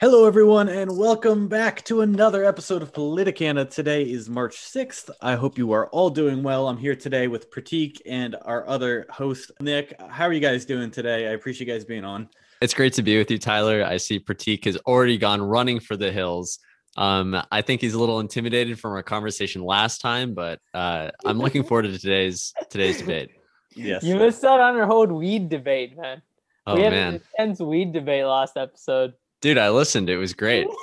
Hello, 0.00 0.24
everyone, 0.24 0.70
and 0.70 0.96
welcome 0.96 1.46
back 1.46 1.84
to 1.84 2.00
another 2.00 2.42
episode 2.42 2.80
of 2.80 2.90
Politicana. 2.90 3.68
Today 3.68 4.02
is 4.02 4.30
March 4.30 4.56
6th. 4.56 5.10
I 5.20 5.34
hope 5.34 5.58
you 5.58 5.72
are 5.72 5.88
all 5.88 6.08
doing 6.08 6.42
well. 6.42 6.68
I'm 6.68 6.78
here 6.78 6.96
today 6.96 7.28
with 7.28 7.50
Prateek 7.50 8.00
and 8.06 8.34
our 8.46 8.66
other 8.66 9.04
host, 9.10 9.52
Nick. 9.60 9.94
How 10.08 10.24
are 10.24 10.32
you 10.32 10.40
guys 10.40 10.64
doing 10.64 10.90
today? 10.90 11.28
I 11.28 11.32
appreciate 11.32 11.68
you 11.68 11.74
guys 11.74 11.84
being 11.84 12.06
on. 12.06 12.30
It's 12.62 12.72
great 12.72 12.94
to 12.94 13.02
be 13.02 13.18
with 13.18 13.30
you, 13.30 13.36
Tyler. 13.36 13.84
I 13.84 13.98
see 13.98 14.18
Prateek 14.18 14.64
has 14.64 14.78
already 14.86 15.18
gone 15.18 15.42
running 15.42 15.80
for 15.80 15.98
the 15.98 16.10
hills. 16.10 16.60
Um, 16.96 17.38
I 17.52 17.60
think 17.60 17.82
he's 17.82 17.92
a 17.92 18.00
little 18.00 18.20
intimidated 18.20 18.80
from 18.80 18.92
our 18.92 19.02
conversation 19.02 19.62
last 19.62 20.00
time, 20.00 20.32
but 20.32 20.60
uh, 20.72 21.10
I'm 21.26 21.36
looking 21.36 21.62
forward 21.62 21.82
to 21.82 21.98
today's 21.98 22.54
today's 22.70 22.98
debate. 22.98 23.32
Yes. 23.76 24.02
You 24.02 24.16
missed 24.16 24.42
out 24.42 24.58
on 24.58 24.76
our 24.76 24.84
whole 24.84 25.06
weed 25.06 25.48
debate, 25.48 25.96
man. 25.96 26.20
Oh 26.66 26.74
we 26.74 26.82
had 26.82 26.92
man, 26.92 27.14
an 27.14 27.22
intense 27.38 27.60
weed 27.60 27.92
debate 27.92 28.24
last 28.24 28.56
episode. 28.56 29.14
Dude, 29.40 29.58
I 29.58 29.70
listened. 29.70 30.10
It 30.10 30.16
was 30.16 30.34
great. 30.34 30.66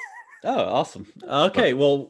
Oh, 0.43 0.59
awesome. 0.59 1.07
Okay, 1.23 1.73
well, 1.73 2.09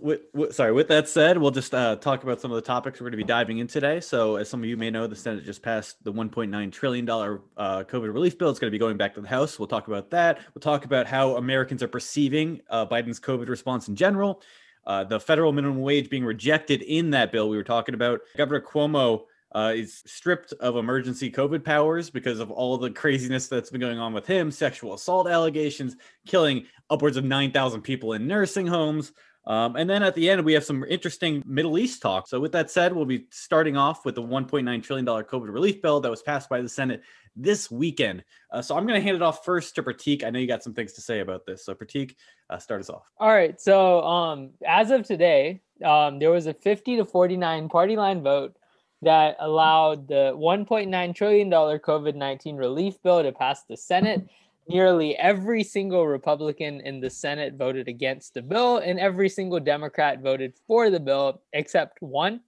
sorry. 0.52 0.74
With 0.74 0.90
that 0.90 1.08
said, 1.08 1.38
we'll 1.38 1.50
just 1.50 1.74
uh, 1.74 1.96
talk 1.96 2.24
about 2.24 2.42
some 2.42 2.52
of 2.52 2.56
the 2.56 2.62
topics 2.62 3.00
we're 3.00 3.06
going 3.06 3.12
to 3.14 3.18
be 3.18 3.24
diving 3.24 3.60
in 3.60 3.68
today. 3.68 4.02
So, 4.02 4.36
as 4.36 4.50
some 4.50 4.62
of 4.62 4.70
you 4.70 4.76
may 4.76 4.92
know, 4.92 5.08
the 5.08 5.16
Senate 5.16 5.46
just 5.46 5.64
passed 5.64 6.04
the 6.04 6.12
1.9 6.12 6.72
trillion 6.72 7.06
dollar 7.06 7.42
uh, 7.56 7.84
COVID 7.86 8.14
relief 8.14 8.38
bill. 8.38 8.50
It's 8.50 8.60
going 8.60 8.70
to 8.70 8.76
be 8.76 8.78
going 8.78 8.98
back 8.98 9.16
to 9.16 9.22
the 9.22 9.28
House. 9.30 9.58
We'll 9.58 9.70
talk 9.70 9.88
about 9.88 10.10
that. 10.12 10.40
We'll 10.54 10.60
talk 10.60 10.84
about 10.84 11.08
how 11.08 11.38
Americans 11.38 11.82
are 11.82 11.88
perceiving 11.88 12.62
uh, 12.70 12.86
Biden's 12.86 13.20
COVID 13.20 13.48
response 13.48 13.88
in 13.88 13.96
general. 13.96 14.42
Uh, 14.86 15.06
the 15.06 15.20
federal 15.20 15.54
minimum 15.54 15.82
wage 15.82 16.10
being 16.10 16.26
rejected 16.26 16.82
in 16.82 17.12
that 17.12 17.32
bill 17.32 17.50
we 17.50 17.58
were 17.58 17.64
talking 17.64 17.96
about. 17.96 18.20
Governor 18.36 18.62
Cuomo 18.62 19.24
uh, 19.54 19.74
is 19.76 20.04
stripped 20.06 20.54
of 20.54 20.76
emergency 20.76 21.32
COVID 21.32 21.64
powers 21.64 22.10
because 22.10 22.40
of 22.40 22.52
all 22.52 22.78
the 22.78 22.90
craziness 23.02 23.48
that's 23.48 23.70
been 23.70 23.82
going 23.82 24.00
on 24.00 24.14
with 24.14 24.28
him, 24.28 24.52
sexual 24.52 24.94
assault 24.94 25.28
allegations, 25.28 25.96
killing 26.26 26.66
upwards 26.90 27.18
of 27.18 27.24
9,000 27.24 27.82
people 27.82 28.14
in 28.14 28.28
nursing 28.28 28.68
homes. 28.68 29.12
Um, 29.48 29.78
and 29.78 29.90
then 29.90 30.04
at 30.04 30.14
the 30.14 30.30
end, 30.30 30.44
we 30.44 30.52
have 30.54 30.66
some 30.66 30.84
interesting 30.84 31.42
Middle 31.46 31.78
East 31.78 32.02
talk. 32.02 32.28
So, 32.28 32.38
with 32.38 32.52
that 32.52 32.70
said, 32.70 32.94
we'll 32.94 33.06
be 33.06 33.28
starting 33.32 33.78
off 33.78 34.04
with 34.04 34.16
the 34.16 34.22
$1.9 34.22 34.84
trillion 34.84 35.06
COVID 35.06 35.54
relief 35.54 35.82
bill 35.82 36.02
that 36.02 36.12
was 36.12 36.22
passed 36.22 36.50
by 36.50 36.62
the 36.62 36.68
Senate 36.68 37.02
this 37.34 37.72
weekend. 37.72 38.26
Uh, 38.52 38.62
so, 38.62 38.76
I'm 38.76 38.86
going 38.86 39.00
to 39.00 39.04
hand 39.04 39.16
it 39.16 39.22
off 39.22 39.46
first 39.46 39.76
to 39.76 39.84
Prateek. 39.84 40.26
I 40.26 40.32
know 40.32 40.40
you 40.40 40.48
got 40.48 40.64
some 40.64 40.74
things 40.74 40.92
to 40.94 41.02
say 41.02 41.22
about 41.22 41.46
this. 41.46 41.64
So, 41.64 41.74
Prateek, 41.74 42.16
uh, 42.50 42.58
start 42.58 42.82
us 42.82 42.90
off. 42.90 43.10
All 43.20 43.30
right. 43.30 43.60
So, 43.62 44.02
um, 44.02 44.50
as 44.68 44.92
of 44.92 45.08
today, 45.08 45.62
um, 45.82 46.20
there 46.20 46.32
was 46.32 46.48
a 46.48 46.54
50 46.54 46.98
to 46.98 47.06
49 47.06 47.70
party 47.70 47.96
line 47.96 48.22
vote 48.24 48.54
that 49.02 49.36
allowed 49.40 50.08
the 50.08 50.34
1.9 50.36 51.16
trillion 51.16 51.50
dollar 51.50 51.80
COVID-19 51.80 52.58
relief 52.58 53.02
bill 53.04 53.22
to 53.24 53.32
pass 53.32 53.64
the 53.64 53.78
Senate. 53.78 54.28
Nearly 54.70 55.16
every 55.16 55.64
single 55.64 56.06
Republican 56.06 56.82
in 56.82 57.00
the 57.00 57.10
Senate 57.10 57.54
voted 57.54 57.88
against 57.88 58.34
the 58.34 58.42
bill, 58.42 58.80
and 58.80 59.00
every 59.00 59.30
single 59.30 59.62
Democrat 59.62 60.22
voted 60.22 60.56
for 60.68 60.90
the 60.90 61.00
bill 61.00 61.42
except 61.54 62.02
one. 62.02 62.42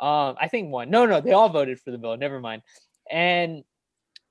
Um, 0.00 0.36
I 0.40 0.46
think 0.48 0.70
one. 0.70 0.90
No, 0.90 1.06
no, 1.06 1.20
they 1.20 1.32
all 1.32 1.48
voted 1.48 1.80
for 1.80 1.90
the 1.90 1.98
bill. 1.98 2.16
Never 2.16 2.38
mind. 2.38 2.62
And 3.10 3.64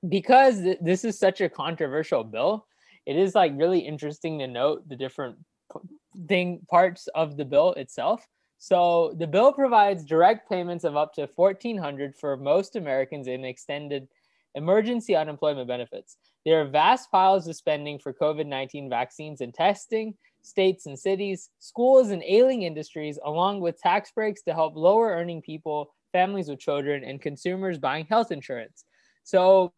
because 0.08 0.61
th- 0.61 0.80
this 0.81 1.03
is 1.03 1.20
such 1.20 1.42
a 1.42 1.50
controversial 1.50 2.23
bill, 2.23 2.66
it 3.05 3.17
is 3.17 3.36
like 3.36 3.52
really 3.55 3.80
interesting 3.80 4.39
to 4.39 4.47
note 4.47 4.88
the 4.88 4.95
different 4.95 5.36
p- 5.73 5.80
thing 6.27 6.61
parts 6.70 7.08
of 7.16 7.38
the 7.38 7.45
bill 7.45 7.73
itself. 7.73 8.25
So 8.59 9.15
the 9.17 9.25
bill 9.25 9.53
provides 9.53 10.03
direct 10.03 10.49
payments 10.49 10.83
of 10.83 10.97
up 10.97 11.13
to 11.13 11.29
1400 11.33 12.15
for 12.15 12.35
most 12.35 12.75
Americans 12.75 13.27
in 13.27 13.45
extended 13.45 14.07
emergency 14.53 15.15
unemployment 15.15 15.67
benefits. 15.67 16.17
There 16.45 16.61
are 16.61 16.65
vast 16.65 17.09
piles 17.09 17.47
of 17.47 17.55
spending 17.55 17.99
for 17.99 18.13
COVID-19 18.13 18.89
vaccines 18.89 19.41
and 19.41 19.53
testing, 19.53 20.13
states 20.41 20.85
and 20.87 20.99
cities, 20.99 21.49
schools 21.59 22.09
and 22.09 22.23
ailing 22.25 22.63
industries 22.63 23.17
along 23.23 23.61
with 23.61 23.80
tax 23.80 24.11
breaks 24.11 24.41
to 24.43 24.53
help 24.53 24.75
lower 24.75 25.09
earning 25.09 25.41
people, 25.41 25.93
families 26.11 26.49
with 26.49 26.59
children 26.59 27.03
and 27.03 27.21
consumers 27.21 27.77
buying 27.77 28.05
health 28.08 28.31
insurance. 28.31 28.83
So 29.23 29.71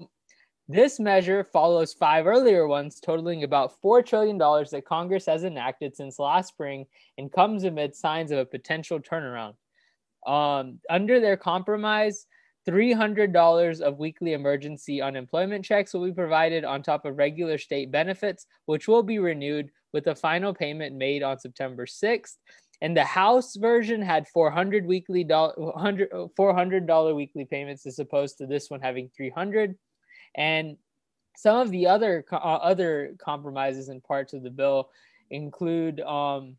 this 0.68 1.00
measure 1.00 1.44
follows 1.52 1.94
five 1.94 2.28
earlier 2.28 2.68
ones, 2.68 3.00
totaling 3.00 3.44
about 3.44 3.82
$4 3.84 4.06
trillion 4.06 4.38
that 4.38 4.86
Congress 4.86 5.26
has 5.26 5.44
enacted 5.44 5.96
since 5.96 6.20
last 6.20 6.50
spring 6.50 6.86
and 7.18 7.32
comes 7.32 7.64
amid 7.64 7.96
signs 7.96 8.32
of 8.32 8.40
a 8.40 8.46
potential 8.46 9.00
turnaround. 9.00 9.56
Um, 10.26 10.80
under 10.90 11.20
their 11.20 11.36
compromise, 11.36 12.26
$300 12.68 13.82
of 13.82 13.98
weekly 13.98 14.34
emergency 14.34 15.02
unemployment 15.02 15.66
checks 15.66 15.94
will 15.94 16.06
be 16.06 16.14
provided 16.14 16.64
on 16.64 16.84
top 16.84 17.06
of 17.06 17.18
regular 17.18 17.58
state 17.58 17.92
benefits, 17.92 18.46
which 18.66 18.88
will 18.88 19.04
be 19.04 19.20
renewed 19.20 19.70
with 19.94 20.08
a 20.08 20.16
final 20.16 20.54
payment 20.54 20.96
made 20.96 21.24
on 21.24 21.40
September 21.40 21.86
6th. 21.86 22.38
And 22.82 22.96
the 22.96 23.04
House 23.04 23.56
version 23.56 24.02
had 24.02 24.28
400 24.28 24.86
weekly 24.86 25.24
do- 25.24 25.54
100 25.56 26.10
$400 26.12 27.16
weekly 27.16 27.46
payments 27.46 27.86
as 27.86 28.00
opposed 28.00 28.38
to 28.38 28.48
this 28.48 28.70
one 28.70 28.82
having 28.82 29.10
300 29.16 29.76
and 30.36 30.78
some 31.36 31.58
of 31.58 31.72
the 31.72 31.88
other 31.88 32.26
uh, 32.32 32.36
other 32.36 33.16
compromises 33.18 33.90
and 33.90 34.04
parts 34.04 34.34
of 34.34 34.44
the 34.44 34.50
bill 34.50 34.90
include 35.30 36.00
um, 36.02 36.58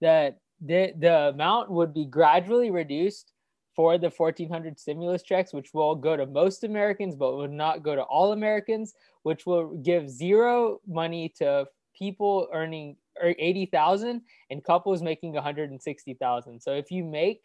that 0.00 0.38
the, 0.60 0.92
the 0.98 1.28
amount 1.28 1.70
would 1.70 1.92
be 1.92 2.06
gradually 2.06 2.70
reduced 2.70 3.32
for 3.76 3.98
the 3.98 4.10
1400 4.10 4.78
stimulus 4.78 5.22
checks 5.22 5.52
which 5.52 5.74
will 5.74 5.94
go 5.94 6.16
to 6.16 6.26
most 6.26 6.64
americans 6.64 7.14
but 7.14 7.36
will 7.36 7.48
not 7.48 7.82
go 7.82 7.94
to 7.94 8.02
all 8.02 8.32
americans 8.32 8.94
which 9.22 9.46
will 9.46 9.76
give 9.78 10.08
zero 10.08 10.80
money 10.86 11.32
to 11.36 11.66
people 11.96 12.48
earning 12.52 12.96
80,000 13.22 14.22
and 14.50 14.64
couples 14.64 15.02
making 15.02 15.34
160,000 15.34 16.60
so 16.60 16.72
if 16.72 16.90
you 16.90 17.04
make 17.04 17.42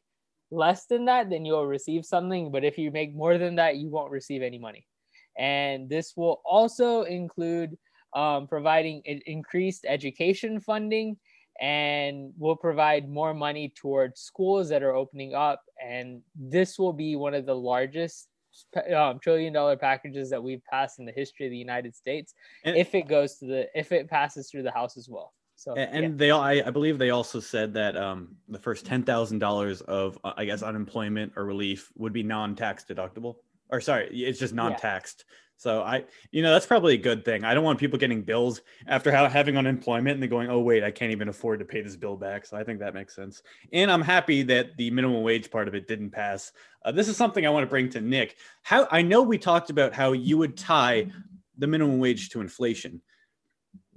less 0.52 0.86
than 0.86 1.06
that 1.06 1.30
then 1.30 1.46
you'll 1.46 1.68
receive 1.68 2.06
something 2.06 2.52
but 2.52 2.64
if 2.64 2.78
you 2.78 2.92
make 2.92 3.14
more 3.14 3.38
than 3.38 3.56
that 3.56 3.78
you 3.78 3.90
won't 3.90 4.12
receive 4.12 4.42
any 4.42 4.58
money 4.58 4.88
and 5.40 5.90
this 5.90 6.14
will 6.18 6.42
also 6.44 7.04
include 7.04 7.78
um, 8.14 8.46
providing 8.48 9.02
increased 9.26 9.86
education 9.88 10.60
funding 10.60 11.18
and 11.62 12.34
will 12.38 12.56
provide 12.56 13.10
more 13.10 13.34
money 13.34 13.72
towards 13.76 14.22
schools 14.22 14.70
that 14.70 14.84
are 14.84 14.96
opening 14.96 15.34
up. 15.34 15.62
And 15.84 16.22
this 16.36 16.78
will 16.78 16.94
be 16.94 17.16
one 17.16 17.34
of 17.34 17.46
the 17.46 17.56
largest 17.56 18.28
um, 18.94 19.20
trillion 19.20 19.54
dollar 19.54 19.78
packages 19.78 20.30
that 20.30 20.44
we've 20.44 20.64
passed 20.70 21.00
in 21.00 21.06
the 21.06 21.12
history 21.14 21.46
of 21.46 21.52
the 21.52 21.58
United 21.58 21.96
States. 21.96 22.34
And- 22.66 22.76
if 22.76 22.94
it 22.94 23.08
goes 23.08 23.38
to 23.38 23.46
the, 23.46 23.68
if 23.74 23.92
it 23.92 24.10
passes 24.10 24.50
through 24.50 24.64
the 24.64 24.72
House 24.72 24.98
as 24.98 25.08
well. 25.10 25.34
So, 25.56 25.76
And 25.76 26.04
yeah. 26.04 26.10
they, 26.16 26.30
all, 26.30 26.40
I, 26.40 26.64
I 26.66 26.70
believe 26.70 26.98
they 26.98 27.10
also 27.10 27.42
said 27.42 27.74
that 27.74 27.98
um, 27.98 28.38
the 28.48 28.60
first 28.60 28.86
ten 28.86 29.04
thousand 29.04 29.40
dollars 29.40 29.82
of, 29.82 30.18
uh, 30.24 30.32
I 30.38 30.46
guess, 30.46 30.64
unemployment 30.64 31.34
or 31.36 31.44
relief 31.44 31.92
would 31.98 32.14
be 32.14 32.24
non-tax 32.24 32.86
deductible. 32.86 33.36
Or 33.70 33.82
sorry, 33.82 34.08
it's 34.12 34.40
just 34.40 34.54
non-taxed. 34.54 35.26
So 35.58 35.82
I, 35.82 36.06
you 36.32 36.42
know, 36.42 36.54
that's 36.54 36.66
probably 36.66 36.94
a 36.94 36.98
good 36.98 37.26
thing. 37.26 37.44
I 37.44 37.54
don't 37.54 37.66
want 37.66 37.80
people 37.80 38.00
getting 38.00 38.22
bills 38.22 38.62
after 38.88 39.12
how, 39.12 39.28
having 39.28 39.58
unemployment 39.58 40.14
and 40.14 40.24
then 40.24 40.30
going, 40.30 40.50
oh 40.50 40.60
wait, 40.60 40.86
I 40.86 40.92
can't 40.92 41.12
even 41.12 41.28
afford 41.28 41.60
to 41.60 41.66
pay 41.66 41.82
this 41.82 41.98
bill 41.98 42.16
back. 42.16 42.46
So 42.46 42.56
I 42.56 42.64
think 42.64 42.80
that 42.80 42.94
makes 42.94 43.14
sense. 43.14 43.44
And 43.74 43.92
I'm 43.92 44.02
happy 44.02 44.42
that 44.44 44.78
the 44.78 44.90
minimum 44.90 45.22
wage 45.22 45.52
part 45.52 45.68
of 45.68 45.76
it 45.76 45.86
didn't 45.86 46.12
pass. 46.12 46.54
Uh, 46.86 46.94
this 46.94 47.10
is 47.10 47.18
something 47.18 47.46
I 47.46 47.50
want 47.50 47.64
to 47.64 47.70
bring 47.70 47.90
to 47.90 48.00
Nick. 48.00 48.38
How 48.62 48.88
I 48.90 49.02
know 49.02 49.22
we 49.22 49.38
talked 49.38 49.70
about 49.70 49.94
how 49.94 50.14
you 50.14 50.38
would 50.38 50.56
tie 50.56 51.12
the 51.58 51.68
minimum 51.68 52.00
wage 52.00 52.30
to 52.30 52.40
inflation 52.40 53.02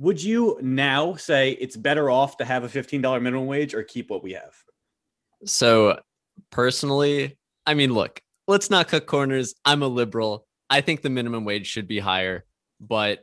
would 0.02 0.20
you 0.20 0.58
now 0.60 1.14
say 1.14 1.52
it's 1.52 1.76
better 1.76 2.10
off 2.10 2.36
to 2.38 2.44
have 2.44 2.64
a 2.64 2.68
$15 2.68 3.22
minimum 3.22 3.46
wage 3.46 3.72
or 3.72 3.84
keep 3.84 4.10
what 4.10 4.22
we 4.22 4.32
have? 4.32 4.52
So 5.44 6.00
personally, 6.50 7.38
I 7.66 7.74
mean, 7.74 7.94
look, 7.94 8.20
let's 8.52 8.68
not 8.68 8.86
cut 8.86 9.06
corners. 9.06 9.54
I'm 9.64 9.82
a 9.82 9.88
liberal. 9.88 10.46
I 10.68 10.82
think 10.82 11.00
the 11.00 11.08
minimum 11.08 11.46
wage 11.46 11.66
should 11.66 11.88
be 11.88 11.98
higher, 11.98 12.44
but 12.80 13.20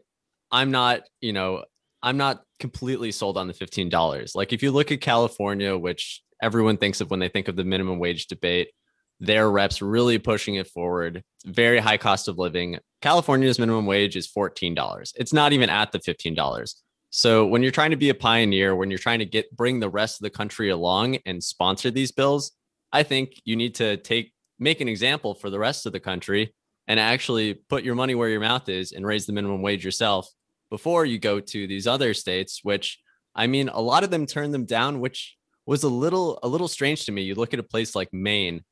I'm 0.52 0.72
not, 0.72 1.02
you 1.22 1.34
know, 1.34 1.66
I'm 2.02 2.18
not 2.18 2.42
completely 2.60 3.12
sold 3.12 3.38
on 3.38 3.48
the 3.48 3.54
$15. 3.54 4.36
Like 4.36 4.54
if 4.54 4.64
you 4.64 4.72
look 4.72 4.92
at 4.92 5.02
California, 5.02 5.78
which 5.78 6.24
everyone 6.42 6.78
thinks 6.78 7.00
of 7.00 7.12
when 7.12 7.20
they 7.20 7.30
think 7.30 7.48
of 7.48 7.56
the 7.56 7.64
minimum 7.64 8.00
wage 8.00 8.26
debate, 8.26 8.72
their 9.20 9.52
reps 9.52 9.84
really 9.84 10.18
pushing 10.18 10.56
it 10.56 10.66
forward. 10.66 11.22
Very 11.46 11.78
high 11.78 11.98
cost 11.98 12.28
of 12.28 12.40
living. 12.40 12.80
California's 13.04 13.60
minimum 13.60 13.86
wage 13.86 14.16
is 14.16 14.28
$14. 14.28 15.14
It's 15.16 15.34
not 15.34 15.54
even 15.54 15.70
at 15.70 15.92
the 15.92 16.00
$15. 16.00 16.74
So 17.12 17.46
when 17.46 17.62
you're 17.62 17.72
trying 17.72 17.92
to 17.92 17.98
be 17.98 18.10
a 18.10 18.16
pioneer, 18.16 18.76
when 18.76 18.90
you're 18.90 18.98
trying 18.98 19.20
to 19.20 19.26
get 19.26 19.56
bring 19.56 19.80
the 19.80 19.90
rest 19.90 20.20
of 20.20 20.24
the 20.24 20.30
country 20.32 20.70
along 20.70 21.18
and 21.28 21.44
sponsor 21.44 21.92
these 21.92 22.12
bills, 22.12 22.52
I 22.92 23.04
think 23.04 23.34
you 23.46 23.56
need 23.56 23.76
to 23.76 23.98
take 23.98 24.34
make 24.60 24.82
an 24.82 24.88
example 24.88 25.34
for 25.34 25.50
the 25.50 25.60
rest 25.60 25.86
of 25.86 25.94
the 25.94 26.00
country 26.00 26.54
and 26.88 27.00
actually 27.00 27.54
put 27.54 27.84
your 27.84 27.96
money 27.96 28.16
where 28.16 28.30
your 28.30 28.40
mouth 28.40 28.68
is 28.70 28.92
and 28.92 29.06
raise 29.06 29.26
the 29.26 29.34
minimum 29.34 29.62
wage 29.62 29.86
yourself 29.86 30.28
before 30.70 31.06
you 31.06 31.18
go 31.18 31.40
to 31.40 31.68
these 31.68 31.88
other 31.88 32.14
states 32.14 32.60
which 32.64 33.00
I 33.36 33.48
mean 33.48 33.70
a 33.70 33.82
lot 33.82 34.04
of 34.04 34.12
them 34.12 34.26
turned 34.26 34.54
them 34.54 34.66
down 34.66 35.00
which 35.00 35.38
was 35.70 35.84
a 35.84 35.88
little 35.88 36.40
a 36.42 36.48
little 36.48 36.68
strange 36.68 37.06
to 37.06 37.12
me. 37.12 37.22
You 37.22 37.36
look 37.36 37.54
at 37.54 37.60
a 37.60 37.64
place 37.64 37.96
like 37.96 38.12
Maine 38.12 38.64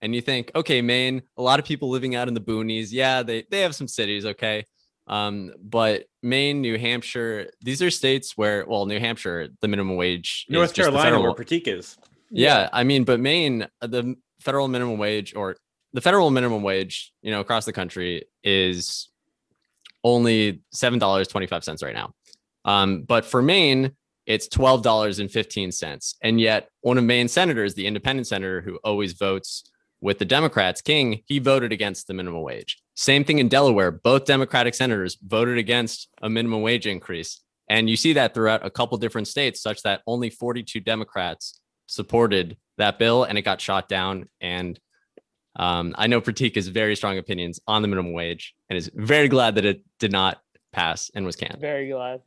and 0.00 0.14
you 0.14 0.20
think, 0.20 0.52
okay, 0.54 0.80
Maine, 0.82 1.22
a 1.36 1.42
lot 1.42 1.58
of 1.58 1.64
people 1.64 1.90
living 1.90 2.14
out 2.14 2.28
in 2.28 2.34
the 2.34 2.40
boonies. 2.40 2.88
Yeah, 2.92 3.24
they 3.24 3.44
they 3.50 3.60
have 3.60 3.74
some 3.74 3.88
cities, 3.88 4.24
okay. 4.24 4.64
Um, 5.08 5.52
but 5.60 6.04
Maine, 6.22 6.60
New 6.60 6.78
Hampshire, 6.78 7.50
these 7.60 7.82
are 7.82 7.90
states 7.90 8.36
where, 8.36 8.64
well, 8.66 8.86
New 8.86 9.00
Hampshire, 9.00 9.48
the 9.60 9.68
minimum 9.68 9.96
wage, 9.96 10.46
North 10.48 10.74
Carolina, 10.74 11.20
where 11.20 11.32
Prateek 11.32 11.66
is. 11.66 11.98
yeah, 12.30 12.68
I 12.72 12.84
mean, 12.84 13.02
but 13.02 13.18
Maine, 13.18 13.66
the 13.80 14.14
federal 14.44 14.68
minimum 14.68 14.98
wage 14.98 15.34
or 15.34 15.56
the 15.92 16.00
federal 16.00 16.30
minimum 16.30 16.62
wage, 16.62 17.12
you 17.22 17.30
know, 17.30 17.40
across 17.40 17.64
the 17.64 17.72
country 17.72 18.24
is 18.42 19.08
only 20.02 20.62
seven 20.72 20.98
dollars 20.98 21.28
twenty 21.28 21.46
five 21.46 21.64
cents 21.64 21.82
right 21.82 21.94
now. 21.94 22.12
Um, 22.64 23.02
but 23.02 23.24
for 23.24 23.42
Maine, 23.42 23.92
it's 24.26 24.48
twelve 24.48 24.82
dollars 24.82 25.18
and 25.18 25.30
fifteen 25.30 25.72
cents, 25.72 26.16
and 26.22 26.40
yet 26.40 26.68
one 26.80 26.98
of 26.98 27.04
Maine's 27.04 27.32
senators, 27.32 27.74
the 27.74 27.86
independent 27.86 28.26
senator 28.26 28.60
who 28.60 28.78
always 28.84 29.12
votes 29.12 29.70
with 30.00 30.18
the 30.18 30.24
Democrats, 30.26 30.82
King, 30.82 31.22
he 31.24 31.38
voted 31.38 31.72
against 31.72 32.06
the 32.06 32.14
minimum 32.14 32.42
wage. 32.42 32.82
Same 32.94 33.24
thing 33.24 33.38
in 33.38 33.48
Delaware. 33.48 33.90
Both 33.90 34.26
Democratic 34.26 34.74
senators 34.74 35.16
voted 35.24 35.56
against 35.56 36.08
a 36.20 36.28
minimum 36.28 36.60
wage 36.60 36.86
increase. 36.86 37.40
And 37.70 37.88
you 37.88 37.96
see 37.96 38.12
that 38.12 38.34
throughout 38.34 38.66
a 38.66 38.70
couple 38.70 38.98
different 38.98 39.28
states, 39.28 39.62
such 39.62 39.82
that 39.82 40.02
only 40.06 40.28
42 40.28 40.80
Democrats 40.80 41.60
supported 41.86 42.56
that 42.78 42.98
bill 42.98 43.24
and 43.24 43.38
it 43.38 43.42
got 43.42 43.60
shot 43.60 43.88
down. 43.88 44.28
And 44.40 44.78
um, 45.56 45.94
I 45.96 46.06
know 46.06 46.20
Prateek 46.20 46.56
has 46.56 46.68
very 46.68 46.96
strong 46.96 47.18
opinions 47.18 47.60
on 47.66 47.82
the 47.82 47.88
minimum 47.88 48.12
wage 48.12 48.54
and 48.68 48.76
is 48.76 48.90
very 48.94 49.28
glad 49.28 49.54
that 49.54 49.64
it 49.64 49.84
did 49.98 50.12
not 50.12 50.40
pass 50.72 51.10
and 51.14 51.24
was 51.24 51.36
canned. 51.36 51.60
Very 51.60 51.88
glad. 51.88 52.22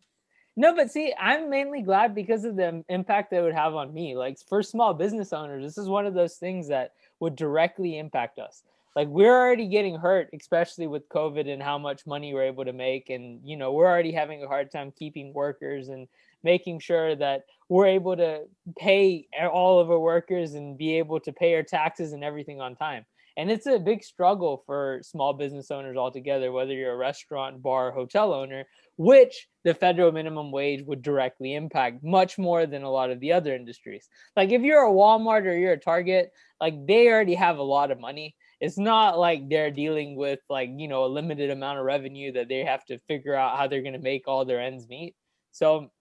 No, 0.59 0.75
but 0.75 0.89
see, 0.89 1.13
I'm 1.19 1.51
mainly 1.51 1.81
glad 1.81 2.15
because 2.15 2.44
of 2.44 2.56
the 2.56 2.83
impact 2.89 3.30
that 3.30 3.39
it 3.39 3.44
would 3.44 3.54
have 3.54 3.75
on 3.75 3.94
me. 3.94 4.15
Like 4.15 4.39
for 4.39 4.63
small 4.63 4.94
business 4.94 5.31
owners, 5.31 5.63
this 5.63 5.77
is 5.77 5.88
one 5.88 6.07
of 6.07 6.15
those 6.15 6.38
things 6.38 6.68
that 6.69 6.94
would 7.19 7.36
directly 7.36 8.00
impact 8.00 8.39
us. 8.39 8.63
Like 8.95 9.07
we're 9.07 9.39
already 9.39 9.68
getting 9.68 9.95
hurt, 9.98 10.30
especially 10.33 10.88
with 10.88 11.07
COVID 11.09 11.48
and 11.48 11.62
how 11.62 11.77
much 11.77 12.07
money 12.07 12.33
we're 12.33 12.42
able 12.42 12.65
to 12.65 12.74
make. 12.74 13.12
And, 13.12 13.39
you 13.44 13.56
know, 13.56 13.71
we're 13.71 13.86
already 13.86 14.12
having 14.12 14.44
a 14.44 14.48
hard 14.48 14.71
time 14.71 14.92
keeping 14.98 15.31
workers 15.31 15.89
and 15.89 16.07
making 16.48 16.80
sure 16.80 17.16
that 17.16 17.42
we're 17.70 17.88
able 18.00 18.16
to 18.16 18.44
pay 18.80 19.28
all 19.52 19.80
of 19.82 19.92
our 19.92 20.00
workers 20.00 20.54
and 20.54 20.78
be 20.78 20.98
able 20.98 21.20
to 21.20 21.34
pay 21.34 21.54
our 21.56 21.64
taxes 21.64 22.14
and 22.14 22.24
everything 22.24 22.62
on 22.62 22.76
time. 22.76 23.06
And 23.36 23.52
it's 23.52 23.68
a 23.68 23.78
big 23.78 24.04
struggle 24.04 24.64
for 24.66 25.00
small 25.04 25.34
business 25.34 25.70
owners 25.70 25.98
altogether, 25.98 26.52
whether 26.52 26.74
you're 26.74 26.94
a 26.94 26.98
restaurant, 26.98 27.62
bar, 27.62 27.92
hotel 27.92 28.34
owner, 28.34 28.66
which 28.96 29.48
the 29.64 29.76
federal 29.76 30.12
minimum 30.12 30.52
wage 30.52 30.84
would 30.88 31.04
directly 31.04 31.54
impact 31.54 32.04
much 32.04 32.40
more 32.40 32.66
than 32.66 32.82
a 32.82 32.90
lot 32.90 33.12
of 33.12 33.20
the 33.20 33.34
other 33.34 33.54
industries. 33.54 34.10
Like 34.36 34.50
if 34.52 34.64
you're 34.64 34.88
a 34.88 34.92
Walmart 34.92 35.46
or 35.46 35.56
you're 35.56 35.74
a 35.74 35.80
Target, 35.80 36.32
like 36.60 36.88
they 36.88 37.10
already 37.10 37.36
have 37.36 37.60
a 37.60 37.64
lot 37.78 37.92
of 37.92 38.00
money. 38.00 38.36
It's 38.60 38.80
not 38.80 39.20
like 39.20 39.48
they're 39.50 39.70
dealing 39.84 40.16
with 40.16 40.40
like, 40.50 40.72
you 40.76 40.88
know, 40.88 41.06
a 41.06 41.16
limited 41.20 41.52
amount 41.52 41.78
of 41.78 41.86
revenue 41.86 42.32
that 42.32 42.48
they 42.48 42.64
have 42.64 42.84
to 42.86 42.98
figure 43.08 43.36
out 43.36 43.56
how 43.56 43.68
they're 43.68 43.84
going 43.84 43.94
to 43.94 44.10
make 44.12 44.28
all 44.28 44.46
their 44.46 44.62
ends 44.62 44.88
meet. 44.90 45.14
So 45.52 45.92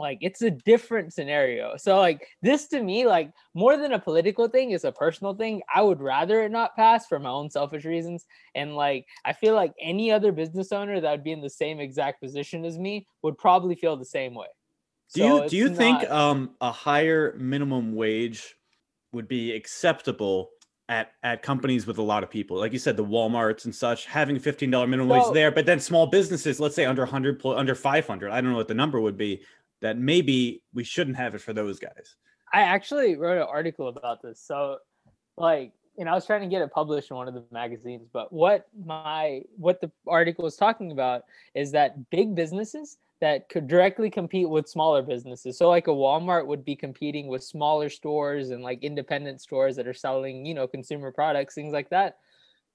like 0.00 0.18
it's 0.22 0.42
a 0.42 0.50
different 0.50 1.12
scenario 1.12 1.76
so 1.76 1.98
like 1.98 2.26
this 2.42 2.66
to 2.68 2.82
me 2.82 3.06
like 3.06 3.30
more 3.54 3.76
than 3.76 3.92
a 3.92 3.98
political 3.98 4.48
thing 4.48 4.70
is 4.72 4.84
a 4.84 4.92
personal 4.92 5.34
thing 5.34 5.60
i 5.72 5.82
would 5.82 6.00
rather 6.00 6.42
it 6.42 6.50
not 6.50 6.74
pass 6.74 7.06
for 7.06 7.18
my 7.18 7.28
own 7.28 7.50
selfish 7.50 7.84
reasons 7.84 8.24
and 8.54 8.74
like 8.74 9.06
i 9.24 9.32
feel 9.32 9.54
like 9.54 9.72
any 9.80 10.10
other 10.10 10.32
business 10.32 10.72
owner 10.72 11.00
that 11.00 11.10
would 11.10 11.22
be 11.24 11.32
in 11.32 11.40
the 11.40 11.50
same 11.50 11.78
exact 11.78 12.20
position 12.20 12.64
as 12.64 12.78
me 12.78 13.06
would 13.22 13.36
probably 13.38 13.74
feel 13.74 13.96
the 13.96 14.04
same 14.04 14.34
way 14.34 14.46
Do 15.14 15.20
So 15.20 15.42
you 15.44 15.48
do 15.50 15.56
you 15.56 15.66
it's 15.66 15.76
think 15.76 16.10
um 16.10 16.50
a 16.60 16.72
higher 16.72 17.34
minimum 17.38 17.94
wage 17.94 18.56
would 19.12 19.28
be 19.28 19.52
acceptable 19.52 20.50
at 20.88 21.12
at 21.22 21.42
companies 21.42 21.86
with 21.86 21.98
a 21.98 22.02
lot 22.02 22.22
of 22.24 22.30
people? 22.30 22.56
Like 22.58 22.72
you 22.72 22.78
said, 22.78 22.96
the 22.96 23.04
WalMarts 23.04 23.64
and 23.64 23.74
such 23.74 24.06
having 24.06 24.36
a 24.36 24.40
fifteen 24.40 24.70
dollar 24.70 24.86
minimum 24.88 25.08
So- 25.10 25.26
wage 25.28 25.34
there, 25.34 25.50
but 25.52 25.64
then 25.66 25.78
small 25.80 26.06
businesses, 26.06 26.58
let's 26.60 26.74
say 26.74 26.84
under 26.84 27.06
hundred 27.06 27.44
under 27.44 27.74
five 27.76 28.06
hundred, 28.06 28.30
I 28.32 28.40
don't 28.40 28.50
know 28.50 28.56
what 28.56 28.68
the 28.68 28.74
number 28.74 29.00
would 29.00 29.16
be. 29.16 29.42
That 29.80 29.98
maybe 29.98 30.62
we 30.74 30.84
shouldn't 30.84 31.16
have 31.16 31.34
it 31.34 31.40
for 31.40 31.52
those 31.52 31.78
guys. 31.78 32.16
I 32.52 32.62
actually 32.62 33.16
wrote 33.16 33.38
an 33.38 33.46
article 33.48 33.88
about 33.88 34.22
this. 34.22 34.40
So, 34.40 34.78
like, 35.36 35.72
and 35.98 36.08
I 36.08 36.14
was 36.14 36.26
trying 36.26 36.42
to 36.42 36.48
get 36.48 36.62
it 36.62 36.72
published 36.72 37.10
in 37.10 37.16
one 37.16 37.28
of 37.28 37.34
the 37.34 37.44
magazines. 37.50 38.08
But 38.12 38.32
what 38.32 38.68
my 38.84 39.42
what 39.56 39.80
the 39.80 39.90
article 40.06 40.44
was 40.44 40.56
talking 40.56 40.92
about 40.92 41.22
is 41.54 41.72
that 41.72 42.10
big 42.10 42.34
businesses 42.34 42.98
that 43.20 43.48
could 43.50 43.68
directly 43.68 44.08
compete 44.10 44.48
with 44.48 44.68
smaller 44.68 45.02
businesses. 45.02 45.58
So, 45.58 45.68
like 45.68 45.88
a 45.88 45.90
Walmart 45.90 46.46
would 46.46 46.64
be 46.64 46.74
competing 46.74 47.28
with 47.28 47.44
smaller 47.44 47.90
stores 47.90 48.50
and 48.50 48.62
like 48.62 48.82
independent 48.82 49.40
stores 49.40 49.76
that 49.76 49.86
are 49.86 49.94
selling, 49.94 50.46
you 50.46 50.54
know, 50.54 50.66
consumer 50.66 51.12
products, 51.12 51.54
things 51.54 51.72
like 51.72 51.90
that. 51.90 52.16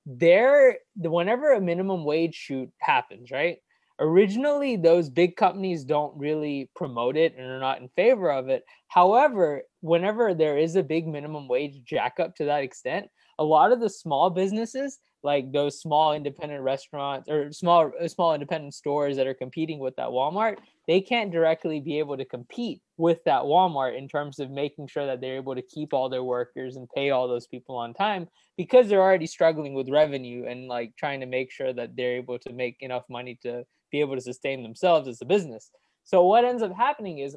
There, 0.05 0.77
whenever 0.97 1.53
a 1.53 1.61
minimum 1.61 2.03
wage 2.05 2.35
shoot 2.35 2.71
happens, 2.77 3.31
right? 3.31 3.57
Originally 3.99 4.75
those 4.75 5.09
big 5.09 5.35
companies 5.35 5.83
don't 5.83 6.17
really 6.17 6.69
promote 6.75 7.17
it 7.17 7.35
and 7.37 7.47
are 7.47 7.59
not 7.59 7.79
in 7.81 7.89
favor 7.89 8.31
of 8.31 8.49
it. 8.49 8.63
However 8.87 9.63
whenever 9.85 10.33
there 10.33 10.57
is 10.57 10.75
a 10.75 10.83
big 10.83 11.07
minimum 11.07 11.47
wage 11.47 11.83
jack 11.83 12.19
up 12.19 12.35
to 12.35 12.45
that 12.45 12.63
extent 12.63 13.07
a 13.37 13.43
lot 13.43 13.71
of 13.71 13.79
the 13.79 13.89
small 13.89 14.29
businesses 14.29 14.97
like 15.23 15.51
those 15.51 15.79
small 15.79 16.13
independent 16.13 16.61
restaurants 16.61 17.29
or 17.29 17.51
small 17.51 17.91
uh, 18.01 18.07
small 18.07 18.33
independent 18.33 18.73
stores 18.73 19.15
that 19.15 19.27
are 19.27 19.33
competing 19.33 19.77
with 19.77 19.95
that 19.95 20.07
Walmart 20.07 20.57
they 20.87 21.01
can't 21.01 21.31
directly 21.31 21.79
be 21.79 21.99
able 21.99 22.17
to 22.17 22.25
compete 22.25 22.81
with 22.97 23.23
that 23.25 23.43
Walmart 23.43 23.97
in 23.97 24.07
terms 24.07 24.39
of 24.39 24.49
making 24.49 24.87
sure 24.87 25.05
that 25.05 25.21
they're 25.21 25.35
able 25.35 25.55
to 25.55 25.61
keep 25.61 25.93
all 25.93 26.09
their 26.09 26.23
workers 26.23 26.75
and 26.75 26.89
pay 26.95 27.11
all 27.11 27.27
those 27.27 27.47
people 27.47 27.75
on 27.75 27.93
time 27.93 28.27
because 28.57 28.87
they're 28.87 29.01
already 29.01 29.27
struggling 29.27 29.73
with 29.75 29.89
revenue 29.89 30.45
and 30.47 30.67
like 30.67 30.95
trying 30.97 31.19
to 31.19 31.25
make 31.25 31.51
sure 31.51 31.73
that 31.73 31.95
they're 31.95 32.15
able 32.15 32.39
to 32.39 32.53
make 32.53 32.77
enough 32.81 33.03
money 33.09 33.37
to 33.43 33.63
be 33.95 34.01
able 34.01 34.15
to 34.15 34.21
sustain 34.21 34.61
themselves 34.61 35.07
as 35.07 35.21
a 35.21 35.25
business. 35.25 35.71
So 36.03 36.25
what 36.25 36.45
ends 36.45 36.61
up 36.61 36.75
happening 36.75 37.19
is 37.19 37.35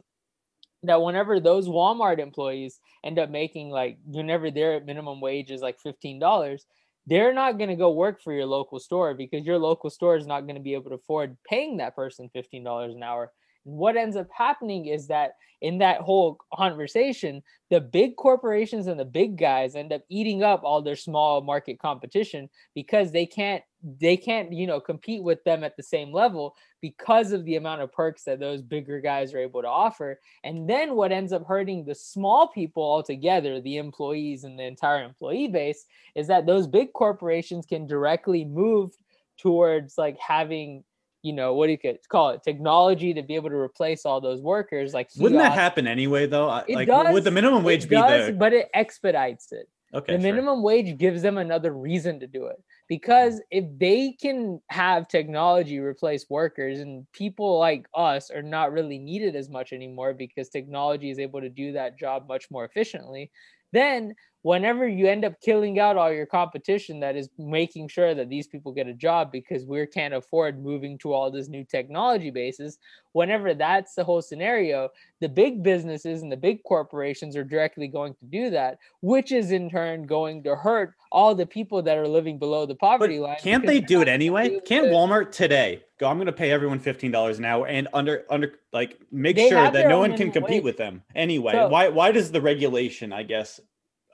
that 0.82 1.02
whenever 1.02 1.40
those 1.40 1.68
Walmart 1.68 2.18
employees 2.18 2.80
end 3.04 3.18
up 3.18 3.30
making 3.30 3.70
like 3.70 3.98
whenever 4.04 4.50
their 4.50 4.80
minimum 4.80 5.20
wage 5.20 5.50
is 5.50 5.60
like 5.60 5.78
$15, 5.84 6.60
they're 7.06 7.32
not 7.32 7.58
going 7.58 7.70
to 7.70 7.76
go 7.76 7.90
work 7.90 8.22
for 8.22 8.32
your 8.32 8.46
local 8.46 8.78
store 8.78 9.14
because 9.14 9.46
your 9.46 9.58
local 9.58 9.90
store 9.90 10.16
is 10.16 10.26
not 10.26 10.42
going 10.42 10.56
to 10.56 10.62
be 10.62 10.74
able 10.74 10.90
to 10.90 10.96
afford 10.96 11.36
paying 11.48 11.78
that 11.78 11.96
person 11.96 12.30
$15 12.36 12.92
an 12.94 13.02
hour. 13.02 13.32
And 13.64 13.76
what 13.76 13.96
ends 13.96 14.16
up 14.16 14.28
happening 14.36 14.86
is 14.86 15.06
that 15.08 15.32
in 15.60 15.78
that 15.78 16.00
whole 16.00 16.38
conversation, 16.54 17.42
the 17.70 17.80
big 17.80 18.16
corporations 18.16 18.86
and 18.86 18.98
the 18.98 19.04
big 19.04 19.36
guys 19.36 19.74
end 19.74 19.92
up 19.92 20.02
eating 20.08 20.42
up 20.42 20.62
all 20.62 20.80
their 20.80 20.96
small 20.96 21.40
market 21.40 21.78
competition 21.78 22.48
because 22.74 23.10
they 23.10 23.26
can't 23.26 23.62
they 24.00 24.16
can't 24.16 24.52
you 24.52 24.66
know 24.66 24.80
compete 24.80 25.22
with 25.22 25.42
them 25.44 25.62
at 25.62 25.76
the 25.76 25.82
same 25.82 26.12
level 26.12 26.56
because 26.80 27.32
of 27.32 27.44
the 27.44 27.56
amount 27.56 27.80
of 27.80 27.92
perks 27.92 28.24
that 28.24 28.40
those 28.40 28.62
bigger 28.62 29.00
guys 29.00 29.34
are 29.34 29.38
able 29.38 29.62
to 29.62 29.68
offer. 29.68 30.20
And 30.44 30.68
then 30.68 30.94
what 30.94 31.12
ends 31.12 31.32
up 31.32 31.46
hurting 31.46 31.84
the 31.84 31.94
small 31.94 32.48
people 32.48 32.82
altogether 32.82 33.60
the 33.60 33.76
employees 33.76 34.44
and 34.44 34.58
the 34.58 34.64
entire 34.64 35.04
employee 35.04 35.48
base 35.48 35.86
is 36.14 36.28
that 36.28 36.46
those 36.46 36.66
big 36.66 36.92
corporations 36.92 37.66
can 37.66 37.86
directly 37.86 38.44
move 38.44 38.92
towards 39.38 39.98
like 39.98 40.18
having 40.18 40.84
you 41.22 41.32
know 41.32 41.54
what 41.54 41.66
do 41.66 41.72
you 41.72 41.78
could 41.78 41.98
call 42.08 42.30
it 42.30 42.42
technology 42.42 43.12
to 43.14 43.22
be 43.22 43.34
able 43.34 43.50
to 43.50 43.56
replace 43.56 44.06
all 44.06 44.20
those 44.20 44.40
workers 44.40 44.94
like 44.94 45.10
Wouldn't 45.18 45.40
that 45.40 45.52
happen 45.52 45.86
anyway, 45.86 46.26
though? 46.26 46.62
It 46.68 46.74
like, 46.74 46.88
does. 46.88 47.12
would 47.12 47.24
the 47.24 47.30
minimum 47.30 47.64
wage 47.64 47.88
be 47.88 47.96
does, 47.96 48.26
there? 48.26 48.32
but 48.32 48.52
it 48.52 48.68
expedites 48.74 49.52
it 49.52 49.68
Okay, 49.94 50.16
the 50.16 50.22
sure. 50.22 50.32
minimum 50.32 50.62
wage 50.62 50.98
gives 50.98 51.22
them 51.22 51.38
another 51.38 51.72
reason 51.72 52.20
to 52.20 52.26
do 52.26 52.46
it 52.46 52.62
because 52.88 53.40
if 53.50 53.64
they 53.78 54.14
can 54.20 54.60
have 54.68 55.08
technology 55.08 55.78
replace 55.78 56.26
workers 56.28 56.80
and 56.80 57.10
people 57.12 57.58
like 57.58 57.86
us 57.94 58.30
are 58.30 58.42
not 58.42 58.72
really 58.72 58.98
needed 58.98 59.34
as 59.34 59.48
much 59.48 59.72
anymore 59.72 60.12
because 60.12 60.50
technology 60.50 61.10
is 61.10 61.18
able 61.18 61.40
to 61.40 61.48
do 61.48 61.72
that 61.72 61.98
job 61.98 62.28
much 62.28 62.50
more 62.50 62.66
efficiently 62.66 63.30
then 63.72 64.14
whenever 64.42 64.86
you 64.86 65.08
end 65.08 65.24
up 65.24 65.40
killing 65.40 65.78
out 65.80 65.96
all 65.96 66.12
your 66.12 66.26
competition 66.26 67.00
that 67.00 67.16
is 67.16 67.28
making 67.38 67.88
sure 67.88 68.14
that 68.14 68.28
these 68.28 68.46
people 68.46 68.72
get 68.72 68.86
a 68.86 68.94
job 68.94 69.32
because 69.32 69.64
we 69.64 69.84
can't 69.86 70.14
afford 70.14 70.62
moving 70.62 70.96
to 70.98 71.12
all 71.12 71.30
this 71.30 71.48
new 71.48 71.64
technology 71.64 72.30
bases 72.30 72.78
whenever 73.12 73.52
that's 73.52 73.94
the 73.94 74.04
whole 74.04 74.22
scenario 74.22 74.88
the 75.20 75.28
big 75.28 75.62
businesses 75.62 76.22
and 76.22 76.30
the 76.30 76.36
big 76.36 76.62
corporations 76.62 77.36
are 77.36 77.44
directly 77.44 77.88
going 77.88 78.14
to 78.14 78.24
do 78.26 78.48
that 78.50 78.78
which 79.00 79.32
is 79.32 79.50
in 79.50 79.68
turn 79.68 80.04
going 80.04 80.42
to 80.42 80.54
hurt 80.54 80.94
all 81.10 81.34
the 81.34 81.46
people 81.46 81.82
that 81.82 81.96
are 81.98 82.06
living 82.06 82.38
below 82.38 82.64
the 82.66 82.74
But 82.74 82.80
poverty 82.80 83.18
line 83.18 83.38
can't 83.40 83.66
they 83.66 83.80
do 83.80 84.02
it 84.02 84.08
anyway? 84.08 84.60
Can't 84.60 84.86
to- 84.86 84.92
Walmart 84.92 85.32
today 85.32 85.82
go? 85.98 86.06
I'm 86.06 86.16
going 86.16 86.26
to 86.26 86.32
pay 86.32 86.50
everyone 86.52 86.78
fifteen 86.78 87.10
dollars 87.10 87.38
an 87.38 87.44
hour 87.44 87.66
and 87.66 87.88
under 87.94 88.24
under 88.30 88.54
like 88.72 88.98
make 89.10 89.36
They 89.36 89.48
sure 89.48 89.70
that 89.70 89.88
no 89.88 89.98
one 89.98 90.16
can 90.16 90.30
compete 90.30 90.56
wage. 90.56 90.64
with 90.64 90.76
them 90.76 91.02
anyway. 91.14 91.52
So- 91.52 91.68
why 91.68 91.88
why 91.88 92.12
does 92.12 92.30
the 92.30 92.40
regulation, 92.42 93.12
I 93.12 93.22
guess, 93.22 93.58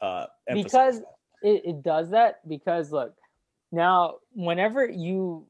uh, 0.04 0.26
because 0.52 0.98
it, 1.42 1.62
it 1.64 1.82
does 1.82 2.10
that 2.10 2.46
because 2.48 2.92
look 2.92 3.14
now 3.72 4.16
whenever 4.34 4.88
you 4.88 5.46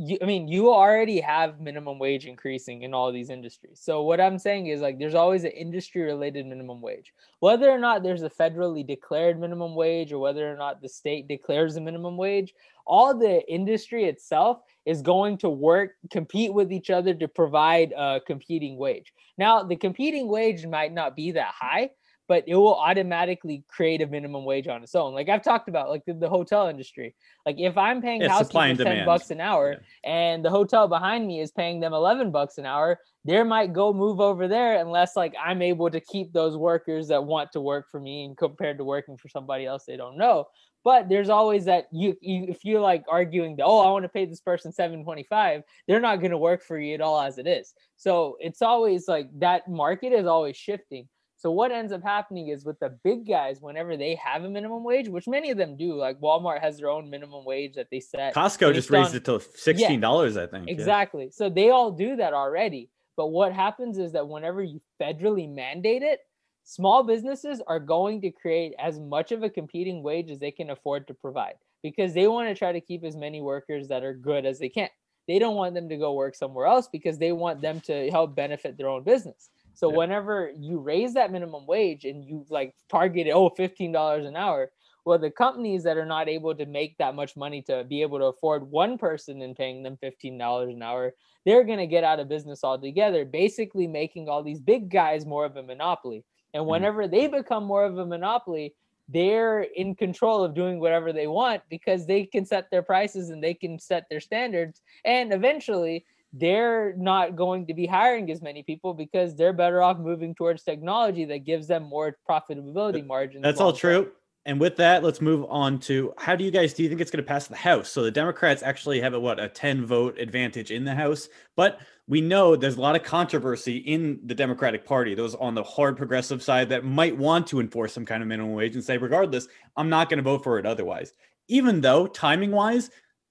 you, 0.00 0.16
I 0.22 0.26
mean, 0.26 0.46
you 0.46 0.72
already 0.72 1.20
have 1.20 1.60
minimum 1.60 1.98
wage 1.98 2.24
increasing 2.24 2.82
in 2.82 2.94
all 2.94 3.10
these 3.10 3.30
industries. 3.30 3.80
So 3.82 4.02
what 4.02 4.20
I'm 4.20 4.38
saying 4.38 4.68
is 4.68 4.80
like 4.80 5.00
there's 5.00 5.16
always 5.16 5.42
an 5.42 5.50
industry 5.50 6.02
related 6.02 6.46
minimum 6.46 6.80
wage. 6.80 7.12
Whether 7.40 7.68
or 7.68 7.80
not 7.80 8.04
there's 8.04 8.22
a 8.22 8.30
federally 8.30 8.86
declared 8.86 9.40
minimum 9.40 9.74
wage 9.74 10.12
or 10.12 10.20
whether 10.20 10.50
or 10.50 10.56
not 10.56 10.80
the 10.80 10.88
state 10.88 11.26
declares 11.26 11.74
a 11.74 11.80
minimum 11.80 12.16
wage, 12.16 12.54
all 12.86 13.18
the 13.18 13.44
industry 13.52 14.04
itself 14.04 14.60
is 14.86 15.02
going 15.02 15.36
to 15.38 15.50
work 15.50 15.96
compete 16.10 16.54
with 16.54 16.70
each 16.70 16.90
other 16.90 17.12
to 17.14 17.26
provide 17.26 17.92
a 17.96 18.20
competing 18.24 18.76
wage. 18.76 19.12
Now, 19.36 19.64
the 19.64 19.76
competing 19.76 20.28
wage 20.28 20.64
might 20.64 20.92
not 20.92 21.16
be 21.16 21.32
that 21.32 21.54
high, 21.58 21.90
but 22.28 22.44
it 22.46 22.54
will 22.54 22.76
automatically 22.76 23.64
create 23.68 24.02
a 24.02 24.06
minimum 24.06 24.44
wage 24.44 24.68
on 24.68 24.82
its 24.82 24.94
own. 24.94 25.14
Like 25.14 25.28
I've 25.28 25.42
talked 25.42 25.68
about, 25.68 25.88
like 25.88 26.04
the, 26.04 26.12
the 26.12 26.28
hotel 26.28 26.68
industry. 26.68 27.14
Like 27.46 27.56
if 27.58 27.76
I'm 27.76 28.02
paying 28.02 28.20
Yeah, 28.20 28.36
supply 28.38 28.68
housekeepers 28.68 28.86
ten 28.86 29.06
bucks 29.06 29.30
an 29.30 29.40
hour, 29.40 29.82
and 30.04 30.44
the 30.44 30.50
hotel 30.50 30.86
behind 30.86 31.26
me 31.26 31.40
is 31.40 31.50
paying 31.50 31.80
them 31.80 31.94
eleven 31.94 32.30
bucks 32.30 32.58
an 32.58 32.66
hour, 32.66 33.00
they 33.24 33.42
might 33.42 33.72
go 33.72 33.92
move 33.92 34.20
over 34.20 34.46
there 34.46 34.78
unless 34.78 35.16
like 35.16 35.34
I'm 35.42 35.62
able 35.62 35.90
to 35.90 36.00
keep 36.00 36.32
those 36.32 36.56
workers 36.56 37.08
that 37.08 37.24
want 37.24 37.50
to 37.52 37.60
work 37.60 37.86
for 37.90 37.98
me, 37.98 38.24
and 38.26 38.36
compared 38.36 38.78
to 38.78 38.84
working 38.84 39.16
for 39.16 39.28
somebody 39.28 39.64
else 39.66 39.84
they 39.86 39.96
don't 39.96 40.18
know. 40.18 40.46
But 40.84 41.08
there's 41.08 41.28
always 41.28 41.64
that 41.64 41.86
you, 41.92 42.16
you 42.20 42.44
if 42.48 42.64
you're 42.64 42.80
like 42.80 43.04
arguing 43.10 43.56
that 43.56 43.64
oh 43.64 43.80
I 43.80 43.90
want 43.90 44.04
to 44.04 44.08
pay 44.08 44.26
this 44.26 44.40
person 44.40 44.70
seven 44.70 45.02
twenty 45.02 45.24
five, 45.24 45.62
they're 45.86 46.00
not 46.00 46.20
going 46.20 46.30
to 46.30 46.38
work 46.38 46.62
for 46.62 46.78
you 46.78 46.94
at 46.94 47.00
all 47.00 47.20
as 47.20 47.38
it 47.38 47.46
is. 47.46 47.74
So 47.96 48.36
it's 48.38 48.62
always 48.62 49.08
like 49.08 49.28
that 49.40 49.68
market 49.68 50.12
is 50.12 50.26
always 50.26 50.56
shifting. 50.56 51.08
So 51.38 51.52
what 51.52 51.70
ends 51.70 51.92
up 51.92 52.02
happening 52.02 52.48
is 52.48 52.64
with 52.64 52.80
the 52.80 52.88
big 53.04 53.24
guys, 53.26 53.60
whenever 53.60 53.96
they 53.96 54.16
have 54.16 54.42
a 54.42 54.50
minimum 54.50 54.82
wage, 54.82 55.08
which 55.08 55.28
many 55.28 55.52
of 55.52 55.56
them 55.56 55.76
do, 55.76 55.94
like 55.94 56.18
Walmart 56.20 56.60
has 56.60 56.78
their 56.78 56.90
own 56.90 57.08
minimum 57.08 57.44
wage 57.44 57.74
that 57.74 57.86
they 57.92 58.00
set. 58.00 58.34
Costco 58.34 58.74
just 58.74 58.90
raised 58.90 59.10
on- 59.10 59.16
it 59.16 59.24
to 59.26 59.40
sixteen 59.54 60.00
dollars, 60.00 60.36
I 60.36 60.48
think. 60.48 60.66
yeah. 60.66 60.72
Exactly. 60.72 61.30
So 61.30 61.48
they 61.48 61.70
all 61.70 61.92
do 61.92 62.16
that 62.16 62.34
already. 62.34 62.90
But 63.16 63.28
what 63.28 63.52
happens 63.52 63.98
is 63.98 64.12
that 64.12 64.28
whenever 64.28 64.64
you 64.64 64.80
federally 65.00 65.48
mandate 65.48 66.02
it, 66.02 66.20
small 66.64 67.04
businesses 67.04 67.62
are 67.68 67.80
going 67.80 68.20
to 68.22 68.32
create 68.32 68.74
as 68.78 68.98
much 68.98 69.30
of 69.30 69.44
a 69.44 69.50
competing 69.50 70.02
wage 70.02 70.30
as 70.30 70.40
they 70.40 70.50
can 70.50 70.70
afford 70.70 71.06
to 71.06 71.14
provide 71.14 71.54
because 71.84 72.14
they 72.14 72.26
want 72.26 72.48
to 72.48 72.54
try 72.56 72.72
to 72.72 72.80
keep 72.80 73.04
as 73.04 73.14
many 73.16 73.40
workers 73.40 73.86
that 73.88 74.02
are 74.02 74.12
good 74.14 74.44
as 74.44 74.58
they 74.58 74.68
can. 74.68 74.88
They 75.28 75.38
don't 75.38 75.56
want 75.56 75.74
them 75.74 75.88
to 75.88 75.96
go 75.96 76.14
work 76.14 76.34
somewhere 76.34 76.66
else 76.66 76.88
because 76.90 77.18
they 77.18 77.32
want 77.32 77.60
them 77.60 77.80
to 77.82 78.10
help 78.10 78.34
benefit 78.34 78.76
their 78.76 78.88
own 78.88 79.04
business. 79.04 79.50
So 79.78 79.88
Yeah. 79.88 79.98
whenever 80.00 80.50
you 80.56 80.80
raise 80.80 81.14
that 81.14 81.30
minimum 81.30 81.64
wage 81.64 82.04
and 82.04 82.24
you 82.24 82.44
like 82.50 82.74
target 82.88 83.28
it, 83.28 83.30
oh, 83.30 83.48
$15 83.50 84.26
an 84.26 84.34
hour, 84.34 84.72
well, 85.04 85.20
the 85.20 85.30
companies 85.30 85.84
that 85.84 85.96
are 85.96 86.04
not 86.04 86.28
able 86.28 86.52
to 86.56 86.66
make 86.66 86.98
that 86.98 87.14
much 87.14 87.36
money 87.36 87.62
to 87.62 87.84
be 87.84 88.02
able 88.02 88.18
to 88.18 88.24
afford 88.24 88.68
one 88.72 88.98
person 88.98 89.40
and 89.40 89.54
paying 89.54 89.84
them 89.84 89.96
$15 90.02 90.74
an 90.74 90.82
hour, 90.82 91.14
they're 91.46 91.62
going 91.62 91.78
to 91.78 91.86
get 91.86 92.02
out 92.02 92.18
of 92.18 92.28
business 92.28 92.64
altogether, 92.64 93.24
basically 93.24 93.86
making 93.86 94.28
all 94.28 94.42
these 94.42 94.58
big 94.60 94.90
guys 94.90 95.24
more 95.24 95.44
of 95.44 95.56
a 95.56 95.62
monopoly. 95.62 96.24
And 96.54 96.66
Mhm. 96.66 96.66
whenever 96.66 97.06
they 97.06 97.28
become 97.28 97.62
more 97.64 97.84
of 97.84 97.98
a 97.98 98.04
monopoly, 98.04 98.74
they're 99.08 99.60
in 99.62 99.94
control 99.94 100.42
of 100.42 100.54
doing 100.54 100.80
whatever 100.80 101.12
they 101.12 101.28
want 101.28 101.62
because 101.70 102.04
they 102.06 102.26
can 102.26 102.44
set 102.44 102.68
their 102.70 102.82
prices 102.82 103.30
and 103.30 103.42
they 103.42 103.54
can 103.54 103.78
set 103.78 104.04
their 104.10 104.20
standards. 104.20 104.82
And 105.04 105.32
eventually, 105.32 106.04
they're 106.32 106.94
not 106.96 107.36
going 107.36 107.66
to 107.66 107.74
be 107.74 107.86
hiring 107.86 108.30
as 108.30 108.42
many 108.42 108.62
people 108.62 108.94
because 108.94 109.34
they're 109.34 109.52
better 109.52 109.82
off 109.82 109.98
moving 109.98 110.34
towards 110.34 110.62
technology 110.62 111.24
that 111.24 111.38
gives 111.38 111.66
them 111.66 111.84
more 111.84 112.16
profitability 112.28 113.06
margins. 113.06 113.42
That's 113.42 113.60
all 113.60 113.72
true. 113.72 114.12
And 114.44 114.58
with 114.58 114.76
that, 114.76 115.02
let's 115.02 115.20
move 115.20 115.44
on 115.50 115.78
to 115.80 116.14
how 116.16 116.34
do 116.34 116.42
you 116.42 116.50
guys 116.50 116.72
do 116.72 116.82
you 116.82 116.88
think 116.88 117.02
it's 117.02 117.10
going 117.10 117.22
to 117.22 117.28
pass 117.28 117.48
the 117.48 117.56
House? 117.56 117.90
So 117.90 118.02
the 118.02 118.10
Democrats 118.10 118.62
actually 118.62 119.00
have 119.00 119.12
a 119.12 119.20
what 119.20 119.38
a 119.38 119.48
10 119.48 119.84
vote 119.84 120.18
advantage 120.18 120.70
in 120.70 120.84
the 120.84 120.94
House, 120.94 121.28
but 121.54 121.80
we 122.06 122.22
know 122.22 122.56
there's 122.56 122.78
a 122.78 122.80
lot 122.80 122.96
of 122.96 123.02
controversy 123.02 123.76
in 123.76 124.20
the 124.24 124.34
Democratic 124.34 124.86
Party, 124.86 125.14
those 125.14 125.34
on 125.34 125.54
the 125.54 125.62
hard 125.62 125.98
progressive 125.98 126.42
side 126.42 126.70
that 126.70 126.82
might 126.82 127.16
want 127.16 127.46
to 127.48 127.60
enforce 127.60 127.92
some 127.92 128.06
kind 128.06 128.22
of 128.22 128.28
minimum 128.28 128.54
wage 128.54 128.74
and 128.74 128.82
say, 128.82 128.96
regardless, 128.96 129.48
I'm 129.76 129.90
not 129.90 130.08
going 130.08 130.16
to 130.16 130.22
vote 130.22 130.42
for 130.42 130.58
it 130.58 130.64
otherwise. 130.64 131.12
Even 131.48 131.82
though 131.82 132.06
timing 132.06 132.50
wise, 132.50 132.90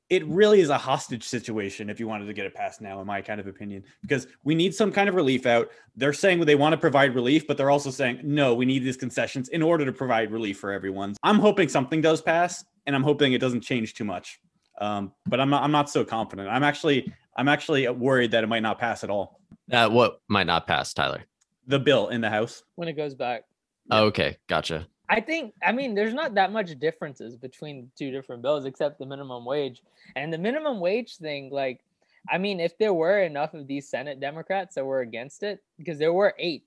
it 0.10 0.26
really 0.28 0.62
is 0.62 0.70
a 0.70 0.78
hostage 0.78 1.24
situation 1.24 1.90
if 1.90 2.00
you 2.00 2.08
wanted 2.08 2.26
to 2.26 2.34
get 2.34 2.46
it 2.46 2.54
passed 2.54 2.80
now, 2.82 3.02
in 3.02 3.08
my 3.08 3.22
kind 3.22 3.40
of 3.40 3.48
opinion, 3.48 3.84
because 4.02 4.28
we 4.44 4.56
need 4.56 4.74
some 4.74 4.92
kind 4.92 5.10
of 5.10 5.16
relief 5.16 5.46
out. 5.46 5.70
They're 5.96 6.14
saying 6.14 6.40
they 6.46 6.56
want 6.56 6.74
to 6.74 6.78
provide 6.78 7.14
relief, 7.14 7.46
but 7.46 7.58
they're 7.58 7.70
also 7.70 7.92
saying, 7.92 8.22
no, 8.24 8.54
we 8.56 8.66
need 8.66 8.84
these 8.84 8.98
concessions 8.98 9.50
in 9.50 9.62
order 9.62 9.86
to 9.86 9.92
provide 9.92 10.32
relief 10.32 10.60
for 10.60 10.72
everyone. 10.72 11.16
I'm 11.24 11.40
hoping 11.40 11.68
something 11.68 12.02
does 12.02 12.22
pass, 12.22 12.64
and 12.86 12.96
I'm 12.96 13.04
hoping 13.04 13.34
it 13.34 13.40
doesn't 13.40 13.62
change 13.62 13.94
too 13.96 14.06
much. 14.06 14.40
Um, 14.80 15.12
but 15.26 15.40
I'm 15.40 15.50
not, 15.50 15.64
I'm 15.64 15.72
not 15.72 15.90
so 15.90 16.06
confident. 16.06 16.48
I'm 16.50 16.64
actually 16.64 17.12
I'm 17.36 17.48
actually 17.48 17.88
worried 17.90 18.32
that 18.32 18.44
it 18.44 18.48
might 18.48 18.64
not 18.64 18.80
pass 18.80 19.04
at 19.04 19.10
all. 19.10 19.40
Uh, 19.72 19.90
what 19.90 20.22
might 20.28 20.48
not 20.48 20.66
pass, 20.68 20.94
Tyler? 20.94 21.24
The 21.68 21.80
bill 21.80 22.08
in 22.10 22.22
the 22.22 22.30
House. 22.30 22.64
when 22.76 22.88
it 22.88 22.94
goes 22.94 23.14
back. 23.14 23.44
Yeah. 23.92 24.00
Oh, 24.00 24.04
okay, 24.06 24.38
gotcha. 24.48 24.88
I 25.10 25.22
think 25.22 25.54
I 25.64 25.72
mean 25.72 25.96
there's 25.96 26.14
not 26.14 26.36
that 26.36 26.52
much 26.52 26.78
differences 26.80 27.36
between 27.36 27.92
two 27.98 28.12
different 28.12 28.42
bills 28.42 28.66
except 28.66 29.00
the 29.00 29.06
minimum 29.06 29.46
wage. 29.46 29.82
And 30.16 30.34
the 30.34 30.38
minimum 30.38 30.80
wage 30.80 31.18
thing, 31.18 31.50
like, 31.52 31.82
I 32.30 32.38
mean, 32.38 32.60
if 32.60 32.78
there 32.78 32.94
were 32.94 33.22
enough 33.22 33.54
of 33.54 33.68
these 33.68 33.90
Senate 33.90 34.20
Democrats 34.20 34.76
that 34.76 34.86
were 34.86 35.02
against 35.02 35.44
it, 35.44 35.64
because 35.78 35.98
there 35.98 36.14
were 36.14 36.36
eight, 36.38 36.64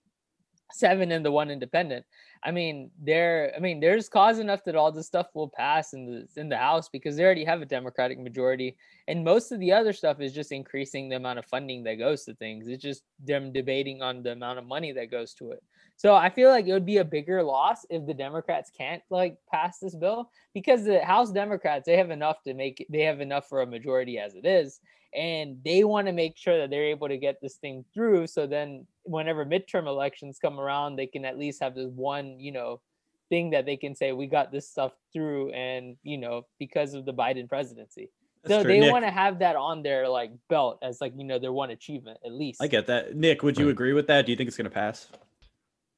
seven 0.73 1.12
and 1.12 1.25
the 1.25 1.30
one 1.32 1.50
independent. 1.50 2.06
I 2.42 2.50
mean, 2.50 2.90
there 3.02 3.52
I 3.54 3.61
mean, 3.61 3.80
there's 3.80 4.09
cause 4.09 4.38
enough 4.38 4.64
that 4.64 4.76
all 4.76 4.90
this 4.90 5.06
stuff 5.06 5.26
will 5.35 5.49
pass 5.49 5.92
in 5.92 6.06
the 6.06 6.40
in 6.40 6.49
the 6.49 6.56
House 6.56 6.88
because 6.88 7.16
they 7.16 7.25
already 7.25 7.44
have 7.44 7.61
a 7.61 7.66
Democratic 7.66 8.18
majority. 8.18 8.76
And 9.06 9.25
most 9.25 9.52
of 9.52 9.61
the 9.61 9.73
other 9.73 9.92
stuff 9.92 10.20
is 10.20 10.32
just 10.32 10.52
increasing 10.52 11.09
the 11.09 11.16
amount 11.16 11.38
of 11.38 11.44
funding 11.44 11.85
that 11.85 11.99
goes 11.99 12.25
to 12.25 12.35
things. 12.35 12.68
It's 12.68 12.82
just 12.82 13.02
them 13.23 13.52
debating 13.52 14.00
on 14.00 14.23
the 14.23 14.32
amount 14.32 14.59
of 14.59 14.66
money 14.66 14.92
that 14.92 15.11
goes 15.11 15.35
to 15.35 15.50
it. 15.50 15.62
So 16.00 16.14
I 16.14 16.30
feel 16.30 16.49
like 16.49 16.66
it 16.66 16.73
would 16.73 16.87
be 16.87 16.97
a 16.97 17.04
bigger 17.04 17.42
loss 17.42 17.85
if 17.90 18.07
the 18.07 18.14
Democrats 18.14 18.71
can't 18.75 19.02
like 19.11 19.37
pass 19.52 19.80
this 19.80 19.95
bill 19.95 20.30
because 20.54 20.83
the 20.83 21.04
House 21.04 21.30
Democrats 21.30 21.85
they 21.85 21.99
have 21.99 22.11
enough 22.11 22.42
to 22.45 22.54
make 22.54 22.87
they 22.88 23.02
have 23.02 23.21
enough 23.21 23.50
for 23.50 23.61
a 23.61 23.66
majority 23.66 24.19
as 24.19 24.35
it 24.35 24.47
is 24.47 24.80
and 25.14 25.59
they 25.62 25.85
want 25.85 26.07
to 26.07 26.14
make 26.14 26.38
sure 26.38 26.57
that 26.57 26.71
they're 26.71 26.87
able 26.87 27.07
to 27.07 27.19
get 27.19 27.38
this 27.42 27.57
thing 27.57 27.85
through 27.92 28.26
so 28.26 28.47
then 28.47 28.87
whenever 29.02 29.45
midterm 29.45 29.87
elections 29.87 30.38
come 30.40 30.59
around 30.59 30.97
they 30.97 31.07
can 31.07 31.26
at 31.26 31.38
least 31.38 31.62
have 31.62 31.75
this 31.75 31.90
one, 31.95 32.40
you 32.40 32.52
know, 32.52 32.80
thing 33.28 33.50
that 33.50 33.66
they 33.66 33.76
can 33.76 33.95
say 33.95 34.12
we 34.12 34.26
got 34.26 34.50
this 34.50 34.66
stuff 34.66 34.92
through 35.12 35.50
and, 35.50 35.99
you 36.02 36.16
know, 36.16 36.47
because 36.59 36.95
of 36.95 37.04
the 37.04 37.12
Biden 37.12 37.47
presidency. 37.47 38.09
That's 38.42 38.54
so 38.54 38.62
true. 38.62 38.73
they 38.73 38.80
Nick, 38.80 38.90
want 38.90 39.04
to 39.04 39.11
have 39.11 39.40
that 39.40 39.54
on 39.54 39.83
their 39.83 40.09
like 40.09 40.30
belt 40.49 40.78
as 40.80 41.02
like, 41.02 41.12
you 41.14 41.25
know, 41.25 41.38
their 41.38 41.52
one 41.52 41.69
achievement 41.69 42.21
at 42.25 42.33
least. 42.33 42.62
I 42.62 42.69
get 42.69 42.87
that. 42.87 43.14
Nick, 43.14 43.42
would 43.42 43.59
you 43.59 43.69
agree 43.69 43.92
with 43.92 44.07
that? 44.07 44.25
Do 44.25 44.33
you 44.33 44.37
think 44.37 44.49
it's 44.49 44.57
going 44.57 44.64
to 44.64 44.71
pass? 44.71 45.07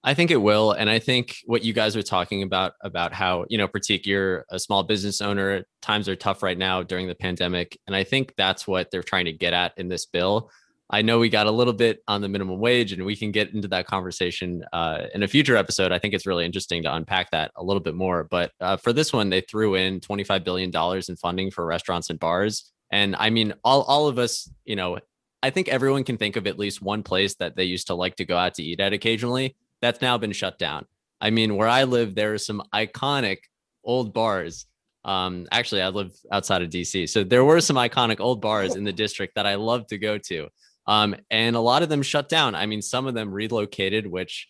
I 0.05 0.15
think 0.15 0.33
it 0.33 0.37
will. 0.37 0.73
And 0.73 0.91
I 0.91 0.99
think 0.99 1.39
what 1.47 1.63
you 1.63 1.73
guys 1.73 1.97
are 1.97 2.03
talking 2.03 2.43
about, 2.43 2.73
about 2.81 3.13
how, 3.13 3.45
you 3.49 3.57
know, 3.57 3.69
Prateek, 3.69 4.05
you're 4.05 4.45
a 4.51 4.59
small 4.59 4.83
business 4.83 5.21
owner, 5.21 5.65
times 5.81 6.09
are 6.09 6.17
tough 6.17 6.43
right 6.43 6.59
now 6.59 6.83
during 6.83 7.07
the 7.07 7.15
pandemic. 7.15 7.79
And 7.87 7.95
I 7.95 8.03
think 8.03 8.35
that's 8.37 8.67
what 8.67 8.91
they're 8.91 9.05
trying 9.05 9.27
to 9.27 9.33
get 9.33 9.53
at 9.53 9.73
in 9.77 9.89
this 9.89 10.07
bill. 10.07 10.51
I 10.91 11.03
know 11.03 11.21
we 11.21 11.29
got 11.29 11.47
a 11.47 11.53
little 11.53 11.73
bit 11.73 12.03
on 12.09 12.21
the 12.21 12.29
minimum 12.29 12.59
wage 12.59 12.93
and 12.93 13.05
we 13.07 13.17
can 13.17 13.31
get 13.31 13.55
into 13.55 13.69
that 13.69 13.87
conversation 13.87 14.65
uh, 14.73 15.07
in 15.15 15.23
a 15.23 15.29
future 15.29 15.57
episode. 15.57 15.93
I 15.93 15.99
think 15.99 16.15
it's 16.15 16.27
really 16.27 16.45
interesting 16.45 16.83
to 16.83 16.95
unpack 16.95 17.31
that 17.31 17.53
a 17.57 17.63
little 17.63 17.81
bit 17.81 17.95
more. 17.95 18.25
But 18.25 18.51
uh, 18.61 18.77
for 18.77 18.93
this 18.93 19.13
one, 19.13 19.31
they 19.31 19.41
threw 19.41 19.77
in 19.77 20.01
$25 20.01 20.45
billion 20.45 20.71
in 21.09 21.17
funding 21.17 21.51
for 21.51 21.65
restaurants 21.65 22.11
and 22.11 22.19
bars. 22.19 22.73
And 22.91 23.15
I 23.17 23.31
mean, 23.31 23.55
all, 23.65 23.83
all 23.83 24.09
of 24.09 24.19
us, 24.19 24.51
you 24.65 24.77
know, 24.77 24.99
I 25.45 25.51
think 25.51 25.69
everyone 25.69 26.05
can 26.05 26.19
think 26.19 26.37
of 26.37 26.47
at 26.47 26.59
least 26.59 26.83
one 26.83 27.03
place 27.03 27.37
that 27.37 27.57
they 27.57 27.65
used 27.65 27.87
to 27.87 27.95
like 27.95 28.17
to 28.17 28.25
go 28.25 28.37
out 28.37 28.55
to 28.55 28.63
eat 28.63 28.81
at 28.81 28.93
occasionally 28.93 29.57
that's 29.83 30.01
now 30.01 30.17
been 30.17 30.33
shut 30.33 30.59
down. 30.59 30.87
I 31.21 31.31
mean, 31.31 31.57
where 31.57 31.69
I 31.69 31.85
live, 31.85 32.15
there 32.15 32.33
are 32.33 32.39
some 32.39 32.63
iconic 32.75 33.39
old 33.85 34.15
bars. 34.15 34.67
Um, 35.05 35.47
actually, 35.53 35.83
I 35.83 35.89
live 35.89 36.13
outside 36.31 36.63
of 36.63 36.71
DC, 36.71 37.09
so 37.09 37.25
there 37.25 37.45
were 37.45 37.61
some 37.61 37.77
iconic 37.77 38.21
old 38.21 38.41
bars 38.41 38.77
in 38.77 38.85
the 38.85 38.93
district 38.93 39.35
that 39.35 39.47
I 39.47 39.57
love 39.57 39.87
to 39.89 39.99
go 39.99 40.17
to. 40.17 40.49
Um, 40.87 41.15
and 41.31 41.55
a 41.55 41.61
lot 41.61 41.83
of 41.83 41.89
them 41.89 42.03
shut 42.03 42.29
down. 42.29 42.55
I 42.55 42.67
mean, 42.67 42.83
some 42.83 43.07
of 43.07 43.15
them 43.15 43.33
relocated, 43.33 44.07
which, 44.07 44.49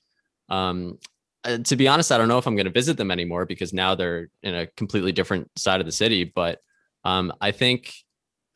um, 0.48 0.98
uh, 1.44 1.58
to 1.58 1.76
be 1.76 1.88
honest, 1.88 2.12
I 2.12 2.18
don't 2.18 2.28
know 2.28 2.38
if 2.38 2.46
I'm 2.46 2.56
going 2.56 2.66
to 2.66 2.72
visit 2.72 2.96
them 2.96 3.10
anymore 3.10 3.44
because 3.46 3.72
now 3.72 3.94
they're 3.94 4.28
in 4.42 4.54
a 4.54 4.66
completely 4.68 5.12
different 5.12 5.50
side 5.58 5.80
of 5.80 5.86
the 5.86 5.92
city. 5.92 6.24
But 6.24 6.60
um, 7.04 7.32
I 7.40 7.50
think 7.50 7.92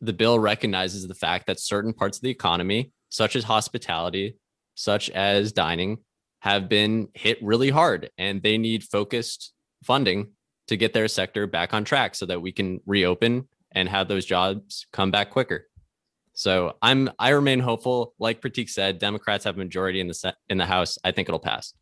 the 0.00 0.12
bill 0.12 0.38
recognizes 0.38 1.06
the 1.06 1.14
fact 1.14 1.46
that 1.46 1.60
certain 1.60 1.92
parts 1.92 2.18
of 2.18 2.22
the 2.22 2.30
economy, 2.30 2.92
such 3.08 3.36
as 3.36 3.44
hospitality, 3.44 4.36
such 4.74 5.10
as 5.10 5.52
dining, 5.52 5.98
have 6.46 6.68
been 6.68 7.08
hit 7.12 7.42
really 7.42 7.70
hard 7.70 8.08
and 8.18 8.40
they 8.40 8.56
need 8.56 8.84
focused 8.84 9.52
funding 9.82 10.28
to 10.68 10.76
get 10.76 10.92
their 10.92 11.08
sector 11.08 11.44
back 11.44 11.74
on 11.74 11.82
track 11.82 12.14
so 12.14 12.24
that 12.24 12.40
we 12.40 12.52
can 12.52 12.80
reopen 12.86 13.48
and 13.72 13.88
have 13.88 14.06
those 14.06 14.24
jobs 14.24 14.86
come 14.92 15.10
back 15.10 15.30
quicker. 15.30 15.66
So 16.34 16.76
I'm 16.80 17.10
I 17.18 17.30
remain 17.30 17.58
hopeful. 17.58 18.14
Like 18.20 18.40
Prateek 18.40 18.70
said, 18.70 19.00
Democrats 19.00 19.42
have 19.42 19.56
a 19.56 19.58
majority 19.58 19.98
in 19.98 20.06
the 20.06 20.36
in 20.48 20.56
the 20.56 20.66
House. 20.66 20.98
I 21.02 21.10
think 21.10 21.28
it'll 21.28 21.40
pass. 21.40 21.74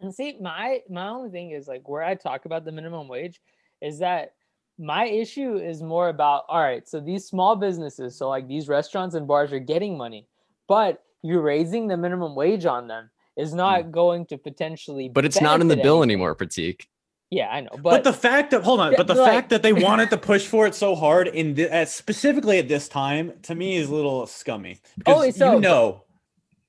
And 0.00 0.14
see, 0.14 0.36
my 0.40 0.82
my 0.88 1.08
only 1.08 1.30
thing 1.30 1.50
is 1.50 1.66
like 1.66 1.88
where 1.88 2.04
I 2.04 2.14
talk 2.14 2.44
about 2.44 2.64
the 2.64 2.70
minimum 2.70 3.08
wage 3.08 3.40
is 3.82 3.98
that 3.98 4.34
my 4.78 5.06
issue 5.06 5.56
is 5.56 5.82
more 5.82 6.08
about 6.08 6.44
all 6.48 6.60
right, 6.60 6.86
so 6.88 7.00
these 7.00 7.26
small 7.26 7.56
businesses, 7.56 8.16
so 8.16 8.28
like 8.28 8.46
these 8.46 8.68
restaurants 8.68 9.16
and 9.16 9.26
bars 9.26 9.52
are 9.52 9.58
getting 9.58 9.98
money, 9.98 10.28
but 10.68 11.02
you're 11.22 11.42
raising 11.42 11.88
the 11.88 11.96
minimum 11.96 12.36
wage 12.36 12.64
on 12.64 12.86
them 12.86 13.10
is 13.36 13.52
not 13.54 13.90
going 13.92 14.26
to 14.26 14.38
potentially 14.38 15.08
But 15.08 15.24
it's 15.24 15.40
not 15.40 15.60
in 15.60 15.68
the 15.68 15.76
bill 15.76 16.02
anything. 16.02 16.10
anymore, 16.20 16.34
Prateek. 16.36 16.82
Yeah, 17.30 17.48
I 17.48 17.62
know. 17.62 17.70
But, 17.72 17.82
But, 17.82 18.04
the 18.04 18.12
fact 18.12 18.50
that 18.52 18.62
hold 18.62 18.78
on, 18.80 18.94
but 18.96 19.06
the 19.08 19.14
like- 19.14 19.32
fact 19.32 19.50
that 19.50 19.62
they 19.62 19.72
wanted 19.88 20.10
to 20.10 20.16
push 20.18 20.46
for 20.46 20.66
it 20.66 20.74
so 20.74 20.94
hard 20.94 21.26
in 21.28 21.54
the, 21.54 21.74
uh, 21.74 21.84
specifically 21.84 22.58
at 22.58 22.68
this 22.68 22.88
time 22.88 23.32
to 23.42 23.54
me 23.54 23.76
is 23.76 23.88
a 23.88 23.94
little 23.94 24.26
scummy 24.26 24.78
because 24.98 25.18
wait, 25.20 25.34
so- 25.34 25.54
you 25.54 25.60
know 25.60 26.02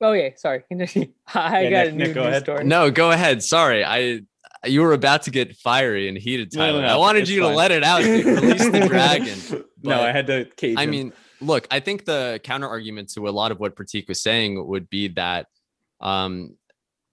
oh 0.02 0.12
yeah, 0.14 0.30
sorry. 0.36 0.64
I 0.72 0.76
Yeah, 0.76 0.90
got 0.90 1.14
Nick- 1.34 1.88
a 1.88 1.92
new 1.92 1.98
Nick, 2.06 2.14
go 2.16 2.22
news 2.22 2.30
ahead. 2.30 2.44
story. 2.44 2.64
No, 2.64 2.90
go 2.92 3.12
ahead. 3.12 3.44
Sorry. 3.44 3.84
I 3.86 4.22
you 4.66 4.82
were 4.82 4.94
about 4.94 5.22
to 5.24 5.32
get 5.32 5.56
fiery 5.56 6.08
and 6.10 6.18
heated, 6.18 6.52
No, 6.56 6.72
no, 6.74 6.82
no, 6.82 6.88
I 6.88 6.96
wanted 6.98 7.30
you 7.30 7.42
fine. 7.44 7.52
to 7.52 7.56
let 7.56 7.72
it 7.72 7.84
out. 7.84 8.02
dude. 8.02 8.26
Release 8.42 8.68
the 8.72 8.88
dragon. 8.88 9.64
no, 9.84 10.02
I 10.02 10.12
had 10.12 10.26
to 10.28 10.46
cage. 10.58 10.76
I 10.78 10.84
him. 10.86 10.90
mean, 10.90 11.14
look, 11.40 11.68
I 11.70 11.80
think 11.80 12.06
the 12.06 12.40
counter 12.44 12.68
argument 12.68 13.10
to 13.14 13.28
a 13.28 13.30
lot 13.30 13.52
of 13.52 13.60
what 13.60 13.76
Prateek 13.76 14.08
was 14.08 14.20
saying 14.22 14.66
would 14.68 14.90
be 14.90 15.10
that 15.10 15.46
um, 16.06 16.56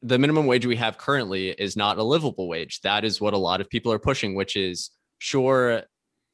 the 0.03 0.19
minimum 0.19 0.47
wage 0.47 0.67
we 0.67 0.77
have 0.77 0.99
currently 0.99 1.51
is 1.51 1.77
not 1.77 1.97
a 1.97 2.03
livable 2.03 2.47
wage. 2.47 2.81
That 2.83 3.05
is 3.05 3.21
what 3.21 3.33
a 3.35 3.39
lot 3.39 3.61
of 3.61 3.71
people 3.71 3.91
are 3.91 3.99
pushing, 3.99 4.35
which 4.35 4.55
is 4.55 4.91
sure, 5.19 5.83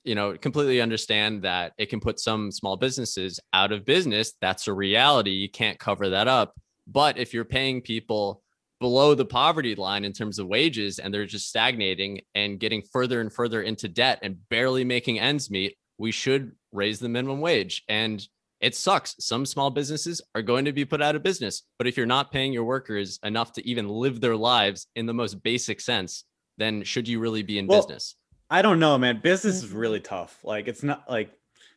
you 0.05 0.15
know, 0.15 0.37
completely 0.37 0.81
understand 0.81 1.43
that 1.43 1.73
it 1.79 1.87
can 1.87 2.00
put 2.00 2.19
some 2.19 2.50
small 2.50 2.77
businesses 2.77 3.38
out 3.53 3.71
of 3.71 3.85
business. 3.85 4.35
That's 4.41 4.67
a 4.67 4.73
reality. 4.73 5.31
You 5.31 5.49
can't 5.49 5.79
cover 5.79 6.09
that 6.09 6.27
up. 6.27 6.55
But 6.88 7.17
if 7.17 7.33
you're 7.33 7.45
paying 7.45 7.81
people 7.81 8.43
below 8.81 9.15
the 9.15 9.25
poverty 9.25 9.75
line 9.77 10.05
in 10.05 10.12
terms 10.12 10.38
of 10.38 10.49
wages 10.49 10.99
and 10.99 11.15
they're 11.15 11.27
just 11.27 11.49
stagnating 11.49 12.23
and 12.35 12.59
getting 12.59 12.83
further 12.83 13.21
and 13.21 13.33
further 13.33 13.62
into 13.62 13.87
debt 13.87 14.19
and 14.23 14.37
barely 14.49 14.85
making 14.85 15.21
ends 15.21 15.49
meet, 15.49 15.77
we 15.99 16.11
should 16.11 16.53
raise 16.73 16.99
the 16.99 17.09
minimum 17.09 17.41
wage. 17.41 17.85
And 17.88 18.27
it 18.61 18.75
sucks. 18.75 19.15
Some 19.21 19.47
small 19.47 19.71
businesses 19.71 20.21
are 20.35 20.43
going 20.43 20.65
to 20.65 20.73
be 20.73 20.85
put 20.85 21.03
out 21.03 21.15
of 21.17 21.23
business. 21.23 21.62
But 21.79 21.87
if 21.87 21.97
you're 21.97 22.07
not 22.07 22.33
paying 22.33 22.53
your 22.53 22.65
workers 22.65 23.19
enough 23.23 23.53
to 23.53 23.67
even 23.67 23.88
live 23.88 24.21
their 24.21 24.37
lives 24.37 24.88
in 24.97 25.07
the 25.07 25.15
most 25.15 25.43
basic 25.43 25.81
sense, 25.81 26.25
then 26.57 26.83
should 26.83 27.07
you 27.07 27.21
really 27.21 27.43
be 27.43 27.59
in 27.59 27.67
Well, 27.67 27.81
business? 27.83 28.17
I 28.50 28.62
don't 28.62 28.81
know, 28.81 28.99
man. 28.99 29.21
Business 29.23 29.57
is 29.57 29.67
mm-hmm. 29.67 29.79
really 29.79 30.00
tough. 30.00 30.38
Like 30.43 30.69
it's 30.69 30.83
not 30.83 31.09
like 31.09 31.31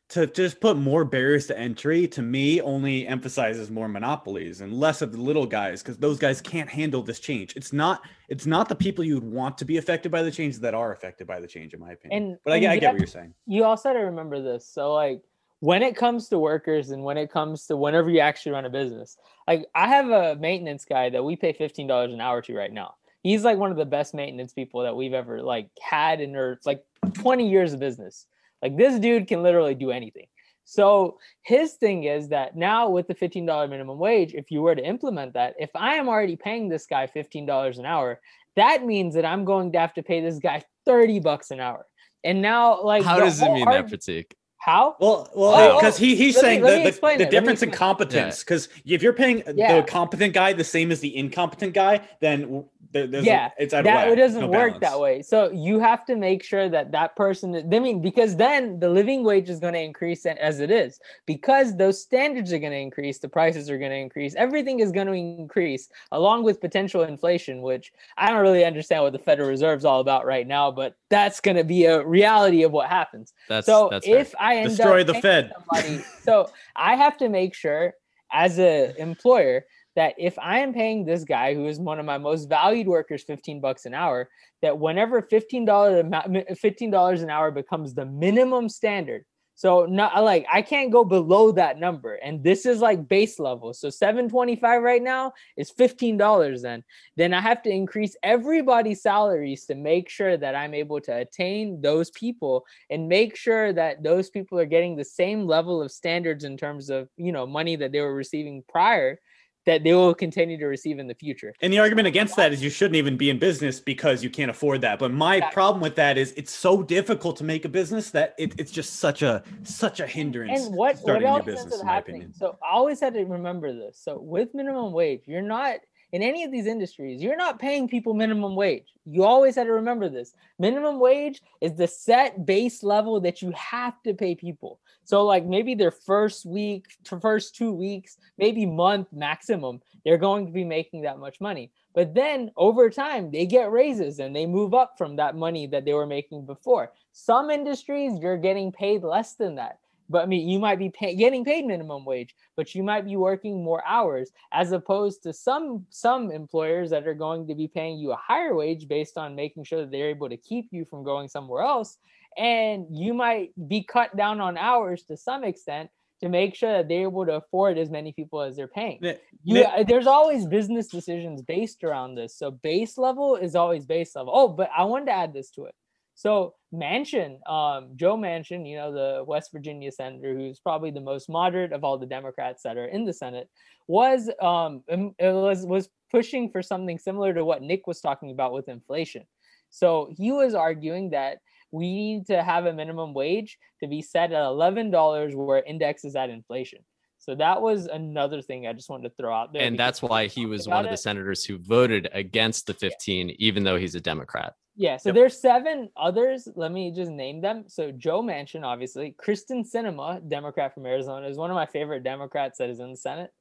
to 0.09 0.27
just 0.27 0.59
put 0.59 0.75
more 0.75 1.05
barriers 1.05 1.47
to 1.47 1.57
entry 1.57 2.05
to 2.05 2.21
me 2.21 2.59
only 2.59 3.07
emphasizes 3.07 3.71
more 3.71 3.87
monopolies 3.87 4.59
and 4.59 4.73
less 4.73 5.01
of 5.01 5.13
the 5.13 5.17
little 5.17 5.45
guys 5.45 5.81
because 5.81 5.97
those 5.97 6.19
guys 6.19 6.41
can't 6.41 6.69
handle 6.69 7.01
this 7.01 7.19
change. 7.19 7.55
It's 7.55 7.71
not 7.71 8.01
it's 8.27 8.45
not 8.45 8.67
the 8.67 8.75
people 8.75 9.05
you 9.05 9.15
would 9.15 9.23
want 9.23 9.57
to 9.59 9.65
be 9.65 9.77
affected 9.77 10.11
by 10.11 10.23
the 10.23 10.31
change 10.31 10.57
that 10.59 10.73
are 10.73 10.91
affected 10.91 11.27
by 11.27 11.39
the 11.39 11.47
change, 11.47 11.73
in 11.73 11.79
my 11.79 11.91
opinion. 11.91 12.23
And- 12.23 12.37
but 12.43 12.53
I, 12.53 12.55
and 12.55 12.61
get- 12.63 12.71
I 12.71 12.75
get 12.75 12.83
have- 12.83 12.93
what 12.95 12.99
you're 12.99 13.07
saying. 13.07 13.33
you 13.45 13.63
also 13.63 13.89
got 13.89 13.93
to 13.93 14.05
remember 14.05 14.41
this. 14.41 14.67
So 14.67 14.93
like 14.93 15.21
when 15.61 15.83
it 15.83 15.95
comes 15.95 16.27
to 16.27 16.39
workers 16.39 16.89
and 16.89 17.03
when 17.03 17.17
it 17.17 17.31
comes 17.31 17.67
to 17.67 17.77
whenever 17.77 18.09
you 18.09 18.19
actually 18.19 18.51
run 18.51 18.65
a 18.65 18.69
business, 18.69 19.15
like 19.47 19.65
I 19.73 19.87
have 19.87 20.09
a 20.09 20.35
maintenance 20.35 20.85
guy 20.85 21.09
that 21.11 21.23
we 21.23 21.35
pay 21.35 21.53
fifteen 21.53 21.87
dollars 21.87 22.13
an 22.13 22.19
hour 22.19 22.41
to 22.41 22.55
right 22.55 22.73
now. 22.73 22.95
He's 23.23 23.43
like 23.43 23.57
one 23.57 23.71
of 23.71 23.77
the 23.77 23.85
best 23.85 24.15
maintenance 24.15 24.53
people 24.53 24.81
that 24.81 24.95
we've 24.95 25.13
ever 25.13 25.41
like 25.41 25.69
had 25.79 26.19
in 26.19 26.35
our 26.35 26.59
like 26.65 26.83
20 27.13 27.47
years 27.47 27.73
of 27.73 27.79
business. 27.79 28.25
Like 28.63 28.75
this 28.75 28.99
dude 28.99 29.27
can 29.27 29.43
literally 29.43 29.75
do 29.75 29.91
anything. 29.91 30.25
So 30.65 31.19
his 31.43 31.73
thing 31.73 32.05
is 32.05 32.29
that 32.29 32.55
now 32.55 32.89
with 32.89 33.07
the 33.07 33.13
$15 33.13 33.69
minimum 33.69 33.99
wage, 33.99 34.33
if 34.33 34.49
you 34.49 34.63
were 34.63 34.73
to 34.73 34.83
implement 34.83 35.33
that, 35.33 35.53
if 35.59 35.69
I 35.75 35.95
am 35.95 36.07
already 36.07 36.35
paying 36.35 36.69
this 36.69 36.87
guy 36.87 37.05
$15 37.05 37.77
an 37.77 37.85
hour, 37.85 38.19
that 38.55 38.83
means 38.83 39.13
that 39.13 39.25
I'm 39.25 39.45
going 39.45 39.71
to 39.73 39.79
have 39.79 39.93
to 39.95 40.03
pay 40.03 40.21
this 40.21 40.39
guy 40.39 40.63
30 40.85 41.19
bucks 41.19 41.51
an 41.51 41.59
hour. 41.59 41.85
And 42.23 42.41
now 42.41 42.81
like 42.81 43.03
How 43.03 43.19
does 43.19 43.39
it 43.41 43.51
mean 43.51 43.69
that, 43.69 43.85
argu- 43.85 43.91
Prateek? 43.91 44.31
How? 44.61 44.95
Well, 44.99 45.27
well, 45.35 45.53
Oh, 45.55 45.71
oh. 45.73 45.79
because 45.79 45.97
he 45.97 46.15
he's 46.15 46.35
let 46.35 46.41
saying 46.41 46.61
me 46.61 46.69
the, 46.69 46.75
the, 46.77 46.81
the 46.83 46.87
it. 46.87 47.01
Let 47.19 47.19
me 47.19 47.29
difference 47.31 47.63
in 47.63 47.71
competence. 47.71 48.43
Because 48.43 48.69
if 48.85 49.01
you're 49.01 49.11
paying 49.13 49.43
Yeah. 49.55 49.81
the 49.81 49.83
competent 49.87 50.33
guy 50.35 50.53
the 50.53 50.63
same 50.63 50.91
as 50.91 50.99
the 50.99 51.15
incompetent 51.17 51.73
guy, 51.73 52.01
then 52.19 52.41
w- 52.41 52.65
there, 52.91 53.07
there's 53.07 53.25
Yeah, 53.25 53.47
a, 53.57 53.63
it's 53.63 53.73
out 53.73 53.79
of 53.79 53.85
that 53.85 54.07
whack. 54.07 54.13
it 54.13 54.15
doesn't 54.17 54.41
No 54.41 54.47
work 54.47 54.79
that 54.81 54.99
way. 54.99 55.21
So 55.21 55.49
you 55.51 55.79
have 55.79 56.05
to 56.05 56.15
make 56.15 56.43
sure 56.43 56.69
that 56.69 56.91
that 56.91 57.15
person. 57.15 57.55
I 57.55 57.79
mean, 57.79 58.01
because 58.01 58.35
then 58.35 58.79
the 58.79 58.89
living 58.89 59.23
wage 59.23 59.49
is 59.49 59.59
going 59.59 59.73
to 59.73 59.79
increase 59.81 60.25
as 60.25 60.59
it 60.59 60.71
is. 60.71 60.99
Because 61.25 61.75
those 61.77 62.01
standards 62.01 62.51
are 62.53 62.59
going 62.59 62.71
to 62.71 62.77
increase, 62.77 63.19
the 63.19 63.29
prices 63.29 63.69
are 63.69 63.77
going 63.77 63.91
to 63.91 63.97
increase. 63.97 64.35
Everything 64.35 64.79
is 64.79 64.91
going 64.91 65.07
to 65.07 65.13
increase, 65.13 65.89
along 66.11 66.43
with 66.43 66.59
potential 66.61 67.03
inflation, 67.03 67.61
which 67.61 67.91
I 68.17 68.29
don't 68.29 68.41
really 68.41 68.65
understand 68.65 69.03
what 69.03 69.13
the 69.13 69.19
Federal 69.19 69.49
Reserve's 69.49 69.85
all 69.85 69.99
about 70.01 70.25
right 70.25 70.47
now. 70.47 70.71
But 70.71 70.95
that's 71.09 71.39
going 71.39 71.57
to 71.57 71.63
be 71.63 71.85
a 71.85 72.05
reality 72.05 72.63
of 72.63 72.71
what 72.71 72.89
happens. 72.89 73.33
That's 73.49 73.65
so 73.65 73.89
that's 73.91 74.05
fair. 74.05 74.17
if 74.17 74.35
I 74.39 74.57
end 74.57 74.69
Destroy 74.69 75.01
up 75.01 75.07
the 75.07 75.13
Fed. 75.15 75.53
somebody, 75.53 76.03
so 76.23 76.49
I 76.75 76.95
have 76.95 77.17
to 77.17 77.29
make 77.29 77.53
sure 77.53 77.93
as 78.33 78.59
a 78.59 78.93
employer 78.97 79.65
that 79.95 80.15
if 80.17 80.37
I 80.39 80.59
am 80.59 80.73
paying 80.73 81.05
this 81.05 81.23
guy 81.23 81.53
who 81.53 81.67
is 81.67 81.79
one 81.79 81.99
of 81.99 82.05
my 82.05 82.17
most 82.17 82.47
valued 82.49 82.87
workers 82.87 83.23
15 83.23 83.59
bucks 83.61 83.85
an 83.85 83.93
hour, 83.93 84.29
that 84.61 84.79
whenever 84.79 85.21
$15 85.21 85.65
$15 85.65 87.23
an 87.23 87.29
hour 87.29 87.51
becomes 87.51 87.93
the 87.93 88.05
minimum 88.05 88.69
standard. 88.69 89.25
So 89.61 89.85
not 89.85 90.23
like 90.23 90.47
I 90.51 90.63
can't 90.63 90.91
go 90.91 91.03
below 91.03 91.51
that 91.51 91.77
number. 91.77 92.15
And 92.15 92.43
this 92.43 92.65
is 92.65 92.79
like 92.79 93.07
base 93.07 93.37
level. 93.37 93.75
So 93.75 93.91
725 93.91 94.81
right 94.81 95.03
now 95.03 95.33
is 95.55 95.71
$15 95.71 96.63
then. 96.63 96.83
Then 97.15 97.31
I 97.31 97.41
have 97.41 97.61
to 97.63 97.69
increase 97.69 98.15
everybody's 98.23 99.03
salaries 99.03 99.65
to 99.65 99.75
make 99.75 100.09
sure 100.09 100.35
that 100.35 100.55
I'm 100.55 100.73
able 100.73 100.99
to 101.01 101.15
attain 101.15 101.79
those 101.79 102.09
people 102.09 102.65
and 102.89 103.07
make 103.07 103.35
sure 103.35 103.71
that 103.71 104.01
those 104.01 104.31
people 104.31 104.57
are 104.57 104.65
getting 104.65 104.95
the 104.95 105.05
same 105.05 105.45
level 105.45 105.79
of 105.79 105.91
standards 105.91 106.43
in 106.43 106.57
terms 106.57 106.89
of 106.89 107.07
you 107.15 107.31
know 107.31 107.45
money 107.45 107.75
that 107.75 107.91
they 107.91 108.01
were 108.01 108.15
receiving 108.15 108.63
prior 108.67 109.19
that 109.65 109.83
they 109.83 109.93
will 109.93 110.13
continue 110.13 110.57
to 110.57 110.65
receive 110.65 110.99
in 110.99 111.07
the 111.07 111.15
future 111.15 111.53
And 111.61 111.71
the 111.71 111.79
argument 111.79 112.07
against 112.07 112.35
that 112.37 112.51
is 112.51 112.63
you 112.63 112.69
shouldn't 112.69 112.95
even 112.95 113.17
be 113.17 113.29
in 113.29 113.37
business 113.39 113.79
because 113.79 114.23
you 114.23 114.29
can't 114.29 114.49
afford 114.49 114.81
that. 114.81 114.99
But 114.99 115.11
my 115.11 115.35
Exactly. 115.37 115.53
problem 115.53 115.81
with 115.81 115.95
that 115.95 116.17
is 116.17 116.33
it's 116.37 116.53
so 116.53 116.81
difficult 116.83 117.37
to 117.37 117.43
make 117.43 117.65
a 117.65 117.69
business 117.69 118.11
that 118.11 118.33
it, 118.37 118.53
it's 118.57 118.71
just 118.71 118.95
such 118.97 119.21
a 119.21 119.43
such 119.63 119.99
a 119.99 120.07
hindrance. 120.07 120.65
and 120.65 120.75
what 120.75 120.91
to 120.91 120.95
what 120.95 121.03
starting 121.03 121.27
new 121.27 121.35
else 121.35 121.45
business, 121.45 121.79
in 121.79 121.85
my 121.85 121.93
happening 121.93 122.15
opinion. 122.21 122.33
so 122.33 122.57
i 122.63 122.73
always 122.73 122.99
had 122.99 123.13
to 123.13 123.23
remember 123.23 123.73
this 123.73 123.99
so 124.03 124.19
with 124.19 124.49
minimum 124.53 124.91
wage 124.91 125.21
you're 125.25 125.41
not 125.41 125.77
in 126.11 126.21
any 126.21 126.43
of 126.43 126.51
these 126.51 126.65
industries 126.65 127.21
you're 127.21 127.37
not 127.37 127.59
paying 127.59 127.87
people 127.87 128.13
minimum 128.13 128.55
wage. 128.55 128.93
You 129.05 129.23
always 129.23 129.55
had 129.55 129.65
to 129.65 129.73
remember 129.73 130.09
this. 130.09 130.33
Minimum 130.59 130.99
wage 130.99 131.41
is 131.59 131.75
the 131.75 131.87
set 131.87 132.45
base 132.45 132.83
level 132.83 133.19
that 133.21 133.41
you 133.41 133.51
have 133.51 134.01
to 134.03 134.13
pay 134.13 134.35
people. 134.35 134.79
So 135.03 135.25
like 135.25 135.45
maybe 135.45 135.75
their 135.75 135.91
first 135.91 136.45
week 136.45 136.85
first 137.21 137.55
two 137.55 137.71
weeks 137.71 138.17
maybe 138.37 138.65
month 138.65 139.07
maximum 139.11 139.81
they're 140.05 140.17
going 140.17 140.45
to 140.45 140.51
be 140.51 140.63
making 140.63 141.01
that 141.01 141.19
much 141.19 141.39
money. 141.41 141.71
But 141.93 142.13
then 142.13 142.51
over 142.55 142.89
time 142.89 143.31
they 143.31 143.45
get 143.45 143.71
raises 143.71 144.19
and 144.19 144.35
they 144.35 144.45
move 144.45 144.73
up 144.73 144.97
from 144.97 145.17
that 145.17 145.35
money 145.35 145.67
that 145.67 145.85
they 145.85 145.93
were 145.93 146.07
making 146.07 146.45
before. 146.45 146.91
Some 147.11 147.49
industries 147.49 148.19
you're 148.19 148.37
getting 148.37 148.71
paid 148.71 149.03
less 149.03 149.35
than 149.35 149.55
that 149.55 149.79
but 150.11 150.23
I 150.23 150.25
mean, 150.27 150.47
you 150.47 150.59
might 150.59 150.79
be 150.79 150.89
pay, 150.89 151.15
getting 151.15 151.43
paid 151.45 151.65
minimum 151.65 152.05
wage, 152.05 152.35
but 152.57 152.75
you 152.75 152.83
might 152.83 153.05
be 153.05 153.15
working 153.15 153.63
more 153.63 153.81
hours, 153.87 154.31
as 154.51 154.71
opposed 154.71 155.23
to 155.23 155.33
some 155.33 155.85
some 155.89 156.31
employers 156.31 156.89
that 156.91 157.07
are 157.07 157.13
going 157.13 157.47
to 157.47 157.55
be 157.55 157.67
paying 157.67 157.97
you 157.97 158.11
a 158.11 158.15
higher 158.17 158.53
wage 158.55 158.87
based 158.87 159.17
on 159.17 159.35
making 159.35 159.63
sure 159.63 159.79
that 159.81 159.91
they're 159.91 160.09
able 160.09 160.29
to 160.29 160.37
keep 160.37 160.67
you 160.71 160.85
from 160.85 161.03
going 161.03 161.27
somewhere 161.27 161.63
else, 161.63 161.97
and 162.37 162.85
you 162.91 163.13
might 163.13 163.49
be 163.67 163.83
cut 163.83 164.15
down 164.15 164.39
on 164.41 164.57
hours 164.57 165.03
to 165.03 165.17
some 165.17 165.43
extent 165.43 165.89
to 166.21 166.29
make 166.29 166.53
sure 166.53 166.71
that 166.71 166.87
they're 166.87 167.01
able 167.11 167.25
to 167.25 167.33
afford 167.33 167.79
as 167.79 167.89
many 167.89 168.11
people 168.13 168.41
as 168.41 168.55
they're 168.55 168.67
paying. 168.67 168.99
Ni- 169.45 169.61
You, 169.61 169.81
uh, 169.81 169.83
there's 169.83 170.05
always 170.05 170.45
business 170.45 170.87
decisions 170.87 171.41
based 171.41 171.83
around 171.83 172.13
this. 172.13 172.35
So 172.37 172.51
base 172.51 172.95
level 172.99 173.37
is 173.37 173.55
always 173.55 173.87
base 173.87 174.15
level. 174.15 174.31
Oh, 174.35 174.47
but 174.49 174.69
I 174.77 174.83
wanted 174.83 175.05
to 175.07 175.13
add 175.13 175.33
this 175.33 175.49
to 175.51 175.65
it. 175.65 175.73
So 176.15 176.53
Manchin, 176.73 177.37
um, 177.49 177.91
Joe 177.95 178.17
Manchin, 178.17 178.67
you 178.69 178.77
know, 178.77 178.91
the 178.91 179.23
West 179.25 179.51
Virginia 179.51 179.91
senator, 179.91 180.35
who's 180.35 180.59
probably 180.59 180.91
the 180.91 181.01
most 181.01 181.29
moderate 181.29 181.73
of 181.73 181.83
all 181.83 181.97
the 181.97 182.05
Democrats 182.05 182.63
that 182.63 182.77
are 182.77 182.87
in 182.87 183.05
the 183.05 183.13
Senate, 183.13 183.49
was 183.87 184.29
um, 184.41 184.83
it 184.87 185.33
was 185.33 185.65
was 185.65 185.89
pushing 186.11 186.49
for 186.51 186.61
something 186.61 186.97
similar 186.97 187.33
to 187.33 187.43
what 187.45 187.61
Nick 187.61 187.87
was 187.87 188.01
talking 188.01 188.31
about 188.31 188.53
with 188.53 188.69
inflation. 188.69 189.23
So 189.69 190.11
he 190.15 190.31
was 190.31 190.53
arguing 190.53 191.11
that 191.11 191.39
we 191.71 191.91
need 191.93 192.25
to 192.27 192.43
have 192.43 192.65
a 192.65 192.73
minimum 192.73 193.13
wage 193.13 193.57
to 193.81 193.87
be 193.87 194.01
set 194.01 194.31
at 194.31 194.43
eleven 194.43 194.91
dollars, 194.91 195.33
where 195.35 195.59
it 195.59 195.65
indexes 195.67 196.15
at 196.15 196.29
inflation. 196.29 196.79
So 197.21 197.35
that 197.35 197.61
was 197.61 197.85
another 197.85 198.41
thing 198.41 198.65
I 198.65 198.73
just 198.73 198.89
wanted 198.89 199.03
to 199.09 199.15
throw 199.15 199.31
out 199.31 199.53
there. 199.53 199.61
and 199.61 199.77
that's 199.77 200.01
why 200.01 200.25
he 200.25 200.47
was 200.47 200.67
one 200.67 200.79
of 200.85 200.89
the 200.89 200.95
it. 200.95 200.97
senators 200.97 201.45
who 201.45 201.59
voted 201.59 202.09
against 202.13 202.65
the 202.65 202.73
15, 202.73 203.35
even 203.37 203.63
though 203.63 203.77
he's 203.77 203.93
a 203.93 204.01
Democrat. 204.01 204.55
Yeah, 204.75 204.97
so 204.97 205.09
Yep. 205.09 205.15
there's 205.15 205.39
seven 205.39 205.89
others. 205.95 206.47
Let 206.55 206.71
me 206.71 206.91
just 206.91 207.11
name 207.11 207.39
them. 207.39 207.65
So 207.67 207.91
Joe 207.91 208.23
Manchin, 208.23 208.63
obviously, 208.65 209.13
Kyrsten 209.23 209.63
Sinema, 209.71 210.27
Democrat 210.27 210.73
from 210.73 210.87
Arizona, 210.87 211.27
is 211.27 211.37
one 211.37 211.51
of 211.51 211.55
my 211.55 211.67
favorite 211.67 212.01
Democrats 212.03 212.57
that 212.57 212.71
is 212.71 212.79
in 212.79 212.89
the 212.89 212.97
Senate. 212.97 213.31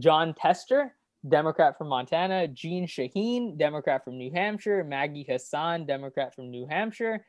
Jon 0.00 0.34
Tester, 0.34 0.96
Democrat 1.28 1.78
from 1.78 1.86
Montana. 1.88 2.48
Jeanne 2.48 2.88
Shaheen, 2.88 3.56
Democrat 3.56 4.02
from 4.04 4.18
New 4.18 4.32
Hampshire. 4.32 4.82
Maggie 4.82 5.26
Hassan, 5.28 5.86
Democrat 5.86 6.34
from 6.34 6.50
New 6.50 6.66
Hampshire. 6.66 7.24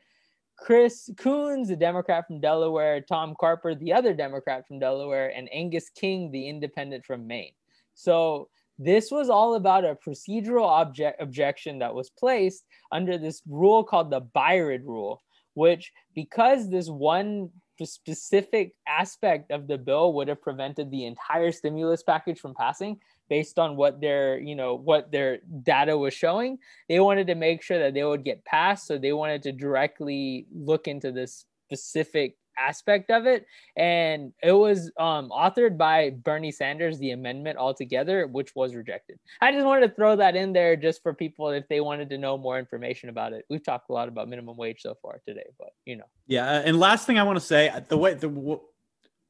Chris 0.56 1.10
Coons, 1.16 1.68
the 1.68 1.76
Democrat 1.76 2.26
from 2.26 2.40
Delaware, 2.40 3.00
Tom 3.00 3.34
Carper, 3.38 3.74
the 3.74 3.92
other 3.92 4.14
Democrat 4.14 4.66
from 4.66 4.78
Delaware, 4.78 5.32
and 5.36 5.48
Angus 5.52 5.90
King, 5.90 6.30
the 6.30 6.48
independent 6.48 7.04
from 7.04 7.26
Maine. 7.26 7.52
So 7.94 8.48
this 8.78 9.10
was 9.10 9.28
all 9.28 9.54
about 9.54 9.84
a 9.84 9.96
procedural 10.06 10.66
object 10.66 11.20
objection 11.20 11.78
that 11.78 11.94
was 11.94 12.10
placed 12.10 12.64
under 12.92 13.18
this 13.18 13.42
rule 13.48 13.84
called 13.84 14.10
the 14.10 14.20
Byrd 14.20 14.84
rule, 14.84 15.22
which 15.54 15.92
because 16.14 16.68
this 16.68 16.88
one 16.88 17.50
specific 17.82 18.74
aspect 18.86 19.50
of 19.50 19.66
the 19.66 19.78
bill 19.78 20.12
would 20.12 20.28
have 20.28 20.40
prevented 20.40 20.90
the 20.90 21.06
entire 21.06 21.50
stimulus 21.50 22.02
package 22.02 22.38
from 22.38 22.54
passing 22.54 22.98
based 23.28 23.58
on 23.58 23.76
what 23.76 24.00
their 24.00 24.38
you 24.38 24.54
know 24.54 24.74
what 24.74 25.10
their 25.10 25.38
data 25.62 25.96
was 25.96 26.14
showing 26.14 26.58
they 26.88 27.00
wanted 27.00 27.26
to 27.26 27.34
make 27.34 27.62
sure 27.62 27.78
that 27.78 27.94
they 27.94 28.04
would 28.04 28.24
get 28.24 28.44
passed. 28.44 28.86
So 28.86 28.98
they 28.98 29.12
wanted 29.12 29.42
to 29.44 29.52
directly 29.52 30.46
look 30.52 30.88
into 30.88 31.12
this 31.12 31.46
specific 31.66 32.36
aspect 32.56 33.10
of 33.10 33.26
it. 33.26 33.46
And 33.76 34.32
it 34.40 34.52
was 34.52 34.92
um, 34.96 35.28
authored 35.30 35.76
by 35.76 36.10
bernie 36.10 36.52
sanders 36.52 37.00
the 37.00 37.10
amendment 37.10 37.58
altogether 37.58 38.28
which 38.28 38.54
was 38.54 38.76
rejected. 38.76 39.18
I 39.40 39.50
just 39.50 39.66
wanted 39.66 39.88
to 39.88 39.94
throw 39.94 40.14
that 40.16 40.36
in 40.36 40.52
there 40.52 40.76
just 40.76 41.02
for 41.02 41.12
people 41.12 41.50
if 41.50 41.66
they 41.68 41.80
wanted 41.80 42.08
to 42.10 42.18
know 42.18 42.38
more 42.38 42.58
information 42.58 43.08
about 43.08 43.32
it. 43.32 43.44
We've 43.50 43.64
talked 43.64 43.90
a 43.90 43.92
lot 43.92 44.06
about 44.06 44.28
minimum 44.28 44.56
wage 44.56 44.82
so 44.82 44.94
far 45.02 45.20
today 45.26 45.46
but 45.58 45.70
you 45.84 45.96
know. 45.96 46.04
Yeah 46.28 46.62
and 46.64 46.78
last 46.78 47.06
thing 47.06 47.18
i 47.18 47.24
want 47.24 47.40
to 47.40 47.44
say 47.44 47.72
the 47.88 47.98
way 47.98 48.14
the 48.14 48.60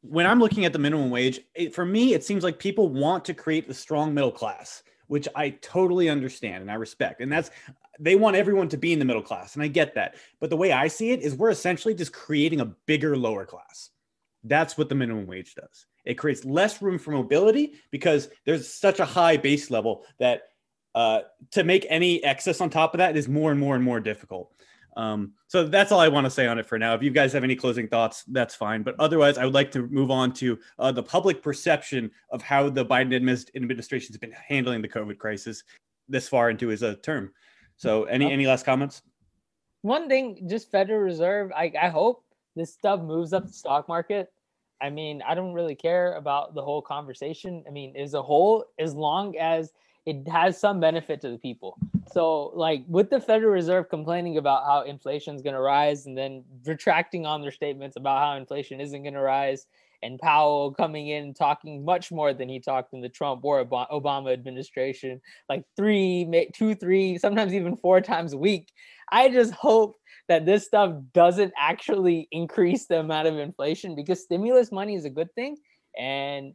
when 0.08 0.26
i'm 0.26 0.38
looking 0.38 0.64
at 0.64 0.72
the 0.72 0.78
minimum 0.78 1.10
wage 1.10 1.40
it, 1.54 1.74
for 1.74 1.84
me 1.84 2.14
it 2.14 2.24
seems 2.24 2.44
like 2.44 2.58
people 2.58 2.88
want 2.88 3.24
to 3.24 3.34
create 3.34 3.66
the 3.66 3.74
strong 3.74 4.14
middle 4.14 4.32
class 4.32 4.82
which 5.06 5.28
I 5.34 5.50
totally 5.50 6.08
understand 6.08 6.62
and 6.62 6.70
I 6.70 6.74
respect. 6.74 7.20
And 7.20 7.30
that's 7.30 7.50
they 8.00 8.16
want 8.16 8.36
everyone 8.36 8.68
to 8.70 8.76
be 8.76 8.92
in 8.92 8.98
the 8.98 9.04
middle 9.04 9.22
class, 9.22 9.54
and 9.54 9.62
I 9.62 9.68
get 9.68 9.94
that. 9.94 10.16
But 10.40 10.50
the 10.50 10.56
way 10.56 10.72
I 10.72 10.88
see 10.88 11.12
it 11.12 11.22
is 11.22 11.34
we're 11.34 11.50
essentially 11.50 11.94
just 11.94 12.12
creating 12.12 12.60
a 12.60 12.74
bigger 12.86 13.16
lower 13.16 13.46
class. 13.46 13.90
That's 14.42 14.76
what 14.76 14.88
the 14.88 14.96
minimum 14.96 15.26
wage 15.26 15.54
does. 15.54 15.86
It 16.04 16.14
creates 16.14 16.44
less 16.44 16.82
room 16.82 16.98
for 16.98 17.12
mobility 17.12 17.74
because 17.90 18.28
there's 18.44 18.68
such 18.72 18.98
a 18.98 19.04
high 19.04 19.36
base 19.36 19.70
level 19.70 20.04
that 20.18 20.42
uh, 20.94 21.20
to 21.52 21.64
make 21.64 21.86
any 21.88 22.22
excess 22.24 22.60
on 22.60 22.68
top 22.68 22.94
of 22.94 22.98
that 22.98 23.16
is 23.16 23.28
more 23.28 23.50
and 23.50 23.60
more 23.60 23.74
and 23.74 23.84
more 23.84 24.00
difficult. 24.00 24.52
Um, 24.96 25.33
so 25.48 25.66
that's 25.66 25.92
all 25.92 26.00
I 26.00 26.09
want 26.09 26.24
to 26.24 26.30
say 26.30 26.46
on 26.46 26.59
it 26.59 26.66
for 26.66 26.78
now. 26.78 26.94
If 26.94 27.02
you 27.02 27.11
guys 27.11 27.33
have 27.33 27.44
any 27.44 27.57
closing 27.57 27.88
thoughts, 27.88 28.24
that's 28.28 28.54
fine. 28.54 28.83
But 28.83 28.94
otherwise, 28.98 29.38
I 29.38 29.44
would 29.44 29.54
like 29.54 29.70
to 29.72 29.87
move 29.88 30.11
on 30.11 30.33
to 30.35 30.59
uh, 30.78 30.92
the 30.92 31.02
public 31.02 31.42
perception 31.42 32.11
of 32.30 32.42
how 32.42 32.68
the 32.68 32.85
Biden 32.85 33.14
administration 33.57 34.12
has 34.12 34.18
been 34.18 34.33
handling 34.33 34.83
the 34.83 34.88
COVID 34.88 35.18
crisis 35.18 35.64
this 36.09 36.28
far 36.28 36.50
into 36.50 36.68
his 36.68 36.83
uh, 36.83 36.94
term. 37.02 37.33
So, 37.76 38.04
any 38.04 38.30
any 38.33 38.46
last 38.46 38.64
comments? 38.64 39.02
One 39.83 40.09
thing, 40.09 40.46
just 40.48 40.70
Federal 40.70 41.00
Reserve. 41.00 41.50
I 41.52 41.72
I 41.80 41.88
hope 41.88 42.24
this 42.54 42.72
stuff 42.72 43.00
moves 43.00 43.33
up 43.33 43.46
the 43.46 43.52
stock 43.52 43.88
market. 43.88 44.33
I 44.80 44.90
mean, 44.90 45.22
I 45.26 45.35
don't 45.35 45.54
really 45.54 45.74
care 45.74 46.14
about 46.14 46.54
the 46.54 46.62
whole 46.62 46.83
conversation. 46.83 47.64
I 47.66 47.70
mean, 47.70 47.96
as 47.96 48.14
a 48.14 48.22
whole, 48.22 48.64
as 48.78 48.94
long 48.94 49.37
as 49.38 49.72
it 50.06 50.28
has 50.28 50.60
some 50.60 50.80
benefit 50.80 51.20
to 51.22 51.30
the 51.30 51.38
people. 51.38 51.78
So, 52.12 52.52
like 52.54 52.84
with 52.86 53.10
the 53.10 53.20
Federal 53.20 53.52
Reserve 53.52 53.88
complaining 53.88 54.36
about 54.36 54.64
how 54.64 54.82
inflation 54.82 55.34
is 55.34 55.42
going 55.42 55.54
to 55.54 55.60
rise 55.60 56.06
and 56.06 56.16
then 56.16 56.44
retracting 56.64 57.26
on 57.26 57.40
their 57.40 57.50
statements 57.50 57.96
about 57.96 58.18
how 58.18 58.36
inflation 58.36 58.80
isn't 58.80 59.02
going 59.02 59.14
to 59.14 59.20
rise, 59.20 59.66
and 60.04 60.18
Powell 60.18 60.72
coming 60.72 61.08
in 61.08 61.24
and 61.24 61.36
talking 61.36 61.84
much 61.84 62.12
more 62.12 62.34
than 62.34 62.48
he 62.48 62.60
talked 62.60 62.92
in 62.92 63.00
the 63.00 63.08
Trump 63.08 63.42
or 63.44 63.64
Obama 63.64 64.32
administration, 64.32 65.20
like 65.48 65.64
three, 65.76 66.50
two, 66.54 66.74
three, 66.74 67.16
sometimes 67.16 67.54
even 67.54 67.76
four 67.76 68.00
times 68.02 68.34
a 68.34 68.38
week. 68.38 68.70
I 69.10 69.30
just 69.30 69.52
hope 69.52 69.96
that 70.28 70.44
this 70.44 70.66
stuff 70.66 70.94
doesn't 71.14 71.52
actually 71.58 72.28
increase 72.30 72.86
the 72.86 73.00
amount 73.00 73.28
of 73.28 73.38
inflation 73.38 73.94
because 73.94 74.22
stimulus 74.22 74.70
money 74.70 74.94
is 74.94 75.06
a 75.06 75.10
good 75.10 75.32
thing. 75.34 75.56
And 75.98 76.54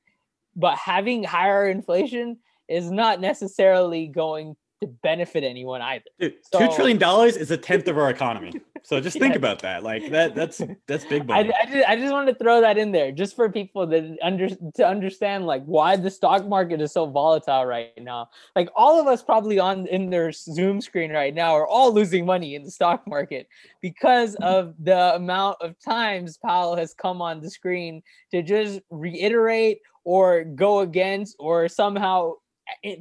but 0.55 0.77
having 0.77 1.23
higher 1.23 1.69
inflation 1.69 2.38
is 2.69 2.91
not 2.91 3.19
necessarily 3.19 4.08
going 4.08 4.55
to 4.82 4.88
benefit 4.88 5.43
anyone 5.43 5.82
either. 5.82 6.05
Dude, 6.19 6.36
so, 6.41 6.60
two 6.60 6.73
trillion 6.73 6.97
dollars 6.97 7.36
is 7.36 7.51
a 7.51 7.58
tenth 7.58 7.88
of 7.88 7.97
our 7.97 8.10
economy. 8.10 8.53
So 8.84 9.01
just 9.01 9.19
think 9.19 9.36
about 9.36 9.60
that. 9.60 9.84
Like 9.84 10.10
that, 10.12 10.36
that's 10.36 10.62
that's 10.88 11.03
big 11.05 11.27
money. 11.27 11.51
I, 11.51 11.62
I, 11.62 11.65
just, 11.65 11.89
I 11.89 11.95
just 11.97 12.13
wanted 12.13 12.34
to 12.34 12.43
throw 12.43 12.62
that 12.62 12.77
in 12.77 12.91
there 12.91 13.12
just 13.12 13.36
for 13.36 13.49
people 13.49 13.86
that 13.88 14.17
under 14.23 14.49
to 14.49 14.88
understand 14.88 15.45
like 15.45 15.63
why 15.65 15.97
the 15.97 16.10
stock 16.10 16.47
market 16.47 16.79
is 16.79 16.93
so 16.93 17.05
volatile 17.08 17.65
right 17.65 17.91
now. 17.97 18.29
Like 18.55 18.69
all 18.75 18.99
of 19.01 19.08
us 19.08 19.21
probably 19.21 19.60
on 19.60 19.86
in 19.88 20.10
their 20.10 20.32
Zoom 20.32 20.79
screen 20.79 21.12
right 21.12 21.34
now 21.34 21.53
are 21.53 21.67
all 21.67 21.93
losing 21.93 22.25
money 22.25 22.55
in 22.55 22.63
the 22.63 22.71
stock 22.71 23.05
market 23.05 23.47
because 23.82 24.36
hmm. 24.36 24.43
of 24.43 24.75
the 24.79 25.15
amount 25.15 25.58
of 25.62 25.75
times 25.79 26.38
Powell 26.38 26.77
has 26.77 26.93
come 26.93 27.21
on 27.21 27.41
the 27.41 27.49
screen 27.49 28.01
to 28.32 28.41
just 28.41 28.79
reiterate 28.89 29.79
or 30.05 30.45
go 30.45 30.79
against 30.79 31.36
or 31.39 31.67
somehow 31.67 32.34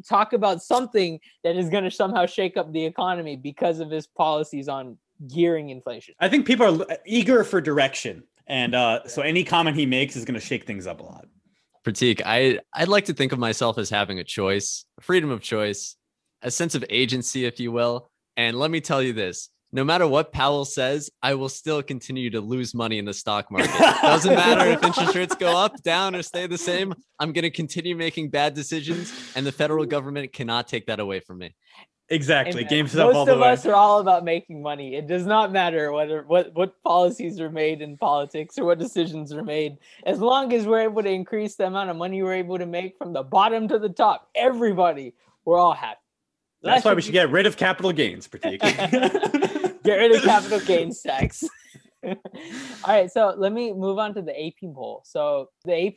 talk 0.09 0.33
about 0.33 0.63
something 0.63 1.21
that 1.45 1.57
is 1.57 1.69
going 1.69 1.85
to 1.85 1.91
somehow 1.91 2.27
shake 2.27 2.57
up 2.57 2.73
the 2.73 2.85
economy 2.85 3.37
because 3.37 3.81
of 3.81 3.91
his 3.91 4.07
policies 4.07 4.69
on 4.69 4.99
gearing 5.27 5.71
inflation. 5.71 6.15
I 6.21 6.29
think 6.29 6.47
people 6.47 6.83
are 6.83 6.87
eager 7.07 7.45
for 7.45 7.61
direction, 7.61 8.23
and 8.47 8.75
uh, 8.75 9.07
so 9.07 9.23
any 9.23 9.45
comment 9.45 9.77
he 9.77 9.87
makes 9.87 10.17
is 10.17 10.25
going 10.25 10.39
to 10.39 10.45
shake 10.45 10.67
things 10.67 10.87
up 10.87 11.01
a 11.01 11.03
lot. 11.03 11.27
Prateek, 11.85 12.23
I 12.25 12.61
I'd 12.75 12.89
like 12.89 13.07
to 13.07 13.15
think 13.15 13.33
of 13.33 13.39
myself 13.39 13.79
as 13.79 13.91
having 13.91 14.19
a 14.19 14.25
choice, 14.25 14.85
freedom 15.01 15.31
of 15.31 15.41
choice, 15.41 15.97
a 16.43 16.51
sense 16.51 16.75
of 16.75 16.85
agency, 16.91 17.45
if 17.45 17.61
you 17.61 17.73
will. 17.73 18.09
And 18.37 18.59
let 18.59 18.71
me 18.71 18.81
tell 18.81 19.03
you 19.03 19.13
this: 19.13 19.49
no 19.73 19.85
matter 19.85 20.07
what 20.07 20.33
Powell 20.33 20.65
says, 20.65 21.11
I 21.23 21.35
will 21.35 21.49
still 21.49 21.83
continue 21.83 22.31
to 22.31 22.41
lose 22.41 22.75
money 22.75 22.99
in 22.99 23.05
the 23.05 23.15
stock 23.15 23.51
market. 23.51 23.71
Doesn't 24.03 24.35
matter 24.35 24.71
if 24.71 24.83
interest 24.83 25.15
rates 25.15 25.35
go 25.35 25.57
up, 25.57 25.83
down, 25.83 26.15
or 26.15 26.23
stay 26.23 26.47
the 26.47 26.59
same. 26.59 26.95
I'm 27.19 27.33
going 27.33 27.43
to 27.43 27.51
continue 27.51 27.97
making 27.97 28.31
bad 28.31 28.55
decisions, 28.55 29.13
and 29.35 29.47
the 29.47 29.53
federal 29.53 29.85
government 29.85 30.33
cannot 30.33 30.69
take 30.69 30.87
that 30.87 31.01
away 31.01 31.21
from 31.21 31.39
me. 31.39 31.55
Exactly. 32.11 32.65
Game 32.65 32.89
Most 32.95 33.29
of 33.29 33.43
us 33.43 33.67
are 33.67 33.75
all 33.75 34.01
about 34.01 34.25
making 34.25 34.63
money. 34.63 34.95
It 34.95 35.07
does 35.07 35.27
not 35.27 35.53
matter 35.53 35.93
whether 35.93 36.23
what 36.23 36.55
what 36.55 36.83
policies 36.83 37.39
are 37.39 37.51
made 37.51 37.83
in 37.83 37.99
politics 37.99 38.57
or 38.57 38.65
what 38.65 38.79
decisions 38.79 39.31
are 39.35 39.45
made. 39.45 39.77
As 40.07 40.19
long 40.19 40.55
as 40.55 40.65
we're 40.65 40.81
able 40.81 41.03
to 41.03 41.11
increase 41.11 41.57
the 41.57 41.67
amount 41.67 41.91
of 41.91 41.97
money 41.97 42.23
we're 42.23 42.33
able 42.33 42.57
to 42.57 42.65
make 42.65 42.97
from 42.97 43.13
the 43.13 43.23
bottom 43.23 43.69
to 43.69 43.79
the 43.79 43.91
top, 43.91 44.31
everybody, 44.35 45.13
we're 45.45 45.59
all 45.59 45.75
happy. 45.75 46.01
That's, 46.63 46.77
That's 46.77 46.85
why 46.87 46.95
we 46.95 47.03
should 47.03 47.13
get 47.13 47.31
rid 47.31 47.47
of 47.47 47.59
capital 47.59 47.93
gains, 47.93 48.27
Prateek. 48.27 49.55
Get 49.89 49.97
rid 49.97 50.15
of 50.17 50.23
capital 50.35 50.61
gains 50.61 51.01
tax. 51.01 51.43
All 52.05 52.15
right, 52.87 53.11
so 53.11 53.33
let 53.39 53.55
me 53.55 53.73
move 53.73 53.99
on 53.99 54.13
to 54.17 54.21
the 54.21 54.39
AP 54.39 54.75
poll. 54.75 55.01
So 55.07 55.49
the 55.65 55.87
AP 55.87 55.97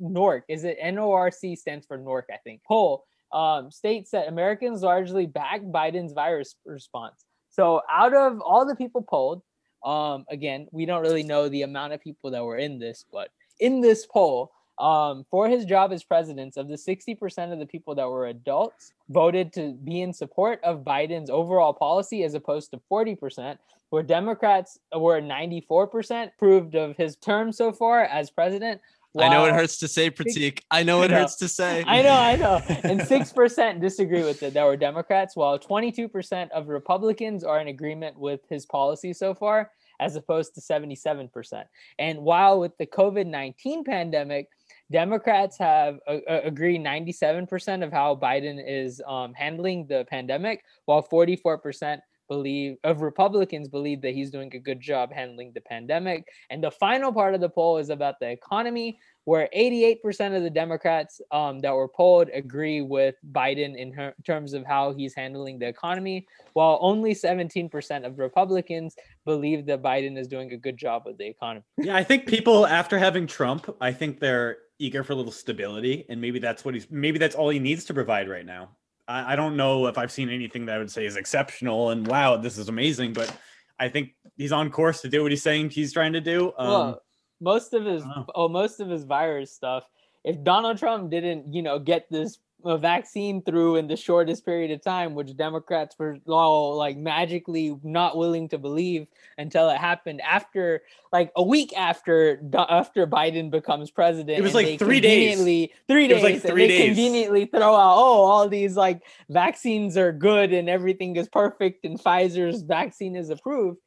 NORC 0.00 0.42
is 0.48 0.62
it 0.62 0.78
NORC 0.80 1.58
stands 1.58 1.84
for 1.84 1.98
NORC, 1.98 2.22
I 2.32 2.36
think. 2.44 2.60
Poll 2.62 3.04
um, 3.32 3.72
states 3.72 4.12
that 4.12 4.28
Americans 4.28 4.82
largely 4.82 5.26
back 5.26 5.62
Biden's 5.62 6.12
virus 6.12 6.54
response. 6.64 7.24
So 7.50 7.82
out 7.90 8.14
of 8.14 8.40
all 8.40 8.64
the 8.64 8.76
people 8.76 9.02
polled, 9.02 9.42
um, 9.84 10.24
again, 10.30 10.68
we 10.70 10.86
don't 10.86 11.02
really 11.02 11.24
know 11.24 11.48
the 11.48 11.62
amount 11.62 11.92
of 11.92 12.00
people 12.00 12.30
that 12.30 12.44
were 12.44 12.58
in 12.58 12.78
this, 12.78 13.04
but 13.12 13.30
in 13.58 13.80
this 13.80 14.06
poll, 14.06 14.52
um, 14.78 15.24
for 15.30 15.48
his 15.48 15.64
job 15.64 15.92
as 15.92 16.02
president, 16.02 16.56
of 16.56 16.68
the 16.68 16.74
60% 16.74 17.52
of 17.52 17.58
the 17.58 17.66
people 17.66 17.94
that 17.94 18.08
were 18.08 18.26
adults 18.26 18.92
voted 19.08 19.52
to 19.52 19.72
be 19.84 20.00
in 20.00 20.12
support 20.12 20.60
of 20.64 20.84
Biden's 20.84 21.30
overall 21.30 21.72
policy 21.72 22.24
as 22.24 22.34
opposed 22.34 22.70
to 22.72 22.80
40%, 22.90 23.58
where 23.90 24.02
Democrats 24.02 24.78
were 24.94 25.20
94% 25.20 26.28
approved 26.28 26.74
of 26.74 26.96
his 26.96 27.16
term 27.16 27.52
so 27.52 27.72
far 27.72 28.04
as 28.04 28.30
president. 28.30 28.80
I 29.16 29.28
know 29.28 29.44
it 29.44 29.54
hurts 29.54 29.78
to 29.78 29.86
say, 29.86 30.10
Prateek. 30.10 30.60
I 30.72 30.82
know 30.82 31.02
it 31.02 31.10
hurts 31.12 31.36
to 31.36 31.46
say. 31.46 31.84
I 31.86 32.02
know, 32.02 32.14
I 32.14 32.34
know. 32.34 32.60
And 32.82 33.00
6% 33.00 33.80
disagree 33.80 34.24
with 34.24 34.42
it 34.42 34.54
that 34.54 34.64
were 34.64 34.76
Democrats, 34.76 35.36
while 35.36 35.56
22% 35.56 36.50
of 36.50 36.68
Republicans 36.68 37.44
are 37.44 37.60
in 37.60 37.68
agreement 37.68 38.18
with 38.18 38.40
his 38.50 38.66
policy 38.66 39.12
so 39.12 39.32
far, 39.32 39.70
as 40.00 40.16
opposed 40.16 40.54
to 40.56 40.60
77%. 40.60 41.64
And 42.00 42.18
while 42.20 42.58
with 42.58 42.76
the 42.78 42.86
COVID 42.86 43.26
19 43.26 43.84
pandemic, 43.84 44.48
Democrats 44.90 45.58
have 45.58 45.98
uh, 46.06 46.18
agreed 46.26 46.80
97% 46.80 47.84
of 47.84 47.92
how 47.92 48.14
Biden 48.14 48.62
is 48.66 49.00
um, 49.06 49.32
handling 49.34 49.86
the 49.86 50.04
pandemic, 50.08 50.64
while 50.84 51.02
44% 51.02 52.00
believe 52.28 52.76
of 52.84 53.02
Republicans 53.02 53.68
believe 53.68 54.00
that 54.02 54.14
he's 54.14 54.30
doing 54.30 54.54
a 54.54 54.58
good 54.58 54.80
job 54.80 55.12
handling 55.12 55.52
the 55.54 55.60
pandemic. 55.60 56.26
And 56.50 56.62
the 56.62 56.70
final 56.70 57.12
part 57.12 57.34
of 57.34 57.40
the 57.40 57.48
poll 57.48 57.78
is 57.78 57.90
about 57.90 58.18
the 58.20 58.30
economy, 58.30 58.98
where 59.24 59.48
88% 59.56 60.36
of 60.36 60.42
the 60.42 60.50
Democrats 60.50 61.20
um, 61.30 61.60
that 61.60 61.74
were 61.74 61.88
polled 61.88 62.28
agree 62.32 62.82
with 62.82 63.14
Biden 63.32 63.76
in 63.76 63.92
her- 63.92 64.14
terms 64.24 64.52
of 64.52 64.64
how 64.64 64.92
he's 64.92 65.14
handling 65.14 65.58
the 65.58 65.66
economy, 65.66 66.26
while 66.52 66.78
only 66.80 67.14
17% 67.14 68.06
of 68.06 68.18
Republicans 68.18 68.96
believe 69.24 69.66
that 69.66 69.82
Biden 69.82 70.18
is 70.18 70.28
doing 70.28 70.52
a 70.52 70.56
good 70.56 70.76
job 70.76 71.02
with 71.06 71.18
the 71.18 71.26
economy. 71.26 71.64
Yeah, 71.78 71.96
I 71.96 72.04
think 72.04 72.26
people 72.26 72.66
after 72.66 72.98
having 72.98 73.26
Trump, 73.26 73.74
I 73.80 73.92
think 73.92 74.20
they're 74.20 74.58
eager 74.78 75.04
for 75.04 75.12
a 75.12 75.16
little 75.16 75.32
stability, 75.32 76.04
and 76.08 76.20
maybe 76.20 76.38
that's 76.38 76.64
what 76.64 76.74
he's 76.74 76.90
maybe 76.90 77.18
that's 77.18 77.34
all 77.34 77.48
he 77.48 77.58
needs 77.58 77.84
to 77.86 77.94
provide 77.94 78.28
right 78.28 78.46
now. 78.46 78.70
I, 79.06 79.32
I 79.32 79.36
don't 79.36 79.56
know 79.56 79.86
if 79.86 79.98
I've 79.98 80.12
seen 80.12 80.30
anything 80.30 80.66
that 80.66 80.76
I 80.76 80.78
would 80.78 80.90
say 80.90 81.06
is 81.06 81.16
exceptional 81.16 81.90
and 81.90 82.06
wow, 82.06 82.36
this 82.36 82.58
is 82.58 82.68
amazing, 82.68 83.12
but 83.12 83.34
I 83.78 83.88
think 83.88 84.14
he's 84.36 84.52
on 84.52 84.70
course 84.70 85.00
to 85.02 85.08
do 85.08 85.22
what 85.22 85.32
he's 85.32 85.42
saying 85.42 85.70
he's 85.70 85.92
trying 85.92 86.12
to 86.14 86.20
do. 86.20 86.52
Um, 86.58 86.68
well, 86.68 87.02
most 87.40 87.74
of 87.74 87.84
his 87.84 88.02
I 88.02 88.06
don't 88.06 88.16
know. 88.16 88.26
oh 88.34 88.48
most 88.48 88.80
of 88.80 88.88
his 88.88 89.04
virus 89.04 89.52
stuff. 89.52 89.88
If 90.24 90.42
Donald 90.42 90.78
Trump 90.78 91.10
didn't, 91.10 91.52
you 91.52 91.62
know, 91.62 91.78
get 91.78 92.06
this 92.10 92.38
uh, 92.64 92.76
vaccine 92.78 93.42
through 93.42 93.76
in 93.76 93.86
the 93.86 93.96
shortest 93.96 94.44
period 94.44 94.70
of 94.70 94.82
time, 94.82 95.14
which 95.14 95.36
Democrats 95.36 95.94
were 95.98 96.16
all 96.26 96.76
like 96.76 96.96
magically 96.96 97.76
not 97.82 98.16
willing 98.16 98.48
to 98.48 98.58
believe 98.58 99.06
until 99.38 99.68
it 99.68 99.76
happened 99.76 100.20
after 100.22 100.82
like 101.12 101.30
a 101.36 101.42
week 101.42 101.72
after 101.76 102.40
after 102.68 103.06
Biden 103.06 103.50
becomes 103.50 103.90
president. 103.90 104.38
It 104.38 104.42
was 104.42 104.54
like 104.54 104.78
three 104.78 105.00
days. 105.00 105.36
conveniently- 105.36 105.72
Three 105.88 106.04
It 106.06 106.08
days. 106.08 106.22
was 106.22 106.32
like 106.32 106.42
three 106.42 106.66
they 106.66 106.78
days. 106.78 106.86
Conveniently 106.86 107.46
throw 107.46 107.74
out, 107.74 107.96
oh, 107.96 108.24
all 108.24 108.48
these 108.48 108.76
like 108.76 109.02
vaccines 109.28 109.96
are 109.96 110.12
good 110.12 110.52
and 110.52 110.68
everything 110.68 111.16
is 111.16 111.28
perfect 111.28 111.84
and 111.84 112.00
Pfizer's 112.00 112.62
vaccine 112.62 113.14
is 113.16 113.30
approved. 113.30 113.78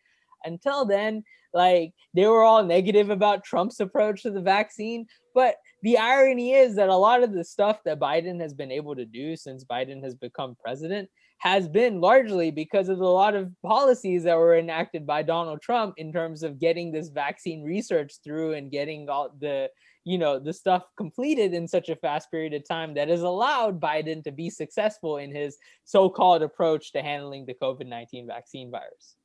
Until 0.45 0.85
then, 0.85 1.23
like 1.53 1.93
they 2.13 2.27
were 2.27 2.43
all 2.43 2.63
negative 2.63 3.09
about 3.09 3.43
Trump's 3.43 3.79
approach 3.79 4.21
to 4.23 4.31
the 4.31 4.41
vaccine. 4.41 5.07
But 5.33 5.55
the 5.81 5.97
irony 5.97 6.53
is 6.53 6.75
that 6.75 6.89
a 6.89 6.95
lot 6.95 7.23
of 7.23 7.33
the 7.33 7.43
stuff 7.43 7.79
that 7.85 7.99
Biden 7.99 8.41
has 8.41 8.53
been 8.53 8.71
able 8.71 8.95
to 8.95 9.05
do 9.05 9.35
since 9.35 9.63
Biden 9.63 10.03
has 10.03 10.15
become 10.15 10.55
president 10.63 11.09
has 11.39 11.67
been 11.67 12.01
largely 12.01 12.49
because 12.49 12.89
of 12.89 12.99
a 12.99 13.07
lot 13.07 13.35
of 13.35 13.51
policies 13.61 14.23
that 14.23 14.37
were 14.37 14.57
enacted 14.57 15.05
by 15.05 15.21
Donald 15.21 15.61
Trump 15.61 15.93
in 15.97 16.11
terms 16.11 16.41
of 16.41 16.59
getting 16.59 16.91
this 16.91 17.09
vaccine 17.09 17.63
research 17.63 18.15
through 18.23 18.53
and 18.53 18.71
getting 18.71 19.07
all 19.07 19.29
the 19.39 19.69
you 20.03 20.17
know 20.17 20.39
the 20.39 20.53
stuff 20.53 20.83
completed 20.97 21.53
in 21.53 21.67
such 21.67 21.89
a 21.89 21.95
fast 21.97 22.31
period 22.31 22.53
of 22.53 22.67
time 22.67 22.93
that 22.93 23.09
has 23.09 23.21
allowed 23.21 23.79
Biden 23.79 24.23
to 24.23 24.31
be 24.31 24.49
successful 24.49 25.17
in 25.17 25.35
his 25.35 25.57
so-called 25.83 26.41
approach 26.41 26.91
to 26.93 27.03
handling 27.03 27.45
the 27.45 27.53
COVID-19 27.61 28.25
vaccine 28.25 28.71
virus. 28.71 29.17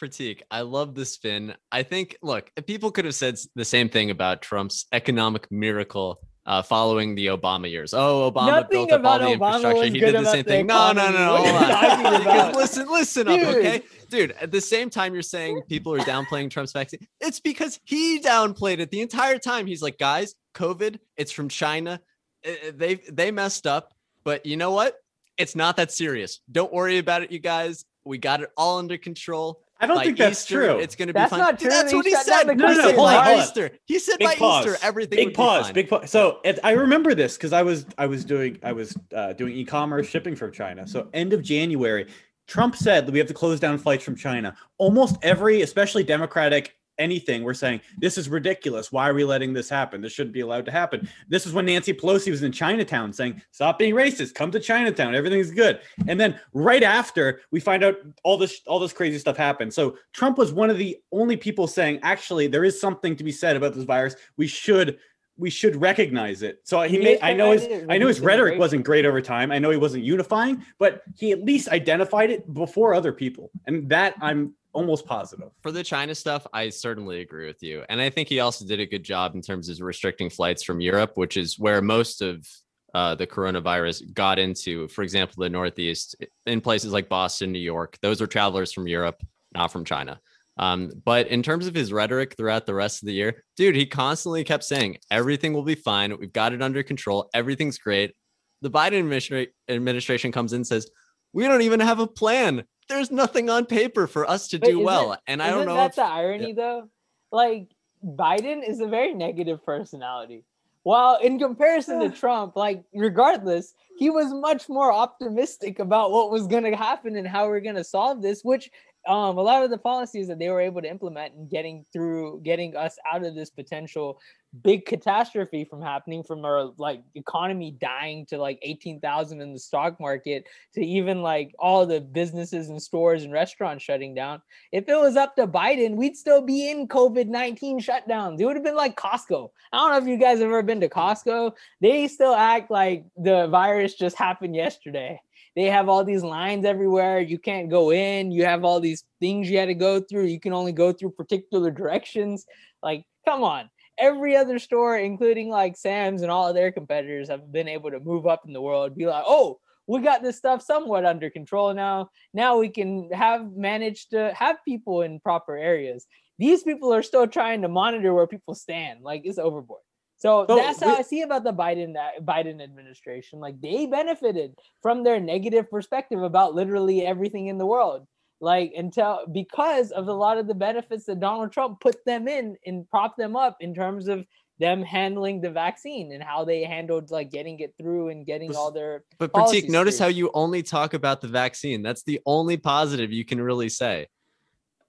Prateek, 0.00 0.42
I 0.50 0.60
love 0.60 0.94
the 0.94 1.04
spin. 1.04 1.54
I 1.72 1.82
think, 1.82 2.16
look, 2.22 2.50
people 2.66 2.90
could 2.90 3.04
have 3.04 3.14
said 3.14 3.38
the 3.54 3.64
same 3.64 3.88
thing 3.88 4.10
about 4.10 4.42
Trump's 4.42 4.86
economic 4.92 5.50
miracle 5.50 6.20
uh, 6.46 6.62
following 6.62 7.14
the 7.14 7.26
Obama 7.26 7.70
years. 7.70 7.92
Oh, 7.92 8.30
Obama 8.30 8.46
Nothing 8.46 8.68
built 8.70 8.92
up 8.92 9.04
all 9.04 9.18
the 9.18 9.30
infrastructure. 9.32 9.84
He 9.84 9.98
did 9.98 10.14
the 10.14 10.24
same 10.24 10.44
thing. 10.44 10.66
No, 10.66 10.92
no, 10.92 11.10
no, 11.10 11.18
no. 11.18 11.36
Hold 11.36 11.48
are 11.48 11.54
on. 11.54 12.02
Because 12.02 12.20
about? 12.22 12.56
listen, 12.56 12.88
listen 12.88 13.28
up, 13.28 13.40
okay? 13.40 13.82
Dude, 14.08 14.32
at 14.40 14.52
the 14.52 14.60
same 14.60 14.88
time 14.88 15.12
you're 15.12 15.22
saying 15.22 15.62
people 15.68 15.92
are 15.92 15.98
downplaying 15.98 16.50
Trump's 16.50 16.72
vaccine, 16.72 17.00
it's 17.20 17.40
because 17.40 17.80
he 17.84 18.20
downplayed 18.20 18.78
it 18.78 18.90
the 18.90 19.00
entire 19.00 19.38
time. 19.38 19.66
He's 19.66 19.82
like, 19.82 19.98
guys, 19.98 20.34
COVID, 20.54 20.98
it's 21.16 21.32
from 21.32 21.48
China. 21.48 22.00
Uh, 22.46 22.70
They 22.74 22.96
they 23.10 23.32
messed 23.32 23.66
up, 23.66 23.92
but 24.22 24.46
you 24.46 24.56
know 24.56 24.70
what? 24.70 24.96
It's 25.36 25.56
not 25.56 25.76
that 25.78 25.90
serious. 25.90 26.40
Don't 26.50 26.72
worry 26.72 26.98
about 26.98 27.22
it, 27.22 27.32
you 27.32 27.40
guys. 27.40 27.84
We 28.04 28.18
got 28.18 28.40
it 28.40 28.50
all 28.56 28.78
under 28.78 28.96
control. 28.96 29.64
I 29.78 29.86
don't 29.86 29.96
By 29.96 30.04
think 30.04 30.18
that's 30.18 30.40
Easter, 30.40 30.54
true. 30.54 30.78
It's 30.78 30.96
going 30.96 31.08
to 31.08 31.12
be 31.14 31.18
That's 31.18 31.30
fine. 31.30 31.38
not 31.40 31.58
Dude, 31.58 31.68
true. 31.68 31.70
That's 31.70 31.92
what 31.92 32.06
he 32.06 32.12
shut 32.12 32.24
said. 32.24 32.44
the 32.44 32.54
No, 32.54 32.66
no, 32.68 32.72
no, 32.72 32.74
He 32.74 32.80
said 32.82 32.94
hold 32.96 33.08
on, 33.08 33.14
by 33.14 33.24
hold 33.24 33.38
on. 33.38 33.44
Easter. 33.44 33.70
He 33.84 33.98
said 33.98 34.18
big 34.18 34.28
by 34.28 34.34
pause. 34.36 34.66
Easter 34.66 34.78
everything 34.82 35.16
big 35.18 35.26
would 35.28 35.34
pause. 35.34 35.66
be. 35.68 35.72
Big 35.74 35.90
pause. 35.90 36.10
So 36.10 36.40
it, 36.44 36.58
I 36.64 36.72
remember 36.72 37.14
this 37.14 37.36
because 37.36 37.52
I 37.52 37.62
was 37.62 37.84
I 37.98 38.06
was 38.06 38.24
doing 38.24 38.58
I 38.62 38.72
was 38.72 38.96
uh, 39.14 39.34
doing 39.34 39.54
e-commerce 39.54 40.08
shipping 40.08 40.34
from 40.34 40.50
China. 40.52 40.86
So 40.86 41.08
end 41.12 41.34
of 41.34 41.42
January, 41.42 42.06
Trump 42.46 42.74
said 42.76 43.06
that 43.06 43.12
we 43.12 43.18
have 43.18 43.28
to 43.28 43.34
close 43.34 43.60
down 43.60 43.76
flights 43.76 44.02
from 44.04 44.16
China. 44.16 44.56
Almost 44.78 45.16
every, 45.22 45.60
especially 45.62 46.04
Democratic 46.04 46.76
anything, 46.98 47.42
we're 47.42 47.54
saying 47.54 47.80
this 47.98 48.18
is 48.18 48.28
ridiculous. 48.28 48.92
Why 48.92 49.08
are 49.08 49.14
we 49.14 49.24
letting 49.24 49.52
this 49.52 49.68
happen? 49.68 50.00
This 50.00 50.12
shouldn't 50.12 50.34
be 50.34 50.40
allowed 50.40 50.66
to 50.66 50.72
happen. 50.72 51.08
This 51.28 51.46
is 51.46 51.52
when 51.52 51.66
Nancy 51.66 51.92
Pelosi 51.92 52.30
was 52.30 52.42
in 52.42 52.52
Chinatown 52.52 53.12
saying, 53.12 53.42
"Stop 53.50 53.78
being 53.78 53.94
racist. 53.94 54.34
Come 54.34 54.50
to 54.50 54.60
Chinatown. 54.60 55.14
Everything's 55.14 55.50
good." 55.50 55.80
And 56.08 56.18
then 56.18 56.38
right 56.52 56.82
after, 56.82 57.40
we 57.50 57.60
find 57.60 57.84
out 57.84 57.96
all 58.24 58.38
this 58.38 58.60
all 58.66 58.78
this 58.78 58.92
crazy 58.92 59.18
stuff 59.18 59.36
happened. 59.36 59.72
So 59.72 59.96
Trump 60.12 60.38
was 60.38 60.52
one 60.52 60.70
of 60.70 60.78
the 60.78 60.96
only 61.12 61.36
people 61.36 61.66
saying, 61.66 62.00
"Actually, 62.02 62.46
there 62.46 62.64
is 62.64 62.80
something 62.80 63.16
to 63.16 63.24
be 63.24 63.32
said 63.32 63.56
about 63.56 63.74
this 63.74 63.84
virus. 63.84 64.16
We 64.36 64.46
should." 64.46 64.98
We 65.38 65.50
should 65.50 65.76
recognize 65.76 66.40
it. 66.40 66.60
So 66.64 66.80
he 66.80 66.96
He 66.96 67.04
made. 67.04 67.18
I 67.20 67.34
know 67.34 67.50
his. 67.50 67.68
I 67.90 67.98
know 67.98 68.06
his 68.06 68.20
rhetoric 68.20 68.58
wasn't 68.58 68.84
great 68.86 69.04
over 69.04 69.20
time. 69.20 69.52
I 69.52 69.58
know 69.58 69.68
he 69.68 69.76
wasn't 69.76 70.02
unifying, 70.02 70.64
but 70.78 71.02
he 71.14 71.30
at 71.30 71.44
least 71.44 71.68
identified 71.68 72.30
it 72.30 72.54
before 72.54 72.94
other 72.94 73.12
people, 73.12 73.50
and 73.66 73.86
that 73.90 74.14
I'm 74.22 74.54
almost 74.76 75.06
positive. 75.06 75.50
For 75.62 75.72
the 75.72 75.82
China 75.82 76.14
stuff, 76.14 76.46
I 76.52 76.68
certainly 76.68 77.20
agree 77.20 77.46
with 77.46 77.62
you. 77.62 77.82
And 77.88 78.00
I 78.00 78.10
think 78.10 78.28
he 78.28 78.40
also 78.40 78.66
did 78.66 78.78
a 78.78 78.86
good 78.86 79.02
job 79.02 79.34
in 79.34 79.40
terms 79.40 79.68
of 79.68 79.80
restricting 79.80 80.30
flights 80.30 80.62
from 80.62 80.80
Europe, 80.80 81.12
which 81.14 81.36
is 81.36 81.58
where 81.58 81.80
most 81.80 82.20
of 82.20 82.46
uh, 82.94 83.14
the 83.14 83.26
coronavirus 83.26 84.12
got 84.12 84.38
into. 84.38 84.86
For 84.88 85.02
example, 85.02 85.42
the 85.42 85.48
Northeast, 85.48 86.14
in 86.44 86.60
places 86.60 86.92
like 86.92 87.08
Boston, 87.08 87.52
New 87.52 87.58
York, 87.58 87.96
those 88.02 88.20
are 88.20 88.26
travelers 88.26 88.72
from 88.72 88.86
Europe, 88.86 89.22
not 89.54 89.72
from 89.72 89.84
China. 89.84 90.20
Um, 90.58 90.90
but 91.04 91.26
in 91.28 91.42
terms 91.42 91.66
of 91.66 91.74
his 91.74 91.92
rhetoric 91.92 92.34
throughout 92.36 92.66
the 92.66 92.74
rest 92.74 93.02
of 93.02 93.06
the 93.06 93.12
year, 93.14 93.44
dude, 93.56 93.76
he 93.76 93.86
constantly 93.86 94.44
kept 94.44 94.64
saying 94.64 94.98
everything 95.10 95.52
will 95.52 95.62
be 95.62 95.74
fine. 95.74 96.16
We've 96.18 96.32
got 96.32 96.52
it 96.52 96.62
under 96.62 96.82
control. 96.82 97.28
Everything's 97.34 97.78
great. 97.78 98.14
The 98.62 98.70
Biden 98.70 99.02
administra- 99.04 99.48
administration 99.68 100.32
comes 100.32 100.52
in 100.52 100.58
and 100.58 100.66
says, 100.66 100.88
we 101.32 101.44
don't 101.44 101.62
even 101.62 101.80
have 101.80 101.98
a 101.98 102.06
plan. 102.06 102.64
There's 102.88 103.10
nothing 103.10 103.50
on 103.50 103.66
paper 103.66 104.06
for 104.06 104.28
us 104.28 104.48
to 104.48 104.58
But 104.58 104.66
do 104.66 104.72
isn't- 104.72 104.84
well. 104.84 105.16
And 105.26 105.42
I 105.42 105.50
don't 105.50 105.66
know. 105.66 105.72
Isn't 105.72 105.76
that 105.76 105.90
if 105.90 105.96
the 105.96 106.02
irony 106.04 106.52
though? 106.52 106.88
Like 107.32 107.68
Biden 108.04 108.66
is 108.66 108.80
a 108.80 108.86
very 108.86 109.14
negative 109.14 109.64
personality. 109.64 110.44
While 110.84 111.16
in 111.16 111.38
comparison 111.40 111.98
to 111.98 112.10
Trump, 112.10 112.54
like 112.54 112.84
regardless, 112.94 113.74
he 113.98 114.08
was 114.08 114.32
much 114.32 114.68
more 114.68 114.92
optimistic 114.92 115.80
about 115.80 116.12
what 116.12 116.30
was 116.30 116.46
going 116.46 116.62
to 116.62 116.76
happen 116.76 117.16
and 117.16 117.26
how 117.26 117.48
we're 117.48 117.60
going 117.60 117.74
to 117.74 117.82
solve 117.82 118.22
this, 118.22 118.44
which 118.44 118.70
um, 119.06 119.38
a 119.38 119.42
lot 119.42 119.62
of 119.62 119.70
the 119.70 119.78
policies 119.78 120.28
that 120.28 120.38
they 120.38 120.48
were 120.48 120.60
able 120.60 120.82
to 120.82 120.88
implement 120.88 121.34
and 121.34 121.48
getting 121.48 121.84
through, 121.92 122.40
getting 122.42 122.76
us 122.76 122.96
out 123.10 123.24
of 123.24 123.34
this 123.34 123.50
potential 123.50 124.18
big 124.62 124.86
catastrophe 124.86 125.64
from 125.64 125.82
happening 125.82 126.22
from 126.22 126.44
our 126.44 126.72
like 126.78 127.02
economy 127.14 127.76
dying 127.80 128.24
to 128.26 128.38
like 128.38 128.58
18,000 128.62 129.40
in 129.40 129.52
the 129.52 129.58
stock 129.58 129.98
market 130.00 130.46
to 130.74 130.80
even 130.80 131.22
like 131.22 131.54
all 131.58 131.86
the 131.86 132.00
businesses 132.00 132.68
and 132.68 132.80
stores 132.80 133.24
and 133.24 133.32
restaurants 133.32 133.84
shutting 133.84 134.14
down. 134.14 134.40
If 134.72 134.88
it 134.88 134.96
was 134.96 135.16
up 135.16 135.36
to 135.36 135.46
Biden, 135.46 135.96
we'd 135.96 136.16
still 136.16 136.42
be 136.42 136.70
in 136.70 136.88
COVID 136.88 137.26
19 137.26 137.80
shutdowns. 137.80 138.40
It 138.40 138.46
would 138.46 138.56
have 138.56 138.64
been 138.64 138.76
like 138.76 138.96
Costco. 138.96 139.50
I 139.72 139.76
don't 139.76 139.90
know 139.90 139.98
if 139.98 140.06
you 140.06 140.18
guys 140.18 140.38
have 140.38 140.48
ever 140.48 140.62
been 140.62 140.80
to 140.80 140.88
Costco. 140.88 141.52
They 141.80 142.08
still 142.08 142.34
act 142.34 142.70
like 142.70 143.04
the 143.16 143.48
virus 143.48 143.94
just 143.94 144.16
happened 144.16 144.54
yesterday. 144.54 145.20
They 145.56 145.64
have 145.64 145.88
all 145.88 146.04
these 146.04 146.22
lines 146.22 146.66
everywhere. 146.66 147.18
You 147.18 147.38
can't 147.38 147.70
go 147.70 147.90
in. 147.90 148.30
You 148.30 148.44
have 148.44 148.62
all 148.62 148.78
these 148.78 149.04
things 149.20 149.48
you 149.50 149.58
had 149.58 149.66
to 149.66 149.74
go 149.74 150.00
through. 150.00 150.26
You 150.26 150.38
can 150.38 150.52
only 150.52 150.72
go 150.72 150.92
through 150.92 151.12
particular 151.12 151.70
directions. 151.70 152.44
Like, 152.82 153.04
come 153.24 153.42
on. 153.42 153.70
Every 153.98 154.36
other 154.36 154.58
store, 154.58 154.98
including 154.98 155.48
like 155.48 155.78
Sam's 155.78 156.20
and 156.20 156.30
all 156.30 156.46
of 156.46 156.54
their 156.54 156.70
competitors, 156.70 157.30
have 157.30 157.50
been 157.50 157.68
able 157.68 157.90
to 157.90 158.00
move 158.00 158.26
up 158.26 158.42
in 158.46 158.52
the 158.52 158.60
world. 158.60 158.94
Be 158.94 159.06
like, 159.06 159.24
oh, 159.26 159.58
we 159.86 160.00
got 160.00 160.22
this 160.22 160.36
stuff 160.36 160.62
somewhat 160.62 161.06
under 161.06 161.30
control 161.30 161.72
now. 161.72 162.10
Now 162.34 162.58
we 162.58 162.68
can 162.68 163.10
have 163.12 163.52
managed 163.52 164.10
to 164.10 164.34
have 164.34 164.58
people 164.66 165.00
in 165.00 165.20
proper 165.20 165.56
areas. 165.56 166.06
These 166.38 166.64
people 166.64 166.92
are 166.92 167.02
still 167.02 167.26
trying 167.26 167.62
to 167.62 167.68
monitor 167.68 168.12
where 168.12 168.26
people 168.26 168.54
stand. 168.54 169.02
Like 169.02 169.22
it's 169.24 169.38
overboard. 169.38 169.80
So 170.18 170.46
So 170.48 170.56
that's 170.56 170.80
how 170.82 170.92
we- 170.92 170.96
I 170.98 171.02
see 171.02 171.22
about 171.22 171.44
the 171.44 171.52
Biden 171.52 171.94
Biden 172.22 172.62
administration. 172.62 173.38
Like 173.40 173.60
they 173.60 173.86
benefited 173.86 174.54
from 174.80 175.04
their 175.04 175.20
negative 175.20 175.70
perspective 175.70 176.22
about 176.22 176.54
literally 176.54 177.04
everything 177.06 177.46
in 177.48 177.58
the 177.58 177.66
world. 177.66 178.06
Like 178.40 178.72
until 178.76 179.26
because 179.32 179.92
of 179.92 180.08
a 180.08 180.12
lot 180.12 180.36
of 180.38 180.46
the 180.46 180.54
benefits 180.54 181.04
that 181.06 181.20
Donald 181.20 181.52
Trump 181.52 181.80
put 181.80 182.04
them 182.04 182.28
in 182.28 182.56
and 182.66 182.88
propped 182.90 183.16
them 183.18 183.36
up 183.36 183.56
in 183.60 183.74
terms 183.74 184.08
of 184.08 184.26
them 184.58 184.82
handling 184.82 185.42
the 185.42 185.50
vaccine 185.50 186.12
and 186.12 186.22
how 186.22 186.42
they 186.44 186.64
handled 186.64 187.10
like 187.10 187.30
getting 187.30 187.60
it 187.60 187.74
through 187.76 188.08
and 188.08 188.24
getting 188.24 188.54
all 188.56 188.70
their 188.70 189.04
But 189.18 189.32
Prateek, 189.32 189.68
notice 189.68 189.98
through. 189.98 190.04
how 190.04 190.08
you 190.10 190.30
only 190.32 190.62
talk 190.62 190.94
about 190.94 191.20
the 191.20 191.28
vaccine. 191.28 191.82
That's 191.82 192.02
the 192.04 192.20
only 192.24 192.56
positive 192.56 193.12
you 193.12 193.24
can 193.24 193.38
really 193.40 193.68
say. 193.68 194.06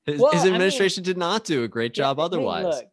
His, 0.06 0.22
Well, 0.22 0.32
his 0.32 0.42
I 0.42 0.46
mean- 0.46 0.54
administration 0.56 1.04
did 1.04 1.18
not 1.18 1.44
do 1.44 1.64
a 1.64 1.68
great 1.68 1.94
job 1.94 2.18
otherwise. 2.18 2.64
Look, 2.64 2.86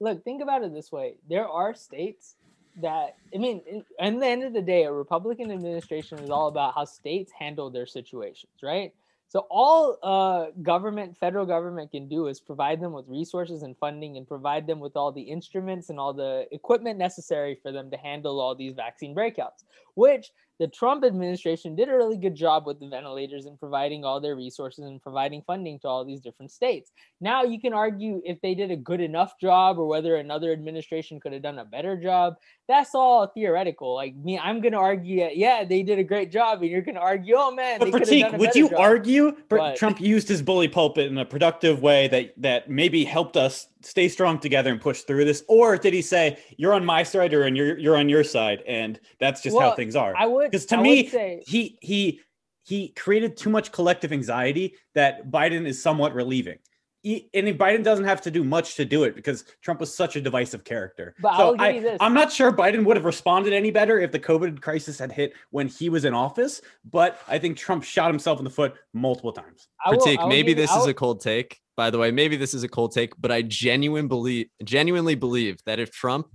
look, 0.00 0.24
think 0.24 0.42
about 0.42 0.62
it 0.62 0.74
this 0.74 0.90
way: 0.90 1.16
there 1.28 1.48
are 1.48 1.74
states 1.74 2.36
that 2.80 3.16
I 3.34 3.38
mean, 3.38 3.62
in, 3.66 3.84
at 3.98 4.18
the 4.18 4.26
end 4.26 4.44
of 4.44 4.52
the 4.52 4.62
day, 4.62 4.84
a 4.84 4.92
Republican 4.92 5.50
administration 5.50 6.18
is 6.18 6.30
all 6.30 6.48
about 6.48 6.74
how 6.74 6.84
states 6.84 7.32
handle 7.38 7.70
their 7.70 7.86
situations, 7.86 8.52
right? 8.62 8.92
So 9.28 9.46
all 9.48 9.96
uh, 10.02 10.46
government, 10.60 11.16
federal 11.16 11.46
government 11.46 11.92
can 11.92 12.08
do 12.08 12.26
is 12.26 12.40
provide 12.40 12.80
them 12.80 12.92
with 12.92 13.06
resources 13.06 13.62
and 13.62 13.76
funding, 13.78 14.16
and 14.16 14.26
provide 14.26 14.66
them 14.66 14.80
with 14.80 14.96
all 14.96 15.12
the 15.12 15.22
instruments 15.22 15.88
and 15.88 16.00
all 16.00 16.12
the 16.12 16.48
equipment 16.50 16.98
necessary 16.98 17.56
for 17.62 17.70
them 17.70 17.92
to 17.92 17.96
handle 17.96 18.40
all 18.40 18.56
these 18.56 18.74
vaccine 18.74 19.14
breakouts. 19.14 19.62
Which 19.94 20.30
the 20.60 20.68
Trump 20.68 21.04
administration 21.04 21.74
did 21.74 21.88
a 21.88 21.96
really 21.96 22.18
good 22.18 22.34
job 22.34 22.66
with 22.66 22.78
the 22.80 22.86
ventilators 22.86 23.46
and 23.46 23.58
providing 23.58 24.04
all 24.04 24.20
their 24.20 24.36
resources 24.36 24.84
and 24.84 25.00
providing 25.00 25.42
funding 25.46 25.78
to 25.78 25.88
all 25.88 26.04
these 26.04 26.20
different 26.20 26.52
states. 26.52 26.92
Now 27.18 27.44
you 27.44 27.58
can 27.58 27.72
argue 27.72 28.20
if 28.26 28.38
they 28.42 28.54
did 28.54 28.70
a 28.70 28.76
good 28.76 29.00
enough 29.00 29.40
job 29.40 29.78
or 29.78 29.86
whether 29.86 30.16
another 30.16 30.52
administration 30.52 31.18
could 31.18 31.32
have 31.32 31.40
done 31.40 31.58
a 31.58 31.64
better 31.64 31.96
job. 31.96 32.34
That's 32.68 32.94
all 32.94 33.26
theoretical. 33.26 33.94
Like 33.94 34.14
me, 34.14 34.38
I'm 34.38 34.60
gonna 34.60 34.76
argue 34.76 35.20
that 35.20 35.38
yeah, 35.38 35.64
they 35.64 35.82
did 35.82 35.98
a 35.98 36.04
great 36.04 36.30
job, 36.30 36.60
and 36.60 36.70
you're 36.70 36.82
gonna 36.82 37.00
argue, 37.00 37.36
oh 37.38 37.50
man, 37.52 37.78
but 37.78 37.88
Prateek, 37.88 38.36
would 38.36 38.54
you 38.54 38.68
job. 38.68 38.78
argue 38.78 39.32
but, 39.48 39.76
Trump 39.76 39.98
used 39.98 40.28
his 40.28 40.42
bully 40.42 40.68
pulpit 40.68 41.10
in 41.10 41.16
a 41.16 41.24
productive 41.24 41.80
way 41.80 42.06
that 42.08 42.34
that 42.36 42.68
maybe 42.68 43.06
helped 43.06 43.38
us 43.38 43.66
stay 43.82 44.08
strong 44.08 44.38
together 44.38 44.70
and 44.70 44.80
push 44.80 45.02
through 45.02 45.24
this, 45.24 45.42
or 45.48 45.76
did 45.76 45.92
he 45.94 46.02
say 46.02 46.38
you're 46.56 46.74
on 46.74 46.84
my 46.84 47.02
side 47.02 47.34
or 47.34 47.42
and 47.42 47.56
you're 47.56 47.78
you're 47.78 47.96
on 47.96 48.08
your 48.08 48.24
side, 48.24 48.62
and 48.66 49.00
that's 49.18 49.42
just 49.42 49.56
well, 49.56 49.70
how 49.70 49.76
things 49.76 49.96
are? 49.96 50.14
I 50.16 50.26
would 50.26 50.50
because 50.50 50.66
to 50.66 50.76
I 50.76 50.82
me, 50.82 51.08
say, 51.08 51.42
he 51.46 51.78
he 51.80 52.20
he 52.64 52.88
created 52.88 53.36
too 53.36 53.50
much 53.50 53.72
collective 53.72 54.12
anxiety 54.12 54.74
that 54.94 55.30
Biden 55.30 55.66
is 55.66 55.82
somewhat 55.82 56.14
relieving. 56.14 56.58
He, 57.02 57.30
and 57.32 57.46
Biden 57.58 57.82
doesn't 57.82 58.04
have 58.04 58.20
to 58.22 58.30
do 58.30 58.44
much 58.44 58.74
to 58.76 58.84
do 58.84 59.04
it 59.04 59.14
because 59.14 59.44
Trump 59.62 59.80
was 59.80 59.94
such 59.94 60.16
a 60.16 60.20
divisive 60.20 60.64
character. 60.64 61.14
But 61.20 61.36
so 61.36 61.56
I, 61.58 61.96
am 62.00 62.12
not 62.12 62.30
sure 62.30 62.52
Biden 62.52 62.84
would 62.84 62.96
have 62.96 63.06
responded 63.06 63.52
any 63.52 63.70
better 63.70 63.98
if 63.98 64.12
the 64.12 64.18
COVID 64.18 64.60
crisis 64.60 64.98
had 64.98 65.10
hit 65.10 65.32
when 65.50 65.68
he 65.68 65.88
was 65.88 66.04
in 66.04 66.12
office. 66.12 66.60
But 66.90 67.20
I 67.26 67.38
think 67.38 67.56
Trump 67.56 67.84
shot 67.84 68.10
himself 68.10 68.38
in 68.38 68.44
the 68.44 68.50
foot 68.50 68.74
multiple 68.92 69.32
times. 69.32 69.68
Prateek, 69.86 70.28
maybe 70.28 70.52
this 70.52 70.74
is 70.74 70.86
a 70.86 70.94
cold 70.94 71.20
take. 71.20 71.60
By 71.76 71.88
the 71.88 71.98
way, 71.98 72.10
maybe 72.10 72.36
this 72.36 72.52
is 72.52 72.62
a 72.62 72.68
cold 72.68 72.92
take, 72.92 73.14
but 73.18 73.32
I 73.32 73.40
genuine 73.40 74.06
believe, 74.06 74.48
genuinely 74.62 75.14
believe 75.14 75.58
that 75.64 75.78
if 75.78 75.90
Trump 75.90 76.26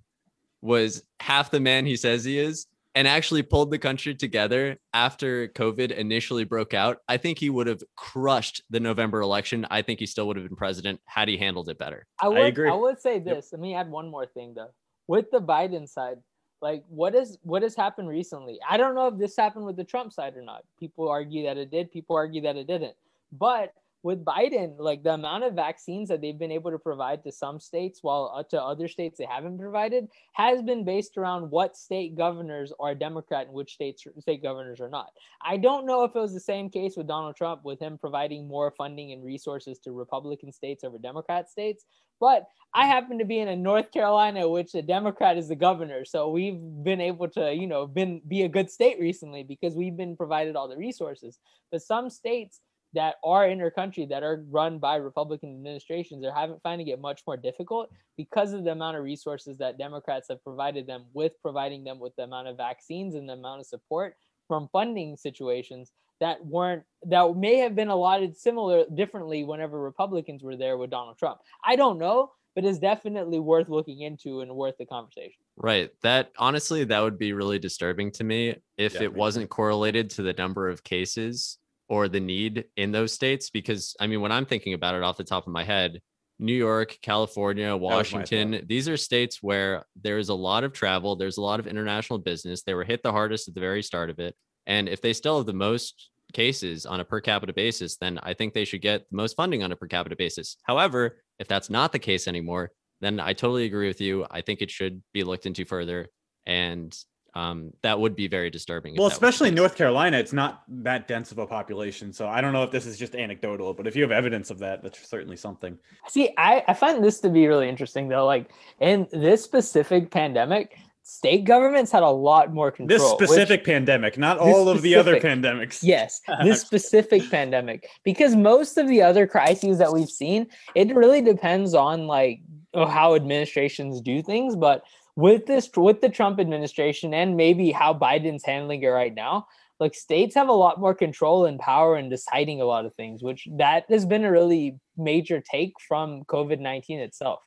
was 0.61 1.03
half 1.19 1.51
the 1.51 1.59
man 1.59 1.85
he 1.85 1.95
says 1.95 2.23
he 2.23 2.39
is, 2.39 2.65
and 2.95 3.07
actually 3.07 3.43
pulled 3.43 3.71
the 3.71 3.77
country 3.77 4.15
together 4.15 4.77
after 4.93 5.49
COVID 5.49 5.91
initially 5.91 6.45
broke 6.45 6.73
out, 6.73 6.99
I 7.09 7.17
think 7.17 7.37
he 7.37 7.49
would 7.49 7.67
have 7.67 7.83
crushed 7.97 8.63
the 8.69 8.79
November 8.79 9.19
election. 9.19 9.67
I 9.69 9.81
think 9.81 9.99
he 9.99 10.05
still 10.05 10.27
would 10.27 10.37
have 10.37 10.47
been 10.47 10.55
president 10.55 11.01
had 11.05 11.27
he 11.27 11.37
handled 11.37 11.67
it 11.69 11.77
better. 11.77 12.07
I 12.21 12.29
would, 12.29 12.41
I, 12.41 12.47
agree. 12.47 12.69
I 12.69 12.73
would 12.73 13.01
say 13.01 13.19
this. 13.19 13.49
Yep. 13.51 13.59
Let 13.59 13.61
me 13.61 13.75
add 13.75 13.89
one 13.91 14.09
more 14.09 14.25
thing 14.25 14.53
though. 14.55 14.71
With 15.07 15.29
the 15.29 15.41
Biden 15.41 15.87
side, 15.87 16.17
like 16.61 16.83
what 16.87 17.13
is 17.13 17.37
what 17.43 17.61
has 17.61 17.75
happened 17.75 18.07
recently? 18.07 18.59
I 18.67 18.77
don't 18.77 18.95
know 18.95 19.07
if 19.07 19.17
this 19.17 19.35
happened 19.35 19.65
with 19.65 19.75
the 19.75 19.83
Trump 19.83 20.13
side 20.13 20.35
or 20.35 20.41
not. 20.41 20.63
People 20.79 21.09
argue 21.09 21.43
that 21.43 21.57
it 21.57 21.69
did. 21.69 21.91
People 21.91 22.15
argue 22.15 22.41
that 22.43 22.55
it 22.55 22.65
didn't. 22.65 22.95
But 23.31 23.73
with 24.05 24.23
Biden, 24.23 24.75
like 24.77 25.01
the 25.01 25.15
amount 25.15 25.45
of 25.45 25.55
vaccines 25.55 26.09
that 26.09 26.21
they've 26.21 26.37
been 26.37 26.51
able 26.51 26.69
to 26.69 26.77
provide 26.77 27.23
to 27.23 27.31
some 27.31 27.59
states 27.59 28.03
while 28.03 28.31
uh, 28.35 28.43
to 28.43 28.61
other 28.61 28.87
states 28.87 29.17
they 29.17 29.25
haven't 29.25 29.57
provided 29.57 30.07
has 30.33 30.61
been 30.61 30.85
based 30.85 31.17
around 31.17 31.49
what 31.49 31.75
state 31.75 32.15
governors 32.15 32.71
are 32.79 32.93
Democrat 32.93 33.47
and 33.47 33.55
which 33.55 33.73
states 33.73 34.05
state 34.19 34.43
governors 34.43 34.79
are 34.79 34.91
not. 34.91 35.09
I 35.41 35.57
don't 35.57 35.87
know 35.87 36.03
if 36.03 36.15
it 36.15 36.19
was 36.19 36.35
the 36.35 36.39
same 36.39 36.69
case 36.69 36.95
with 36.95 37.07
Donald 37.07 37.35
Trump 37.35 37.65
with 37.65 37.79
him 37.79 37.97
providing 37.97 38.47
more 38.47 38.69
funding 38.77 39.11
and 39.11 39.23
resources 39.23 39.79
to 39.79 39.91
Republican 39.91 40.51
states 40.51 40.83
over 40.83 40.99
Democrat 40.99 41.49
states, 41.49 41.83
but 42.19 42.45
I 42.75 42.85
happen 42.85 43.17
to 43.17 43.25
be 43.25 43.39
in 43.39 43.47
a 43.47 43.55
North 43.55 43.91
Carolina 43.91 44.47
which 44.47 44.73
the 44.73 44.83
Democrat 44.83 45.35
is 45.35 45.47
the 45.47 45.55
governor, 45.55 46.05
so 46.05 46.29
we've 46.29 46.61
been 46.83 47.01
able 47.01 47.27
to, 47.29 47.51
you 47.51 47.65
know, 47.65 47.87
been 47.87 48.21
be 48.27 48.43
a 48.43 48.49
good 48.49 48.69
state 48.69 48.99
recently 48.99 49.41
because 49.41 49.73
we've 49.73 49.97
been 49.97 50.15
provided 50.15 50.55
all 50.55 50.67
the 50.67 50.77
resources. 50.77 51.39
But 51.71 51.81
some 51.81 52.11
states 52.11 52.61
that 52.95 53.15
are 53.23 53.47
in 53.47 53.61
our 53.61 53.69
country 53.69 54.05
that 54.05 54.23
are 54.23 54.43
run 54.49 54.79
by 54.79 54.95
Republican 54.95 55.53
administrations 55.53 56.25
are 56.25 56.33
having 56.33 56.57
finding 56.63 56.87
it 56.87 56.99
much 56.99 57.21
more 57.27 57.37
difficult 57.37 57.89
because 58.17 58.53
of 58.53 58.63
the 58.63 58.71
amount 58.71 58.97
of 58.97 59.03
resources 59.03 59.57
that 59.57 59.77
Democrats 59.77 60.27
have 60.29 60.43
provided 60.43 60.87
them 60.87 61.05
with 61.13 61.33
providing 61.41 61.83
them 61.83 61.99
with 61.99 62.15
the 62.15 62.23
amount 62.23 62.47
of 62.47 62.57
vaccines 62.57 63.13
and 63.13 63.29
the 63.29 63.33
amount 63.33 63.59
of 63.59 63.67
support 63.67 64.15
from 64.47 64.69
funding 64.71 65.17
situations 65.17 65.91
that 66.21 66.43
weren't 66.45 66.83
that 67.03 67.35
may 67.35 67.57
have 67.57 67.75
been 67.75 67.89
allotted 67.89 68.37
similar 68.37 68.85
differently 68.95 69.43
whenever 69.43 69.79
Republicans 69.79 70.41
were 70.41 70.55
there 70.55 70.77
with 70.77 70.89
Donald 70.89 71.17
Trump. 71.17 71.39
I 71.65 71.75
don't 71.75 71.97
know, 71.97 72.31
but 72.55 72.63
it's 72.63 72.79
definitely 72.79 73.39
worth 73.39 73.67
looking 73.67 74.01
into 74.01 74.39
and 74.39 74.55
worth 74.55 74.77
the 74.77 74.85
conversation. 74.85 75.43
Right. 75.57 75.89
That 76.03 76.31
honestly, 76.37 76.85
that 76.85 76.99
would 77.01 77.17
be 77.17 77.33
really 77.33 77.59
disturbing 77.59 78.11
to 78.11 78.23
me 78.23 78.55
if 78.77 78.93
yeah, 78.93 79.03
it 79.03 79.13
wasn't 79.13 79.49
correlated 79.49 80.09
to 80.11 80.21
the 80.21 80.33
number 80.33 80.69
of 80.69 80.83
cases 80.85 81.57
or 81.87 82.07
the 82.07 82.19
need 82.19 82.65
in 82.77 82.91
those 82.91 83.13
states 83.13 83.49
because 83.49 83.95
I 83.99 84.07
mean 84.07 84.21
when 84.21 84.31
I'm 84.31 84.45
thinking 84.45 84.73
about 84.73 84.95
it 84.95 85.03
off 85.03 85.17
the 85.17 85.23
top 85.23 85.47
of 85.47 85.53
my 85.53 85.63
head, 85.63 86.01
New 86.39 86.53
York, 86.53 86.97
California, 87.01 87.75
Washington, 87.75 88.65
these 88.67 88.89
are 88.89 88.97
states 88.97 89.41
where 89.41 89.85
there's 90.01 90.29
a 90.29 90.33
lot 90.33 90.63
of 90.63 90.73
travel, 90.73 91.15
there's 91.15 91.37
a 91.37 91.41
lot 91.41 91.59
of 91.59 91.67
international 91.67 92.19
business. 92.19 92.63
They 92.63 92.73
were 92.73 92.83
hit 92.83 93.03
the 93.03 93.11
hardest 93.11 93.47
at 93.47 93.53
the 93.53 93.61
very 93.61 93.81
start 93.81 94.09
of 94.09 94.19
it. 94.19 94.35
And 94.65 94.89
if 94.89 95.01
they 95.01 95.13
still 95.13 95.37
have 95.37 95.45
the 95.45 95.53
most 95.53 96.09
cases 96.33 96.85
on 96.85 96.99
a 96.99 97.05
per 97.05 97.21
capita 97.21 97.53
basis, 97.53 97.95
then 97.97 98.19
I 98.21 98.33
think 98.33 98.53
they 98.53 98.65
should 98.65 98.81
get 98.81 99.09
the 99.09 99.15
most 99.15 99.37
funding 99.37 99.63
on 99.63 99.71
a 99.71 99.75
per 99.75 99.87
capita 99.87 100.15
basis. 100.15 100.57
However, 100.63 101.21
if 101.39 101.47
that's 101.47 101.69
not 101.69 101.91
the 101.91 101.99
case 101.99 102.27
anymore, 102.27 102.71
then 102.99 103.19
I 103.19 103.33
totally 103.33 103.65
agree 103.65 103.87
with 103.87 104.01
you. 104.01 104.25
I 104.29 104.41
think 104.41 104.61
it 104.61 104.71
should 104.71 105.01
be 105.13 105.23
looked 105.23 105.45
into 105.45 105.63
further. 105.65 106.07
And 106.45 106.95
um, 107.35 107.73
that 107.81 107.99
would 107.99 108.15
be 108.15 108.27
very 108.27 108.49
disturbing. 108.49 108.95
Well, 108.95 109.07
especially 109.07 109.49
in 109.49 109.55
North 109.55 109.75
Carolina, 109.75 110.17
it's 110.17 110.31
not 110.31 110.63
that 110.69 111.07
dense 111.07 111.33
of 111.33 111.37
a 111.37 111.45
population. 111.45 112.13
So 112.13 112.27
I 112.29 112.39
don't 112.39 112.53
know 112.53 112.63
if 112.63 112.71
this 112.71 112.85
is 112.85 112.97
just 112.97 113.13
anecdotal, 113.13 113.73
but 113.73 113.87
if 113.87 113.95
you 113.95 114.01
have 114.03 114.11
evidence 114.11 114.51
of 114.51 114.59
that, 114.59 114.81
that's 114.81 115.07
certainly 115.07 115.35
something. 115.35 115.77
See, 116.07 116.29
I, 116.37 116.63
I 116.67 116.73
find 116.73 117.03
this 117.03 117.19
to 117.21 117.29
be 117.29 117.45
really 117.47 117.67
interesting 117.67 118.07
though. 118.07 118.25
Like 118.25 118.51
in 118.79 119.07
this 119.11 119.43
specific 119.43 120.11
pandemic, 120.11 120.77
state 121.03 121.43
governments 121.43 121.91
had 121.91 122.03
a 122.03 122.09
lot 122.09 122.53
more 122.53 122.71
control. 122.71 122.97
This 122.97 123.09
specific 123.09 123.61
which, 123.61 123.67
pandemic, 123.67 124.17
not 124.17 124.37
all 124.37 124.69
of 124.69 124.81
the 124.81 124.95
other 124.95 125.19
pandemics. 125.19 125.79
Yes, 125.83 126.21
this 126.43 126.61
specific 126.61 127.29
pandemic, 127.29 127.89
because 128.05 128.33
most 128.35 128.77
of 128.77 128.87
the 128.87 129.01
other 129.01 129.27
crises 129.27 129.77
that 129.79 129.91
we've 129.91 130.09
seen, 130.09 130.47
it 130.73 130.95
really 130.95 131.21
depends 131.21 131.73
on 131.73 132.07
like 132.07 132.39
how 132.73 133.15
administrations 133.15 133.99
do 133.99 134.21
things, 134.21 134.55
but 134.55 134.83
with 135.15 135.45
this 135.45 135.69
with 135.75 136.01
the 136.01 136.09
Trump 136.09 136.39
administration 136.39 137.13
and 137.13 137.37
maybe 137.37 137.71
how 137.71 137.93
Biden's 137.93 138.43
handling 138.45 138.83
it 138.83 138.87
right 138.87 139.13
now, 139.13 139.47
like 139.79 139.93
states 139.93 140.35
have 140.35 140.49
a 140.49 140.53
lot 140.53 140.79
more 140.79 140.93
control 140.93 141.45
and 141.45 141.59
power 141.59 141.97
in 141.97 142.09
deciding 142.09 142.61
a 142.61 142.65
lot 142.65 142.85
of 142.85 142.93
things, 142.95 143.23
which 143.23 143.47
that 143.57 143.85
has 143.89 144.05
been 144.05 144.25
a 144.25 144.31
really 144.31 144.77
major 144.97 145.41
take 145.41 145.73
from 145.87 146.23
COVID-19 146.23 146.99
itself. 146.99 147.39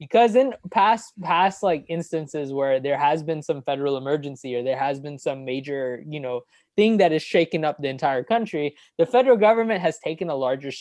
Because 0.00 0.34
in 0.34 0.54
past 0.72 1.12
past 1.22 1.62
like 1.62 1.84
instances 1.88 2.52
where 2.52 2.80
there 2.80 2.98
has 2.98 3.22
been 3.22 3.42
some 3.42 3.62
federal 3.62 3.96
emergency 3.96 4.56
or 4.56 4.62
there 4.62 4.78
has 4.78 4.98
been 4.98 5.18
some 5.18 5.44
major, 5.44 6.02
you 6.06 6.20
know, 6.20 6.40
thing 6.76 6.96
that 6.96 7.12
has 7.12 7.22
shaken 7.22 7.64
up 7.64 7.76
the 7.78 7.88
entire 7.88 8.24
country, 8.24 8.76
the 8.98 9.06
federal 9.06 9.36
government 9.36 9.80
has 9.80 9.98
taken 10.00 10.28
a 10.28 10.34
larger 10.34 10.72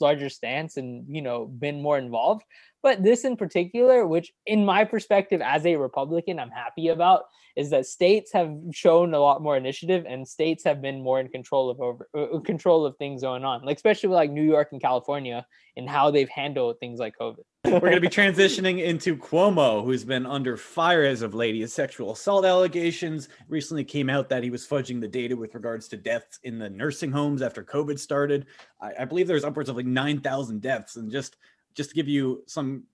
larger 0.00 0.28
stance 0.28 0.76
and, 0.76 1.06
you 1.08 1.22
know, 1.22 1.46
been 1.46 1.80
more 1.80 1.96
involved. 1.96 2.42
But 2.86 3.02
this 3.02 3.24
in 3.24 3.36
particular, 3.36 4.06
which 4.06 4.32
in 4.46 4.64
my 4.64 4.84
perspective 4.84 5.40
as 5.40 5.66
a 5.66 5.74
Republican, 5.74 6.38
I'm 6.38 6.52
happy 6.52 6.86
about, 6.86 7.24
is 7.56 7.70
that 7.70 7.84
states 7.84 8.32
have 8.32 8.54
shown 8.70 9.12
a 9.12 9.18
lot 9.18 9.42
more 9.42 9.56
initiative 9.56 10.04
and 10.06 10.28
states 10.28 10.62
have 10.62 10.80
been 10.80 11.02
more 11.02 11.18
in 11.18 11.26
control 11.26 11.68
of 11.68 11.80
over 11.80 12.08
uh, 12.16 12.36
uh 12.36 12.40
control 12.42 12.86
of 12.86 12.96
things 12.96 13.22
going 13.22 13.44
on, 13.44 13.64
like 13.64 13.74
especially 13.74 14.10
like 14.10 14.30
New 14.30 14.44
York 14.44 14.68
and 14.70 14.80
California 14.80 15.44
and 15.76 15.90
how 15.90 16.12
they've 16.12 16.28
handled 16.28 16.78
things 16.78 17.00
like 17.00 17.14
COVID. 17.20 17.42
We're 17.64 17.80
going 17.80 17.94
to 17.94 18.00
be 18.00 18.08
transitioning 18.08 18.84
into 18.84 19.16
Cuomo, 19.16 19.84
who's 19.84 20.04
been 20.04 20.24
under 20.24 20.56
fire 20.56 21.02
as 21.02 21.22
of 21.22 21.34
late. 21.34 21.56
His 21.56 21.72
sexual 21.72 22.12
assault 22.12 22.44
allegations 22.44 23.28
recently 23.48 23.82
came 23.82 24.08
out 24.08 24.28
that 24.28 24.44
he 24.44 24.50
was 24.50 24.64
fudging 24.64 25.00
the 25.00 25.08
data 25.08 25.34
with 25.34 25.56
regards 25.56 25.88
to 25.88 25.96
deaths 25.96 26.38
in 26.44 26.60
the 26.60 26.70
nursing 26.70 27.10
homes 27.10 27.42
after 27.42 27.64
COVID 27.64 27.98
started. 27.98 28.46
I, 28.80 28.92
I 29.00 29.04
believe 29.06 29.26
there's 29.26 29.42
upwards 29.42 29.68
of 29.68 29.74
like 29.74 29.86
9,000 29.86 30.62
deaths 30.62 30.94
and 30.94 31.10
just 31.10 31.36
just 31.76 31.90
to 31.90 31.96
give 31.96 32.08
you 32.08 32.42
some 32.46 32.84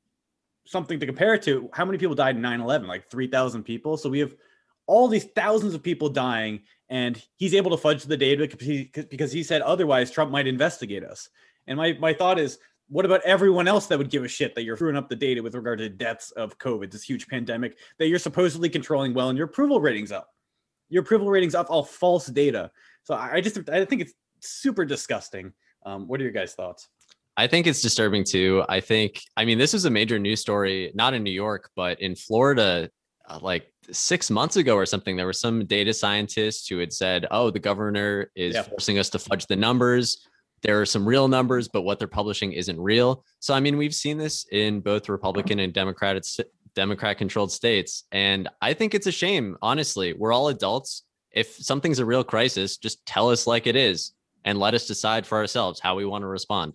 something 0.65 1.01
to 1.01 1.07
compare 1.07 1.35
it 1.35 1.43
to, 1.43 1.69
how 1.73 1.85
many 1.85 1.99
people 1.99 2.15
died 2.15 2.37
in 2.37 2.43
9/11? 2.43 2.87
Like 2.87 3.11
3,000 3.11 3.65
people. 3.65 3.97
So 3.97 4.09
we 4.09 4.21
have 4.21 4.35
all 4.87 5.09
these 5.09 5.25
thousands 5.25 5.75
of 5.75 5.83
people 5.83 6.09
dying, 6.09 6.61
and 6.89 7.23
he's 7.37 7.55
able 7.55 7.71
to 7.71 7.77
fudge 7.77 8.05
the 8.05 8.17
data 8.17 8.49
because 9.11 9.33
he, 9.33 9.43
said 9.43 9.63
otherwise 9.63 10.11
Trump 10.11 10.31
might 10.31 10.47
investigate 10.47 11.05
us. 11.05 11.31
And 11.67 11.79
my 11.79 11.95
my 11.95 12.13
thought 12.13 12.39
is, 12.39 12.59
what 12.89 13.05
about 13.07 13.23
everyone 13.25 13.69
else 13.69 13.87
that 13.87 13.99
would 13.99 14.11
give 14.11 14.25
a 14.25 14.29
shit 14.29 14.55
that 14.55 14.65
you're 14.65 14.77
screwing 14.77 14.97
up 14.97 15.09
the 15.09 15.17
data 15.17 15.43
with 15.43 15.55
regard 15.55 15.79
to 15.79 15.89
deaths 15.89 16.31
of 16.33 16.59
COVID, 16.59 16.91
this 16.91 17.05
huge 17.05 17.27
pandemic 17.29 17.79
that 17.99 18.09
you're 18.09 18.19
supposedly 18.19 18.69
controlling 18.69 19.15
well, 19.15 19.29
and 19.29 19.39
your 19.39 19.47
approval 19.47 19.81
ratings 19.81 20.13
up, 20.13 20.35
your 20.89 21.03
approval 21.03 21.31
ratings 21.31 21.55
up, 21.55 21.71
all 21.71 21.85
false 21.85 22.27
data. 22.27 22.71
So 23.05 23.15
I 23.15 23.41
just 23.41 23.69
I 23.71 23.85
think 23.85 24.03
it's 24.03 24.15
super 24.41 24.85
disgusting. 24.85 25.53
Um, 25.85 26.07
what 26.07 26.21
are 26.21 26.25
your 26.25 26.33
guys' 26.33 26.55
thoughts? 26.55 26.89
I 27.37 27.47
think 27.47 27.67
it's 27.67 27.81
disturbing 27.81 28.25
too. 28.25 28.65
I 28.69 28.81
think, 28.81 29.21
I 29.37 29.45
mean, 29.45 29.59
this 29.59 29.73
was 29.73 29.85
a 29.85 29.91
major 29.91 30.19
news 30.19 30.41
story, 30.41 30.93
not 30.95 31.15
in 31.15 31.23
New 31.23 31.33
York, 31.33 31.71
but 31.75 32.01
in 32.01 32.15
Florida, 32.15 32.91
uh, 33.29 33.39
like 33.41 33.73
six 33.91 34.31
months 34.31 34.57
ago 34.57 34.77
or 34.77 34.87
something. 34.87 35.17
There 35.17 35.27
were 35.27 35.33
some 35.33 35.65
data 35.65 35.95
scientists 35.95 36.69
who 36.69 36.79
had 36.79 36.93
said, 36.93 37.27
oh, 37.31 37.51
the 37.51 37.59
governor 37.59 38.31
is 38.37 38.55
yeah. 38.55 38.63
forcing 38.63 38.99
us 38.99 39.09
to 39.11 39.19
fudge 39.19 39.47
the 39.47 39.57
numbers. 39.57 40.27
There 40.63 40.81
are 40.81 40.87
some 40.87 41.07
real 41.07 41.27
numbers, 41.27 41.69
but 41.69 41.83
what 41.83 41.99
they're 41.99 42.07
publishing 42.07 42.53
isn't 42.53 42.79
real. 42.79 43.25
So, 43.41 43.55
I 43.55 43.61
mean, 43.61 43.77
we've 43.77 43.95
seen 43.95 44.19
this 44.19 44.47
in 44.53 44.81
both 44.81 45.09
Republican 45.09 45.59
and 45.59 45.73
Democratic 45.73 46.25
Democrat 46.75 47.19
controlled 47.19 47.51
states. 47.51 48.05
And 48.13 48.49
I 48.61 48.73
think 48.75 48.95
it's 48.95 49.07
a 49.07 49.13
shame, 49.13 49.57
honestly. 49.61 50.13
We're 50.13 50.33
all 50.33 50.49
adults 50.49 51.03
if 51.33 51.55
something's 51.57 51.99
a 51.99 52.05
real 52.05 52.25
crisis, 52.25 52.77
just 52.77 53.05
tell 53.07 53.31
us 53.31 53.47
like 53.47 53.67
it 53.67 53.77
is 53.77 54.13
and 54.45 54.59
let 54.59 54.75
us 54.75 54.87
decide 54.87 55.27
for 55.27 55.39
ourselves 55.39 55.81
how 55.81 55.97
we 55.97 56.05
want 56.05 56.23
to 56.23 56.27
respond 56.27 56.75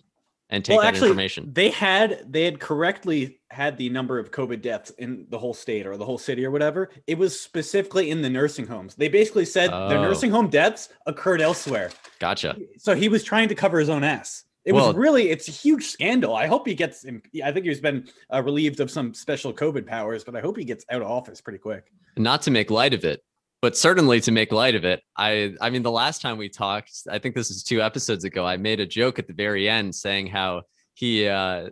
and 0.50 0.64
take 0.64 0.76
well, 0.76 0.82
that 0.82 0.88
actually, 0.88 1.08
information. 1.08 1.50
they 1.52 1.70
had 1.70 2.24
they 2.30 2.44
had 2.44 2.58
correctly 2.60 3.40
had 3.50 3.76
the 3.76 3.88
number 3.90 4.18
of 4.18 4.30
COVID 4.30 4.62
deaths 4.62 4.90
in 4.98 5.26
the 5.28 5.38
whole 5.38 5.54
state 5.54 5.86
or 5.86 5.96
the 5.96 6.04
whole 6.04 6.18
city 6.18 6.44
or 6.44 6.50
whatever. 6.50 6.90
It 7.06 7.18
was 7.18 7.38
specifically 7.38 8.10
in 8.10 8.22
the 8.22 8.30
nursing 8.30 8.66
homes. 8.66 8.94
They 8.94 9.08
basically 9.08 9.44
said 9.44 9.70
the 9.70 9.96
Oh. 9.96 10.02
nursing 10.02 10.30
home 10.30 10.48
deaths 10.48 10.88
occurred 11.06 11.40
elsewhere. 11.40 11.90
Gotcha. 12.18 12.56
So 12.78 12.94
he 12.94 13.08
was 13.08 13.24
trying 13.24 13.48
to 13.48 13.54
cover 13.54 13.78
his 13.78 13.88
own 13.88 14.04
ass. 14.04 14.44
It 14.64 14.72
Well- 14.72 14.88
was 14.88 14.96
really 14.96 15.30
it's 15.30 15.48
a 15.48 15.52
huge 15.52 15.84
scandal. 15.86 16.34
I 16.34 16.46
hope 16.46 16.66
he 16.66 16.74
gets. 16.74 17.04
I 17.42 17.52
think 17.52 17.64
he's 17.66 17.80
been 17.80 18.08
uh, 18.32 18.42
relieved 18.42 18.80
of 18.80 18.90
some 18.90 19.14
special 19.14 19.52
COVID 19.52 19.86
powers, 19.86 20.24
but 20.24 20.36
I 20.36 20.40
hope 20.40 20.56
he 20.58 20.64
gets 20.64 20.84
out 20.90 21.00
of 21.02 21.08
office 21.08 21.40
pretty 21.40 21.58
quick. 21.58 21.90
Not 22.16 22.42
to 22.42 22.50
make 22.50 22.70
light 22.70 22.92
of 22.94 23.04
it, 23.04 23.22
but 23.60 23.76
certainly 23.76 24.20
to 24.20 24.30
make 24.30 24.52
light 24.52 24.74
of 24.74 24.84
it. 24.84 25.02
I 25.16 25.54
I 25.60 25.70
mean 25.70 25.82
the 25.82 25.90
last 25.90 26.22
time 26.22 26.38
we 26.38 26.48
talked, 26.48 26.92
I 27.10 27.18
think 27.18 27.34
this 27.34 27.50
is 27.50 27.62
two 27.62 27.82
episodes 27.82 28.24
ago, 28.24 28.46
I 28.46 28.56
made 28.56 28.80
a 28.80 28.86
joke 28.86 29.18
at 29.18 29.26
the 29.26 29.34
very 29.34 29.68
end 29.68 29.94
saying 29.94 30.28
how 30.28 30.62
he 30.94 31.28
uh 31.28 31.70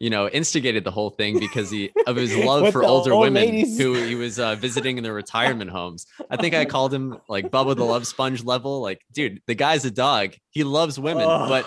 you 0.00 0.10
know, 0.10 0.28
instigated 0.28 0.84
the 0.84 0.90
whole 0.90 1.10
thing 1.10 1.38
because 1.38 1.70
he 1.70 1.90
of 2.06 2.16
his 2.16 2.36
love 2.36 2.72
for 2.72 2.82
older 2.82 3.12
old 3.12 3.22
women 3.22 3.42
ladies. 3.42 3.78
who 3.78 3.94
he 4.06 4.14
was 4.14 4.38
uh, 4.38 4.54
visiting 4.56 4.98
in 4.98 5.04
their 5.04 5.14
retirement 5.14 5.70
homes. 5.70 6.06
I 6.30 6.36
think 6.36 6.54
I 6.54 6.64
called 6.74 6.92
him 6.92 7.18
like 7.28 7.50
Bubba 7.50 7.76
the 7.76 7.84
Love 7.84 8.06
Sponge 8.06 8.44
level. 8.44 8.82
Like, 8.82 9.00
dude, 9.12 9.40
the 9.46 9.54
guy's 9.54 9.84
a 9.84 9.90
dog. 9.90 10.34
He 10.50 10.64
loves 10.64 10.98
women, 10.98 11.26
Ugh. 11.26 11.48
but 11.48 11.66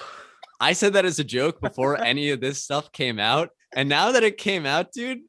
I 0.60 0.74
said 0.74 0.94
that 0.94 1.06
as 1.06 1.20
a 1.20 1.24
joke 1.24 1.62
before 1.62 2.00
any 2.00 2.32
of 2.32 2.42
this 2.42 2.62
stuff 2.64 2.92
came 2.92 3.20
out. 3.20 3.50
And 3.76 3.90
now 3.90 4.12
that 4.12 4.24
it 4.24 4.38
came 4.38 4.66
out, 4.66 4.92
dude, 4.92 5.20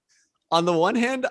on 0.50 0.64
the 0.64 0.72
one 0.72 0.94
hand, 0.94 1.26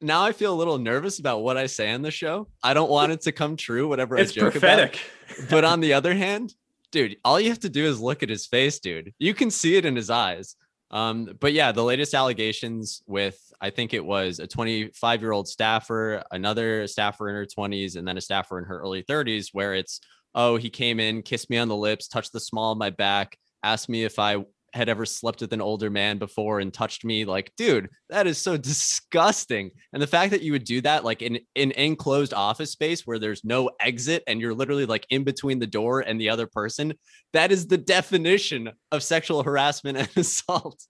now 0.00 0.22
I 0.22 0.32
feel 0.32 0.52
a 0.52 0.56
little 0.56 0.78
nervous 0.78 1.18
about 1.18 1.40
what 1.40 1.56
I 1.56 1.66
say 1.66 1.92
on 1.92 2.02
the 2.02 2.10
show. 2.10 2.48
I 2.62 2.74
don't 2.74 2.90
want 2.90 3.12
it 3.12 3.20
to 3.22 3.32
come 3.32 3.56
true, 3.56 3.88
whatever 3.88 4.16
it's 4.16 4.32
I 4.32 4.34
joke 4.40 4.52
prophetic. 4.52 5.00
about. 5.36 5.50
But 5.50 5.64
on 5.64 5.80
the 5.80 5.92
other 5.94 6.14
hand, 6.14 6.54
dude, 6.90 7.16
all 7.24 7.40
you 7.40 7.48
have 7.50 7.60
to 7.60 7.68
do 7.68 7.84
is 7.84 8.00
look 8.00 8.22
at 8.22 8.28
his 8.28 8.46
face, 8.46 8.78
dude. 8.80 9.12
You 9.18 9.34
can 9.34 9.50
see 9.50 9.76
it 9.76 9.84
in 9.84 9.96
his 9.96 10.10
eyes. 10.10 10.56
Um, 10.90 11.36
but 11.38 11.52
yeah, 11.52 11.72
the 11.72 11.84
latest 11.84 12.14
allegations 12.14 13.02
with 13.06 13.38
I 13.60 13.70
think 13.70 13.94
it 13.94 14.04
was 14.04 14.40
a 14.40 14.46
25 14.46 15.20
year 15.20 15.32
old 15.32 15.46
staffer, 15.46 16.22
another 16.30 16.86
staffer 16.86 17.28
in 17.28 17.34
her 17.36 17.46
20s, 17.46 17.96
and 17.96 18.08
then 18.08 18.16
a 18.16 18.20
staffer 18.20 18.58
in 18.58 18.64
her 18.64 18.80
early 18.80 19.02
30s, 19.02 19.48
where 19.52 19.74
it's 19.74 20.00
oh, 20.34 20.56
he 20.56 20.70
came 20.70 21.00
in, 21.00 21.22
kissed 21.22 21.50
me 21.50 21.58
on 21.58 21.68
the 21.68 21.76
lips, 21.76 22.08
touched 22.08 22.32
the 22.32 22.40
small 22.40 22.72
of 22.72 22.78
my 22.78 22.90
back, 22.90 23.36
asked 23.62 23.88
me 23.88 24.04
if 24.04 24.18
I 24.18 24.44
had 24.72 24.88
ever 24.88 25.04
slept 25.04 25.40
with 25.40 25.52
an 25.52 25.60
older 25.60 25.90
man 25.90 26.18
before 26.18 26.60
and 26.60 26.72
touched 26.72 27.04
me 27.04 27.24
like 27.24 27.52
dude 27.56 27.88
that 28.08 28.26
is 28.26 28.38
so 28.38 28.56
disgusting. 28.70 29.70
And 29.92 30.02
the 30.02 30.06
fact 30.06 30.30
that 30.30 30.42
you 30.42 30.52
would 30.52 30.64
do 30.64 30.80
that 30.82 31.04
like 31.04 31.22
in 31.22 31.40
in 31.54 31.72
enclosed 31.72 32.34
office 32.34 32.72
space 32.72 33.06
where 33.06 33.18
there's 33.18 33.44
no 33.44 33.70
exit 33.80 34.22
and 34.26 34.40
you're 34.40 34.54
literally 34.54 34.86
like 34.86 35.06
in 35.10 35.24
between 35.24 35.58
the 35.58 35.66
door 35.66 36.00
and 36.00 36.20
the 36.20 36.30
other 36.30 36.46
person 36.46 36.94
that 37.32 37.52
is 37.52 37.66
the 37.66 37.78
definition 37.78 38.70
of 38.92 39.02
sexual 39.02 39.42
harassment 39.42 39.98
and 39.98 40.08
assault. 40.16 40.86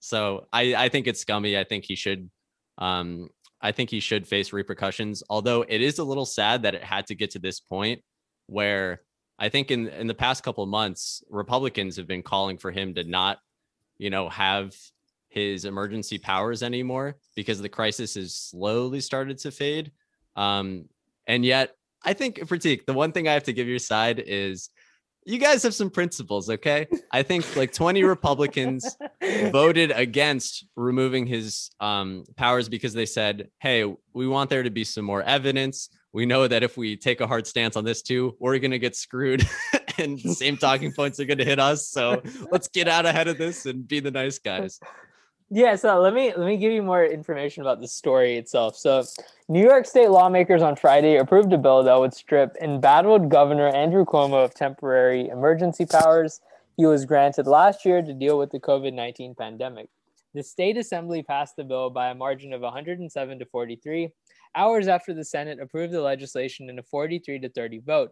So 0.00 0.46
i 0.52 0.74
i 0.74 0.88
think 0.88 1.06
it's 1.06 1.20
scummy. 1.20 1.58
I 1.58 1.64
think 1.64 1.84
he 1.84 1.96
should 1.96 2.30
um 2.78 3.28
i 3.60 3.70
think 3.70 3.90
he 3.90 4.00
should 4.00 4.26
face 4.26 4.52
repercussions 4.52 5.22
although 5.28 5.62
it 5.68 5.82
is 5.82 5.98
a 5.98 6.04
little 6.04 6.24
sad 6.24 6.62
that 6.62 6.74
it 6.74 6.82
had 6.82 7.06
to 7.06 7.14
get 7.14 7.30
to 7.30 7.38
this 7.38 7.60
point 7.60 8.00
where 8.46 9.02
I 9.38 9.48
think 9.48 9.70
in 9.70 9.88
in 9.88 10.06
the 10.06 10.14
past 10.14 10.42
couple 10.42 10.64
of 10.64 10.70
months, 10.70 11.22
Republicans 11.28 11.96
have 11.96 12.06
been 12.06 12.22
calling 12.22 12.58
for 12.58 12.70
him 12.70 12.94
to 12.94 13.04
not, 13.04 13.38
you 13.98 14.10
know, 14.10 14.28
have 14.28 14.74
his 15.28 15.64
emergency 15.64 16.18
powers 16.18 16.62
anymore 16.62 17.16
because 17.34 17.60
the 17.60 17.68
crisis 17.68 18.14
has 18.14 18.34
slowly 18.34 19.00
started 19.00 19.38
to 19.38 19.50
fade. 19.50 19.90
Um, 20.36 20.88
and 21.26 21.44
yet, 21.44 21.74
I 22.04 22.12
think 22.12 22.38
Prateek, 22.40 22.84
the 22.84 22.92
one 22.92 23.12
thing 23.12 23.28
I 23.28 23.32
have 23.32 23.44
to 23.44 23.52
give 23.52 23.66
your 23.66 23.78
side 23.78 24.22
is 24.24 24.70
you 25.24 25.38
guys 25.38 25.62
have 25.62 25.74
some 25.74 25.90
principles, 25.90 26.50
okay? 26.50 26.86
I 27.12 27.22
think 27.22 27.56
like 27.56 27.72
20 27.72 28.02
Republicans 28.04 28.96
voted 29.50 29.92
against 29.92 30.66
removing 30.74 31.26
his 31.26 31.70
um, 31.80 32.24
powers 32.36 32.68
because 32.68 32.92
they 32.92 33.06
said, 33.06 33.48
hey, 33.60 33.84
we 34.12 34.26
want 34.26 34.50
there 34.50 34.64
to 34.64 34.70
be 34.70 34.84
some 34.84 35.04
more 35.04 35.22
evidence. 35.22 35.88
We 36.12 36.26
know 36.26 36.46
that 36.46 36.62
if 36.62 36.76
we 36.76 36.96
take 36.96 37.20
a 37.20 37.26
hard 37.26 37.46
stance 37.46 37.76
on 37.76 37.84
this 37.84 38.02
too, 38.02 38.36
we're 38.38 38.58
going 38.58 38.72
to 38.72 38.78
get 38.78 38.94
screwed 38.94 39.48
and 39.98 40.18
the 40.18 40.34
same 40.34 40.56
talking 40.56 40.92
points 40.96 41.18
are 41.20 41.24
going 41.24 41.38
to 41.38 41.44
hit 41.44 41.58
us. 41.58 41.88
So 41.88 42.22
let's 42.50 42.68
get 42.68 42.88
out 42.88 43.06
ahead 43.06 43.28
of 43.28 43.38
this 43.38 43.66
and 43.66 43.86
be 43.86 44.00
the 44.00 44.10
nice 44.10 44.38
guys. 44.38 44.78
Yeah, 45.54 45.76
so 45.76 46.00
let 46.00 46.14
me 46.14 46.32
let 46.34 46.46
me 46.46 46.56
give 46.56 46.72
you 46.72 46.82
more 46.82 47.04
information 47.04 47.60
about 47.60 47.82
the 47.82 47.88
story 47.88 48.36
itself. 48.38 48.74
So, 48.74 49.04
New 49.50 49.62
York 49.62 49.84
State 49.84 50.08
lawmakers 50.08 50.62
on 50.62 50.76
Friday 50.76 51.16
approved 51.16 51.52
a 51.52 51.58
bill 51.58 51.82
that 51.82 51.94
would 51.94 52.14
strip 52.14 52.56
embattled 52.62 53.28
Governor 53.28 53.68
Andrew 53.68 54.06
Cuomo 54.06 54.42
of 54.42 54.54
temporary 54.54 55.28
emergency 55.28 55.84
powers 55.84 56.40
he 56.76 56.86
was 56.86 57.04
granted 57.04 57.46
last 57.46 57.84
year 57.84 58.02
to 58.02 58.14
deal 58.14 58.38
with 58.38 58.50
the 58.50 58.60
COVID-19 58.60 59.36
pandemic. 59.36 59.88
The 60.34 60.42
state 60.42 60.78
assembly 60.78 61.22
passed 61.22 61.56
the 61.56 61.64
bill 61.64 61.90
by 61.90 62.08
a 62.08 62.14
margin 62.14 62.54
of 62.54 62.62
107 62.62 63.38
to 63.38 63.44
43, 63.44 64.08
hours 64.54 64.88
after 64.88 65.14
the 65.14 65.24
Senate 65.24 65.60
approved 65.60 65.92
the 65.92 66.00
legislation 66.00 66.68
in 66.68 66.78
a 66.78 66.82
43 66.82 67.40
to 67.40 67.48
30 67.48 67.80
vote. 67.80 68.10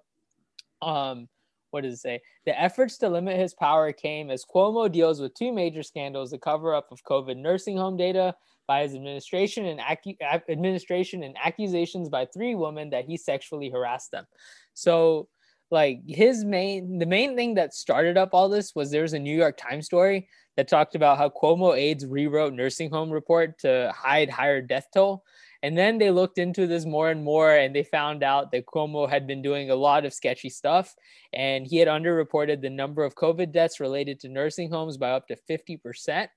Um, 0.82 1.28
what 1.70 1.82
does 1.82 1.95
it 1.95 2.01
say? 2.01 2.20
The 2.47 2.61
efforts 2.61 2.99
to 2.99 3.09
limit 3.09 3.38
his 3.38 3.55
power 3.55 3.93
came 3.93 4.30
as 4.30 4.45
Cuomo 4.45 4.91
deals 4.91 5.20
with 5.20 5.34
two 5.34 5.53
major 5.53 5.82
scandals: 5.82 6.30
the 6.30 6.38
cover-up 6.38 6.91
of 6.91 7.05
COVID 7.05 7.36
nursing 7.36 7.76
home 7.76 7.97
data 7.97 8.34
by 8.66 8.82
his 8.82 8.95
administration 8.95 9.66
and 9.66 9.80
acu- 9.80 10.16
administration 10.49 11.22
and 11.22 11.36
accusations 11.43 12.09
by 12.09 12.26
three 12.26 12.55
women 12.55 12.91
that 12.91 13.05
he 13.05 13.16
sexually 13.16 13.70
harassed 13.70 14.11
them. 14.11 14.26
So, 14.74 15.28
like 15.70 16.01
his 16.07 16.45
main, 16.45 16.99
the 16.99 17.07
main 17.07 17.36
thing 17.36 17.55
that 17.55 17.74
started 17.74 18.16
up 18.16 18.30
all 18.32 18.49
this 18.49 18.74
was 18.74 18.91
there 18.91 19.03
was 19.03 19.12
a 19.12 19.18
New 19.18 19.36
York 19.36 19.57
Times 19.57 19.86
story 19.86 20.28
that 20.57 20.68
talked 20.68 20.95
about 20.95 21.18
how 21.18 21.28
Cuomo 21.28 21.76
aides 21.76 22.07
rewrote 22.07 22.53
nursing 22.53 22.91
home 22.91 23.11
report 23.11 23.59
to 23.61 23.93
hide 23.97 24.30
higher 24.30 24.61
death 24.61 24.88
toll. 24.93 25.24
And 25.62 25.76
then 25.76 25.98
they 25.98 26.11
looked 26.11 26.38
into 26.38 26.66
this 26.66 26.86
more 26.86 27.11
and 27.11 27.22
more, 27.22 27.54
and 27.54 27.74
they 27.74 27.82
found 27.82 28.22
out 28.22 28.50
that 28.52 28.66
Cuomo 28.66 29.08
had 29.08 29.26
been 29.26 29.42
doing 29.42 29.70
a 29.70 29.74
lot 29.74 30.06
of 30.06 30.14
sketchy 30.14 30.48
stuff, 30.48 30.94
and 31.32 31.66
he 31.66 31.76
had 31.76 31.88
underreported 31.88 32.62
the 32.62 32.70
number 32.70 33.04
of 33.04 33.14
COVID 33.14 33.52
deaths 33.52 33.78
related 33.78 34.20
to 34.20 34.28
nursing 34.28 34.70
homes 34.70 34.96
by 34.96 35.11
up 35.11 35.28
to 35.28 35.36
50%. 35.48 36.28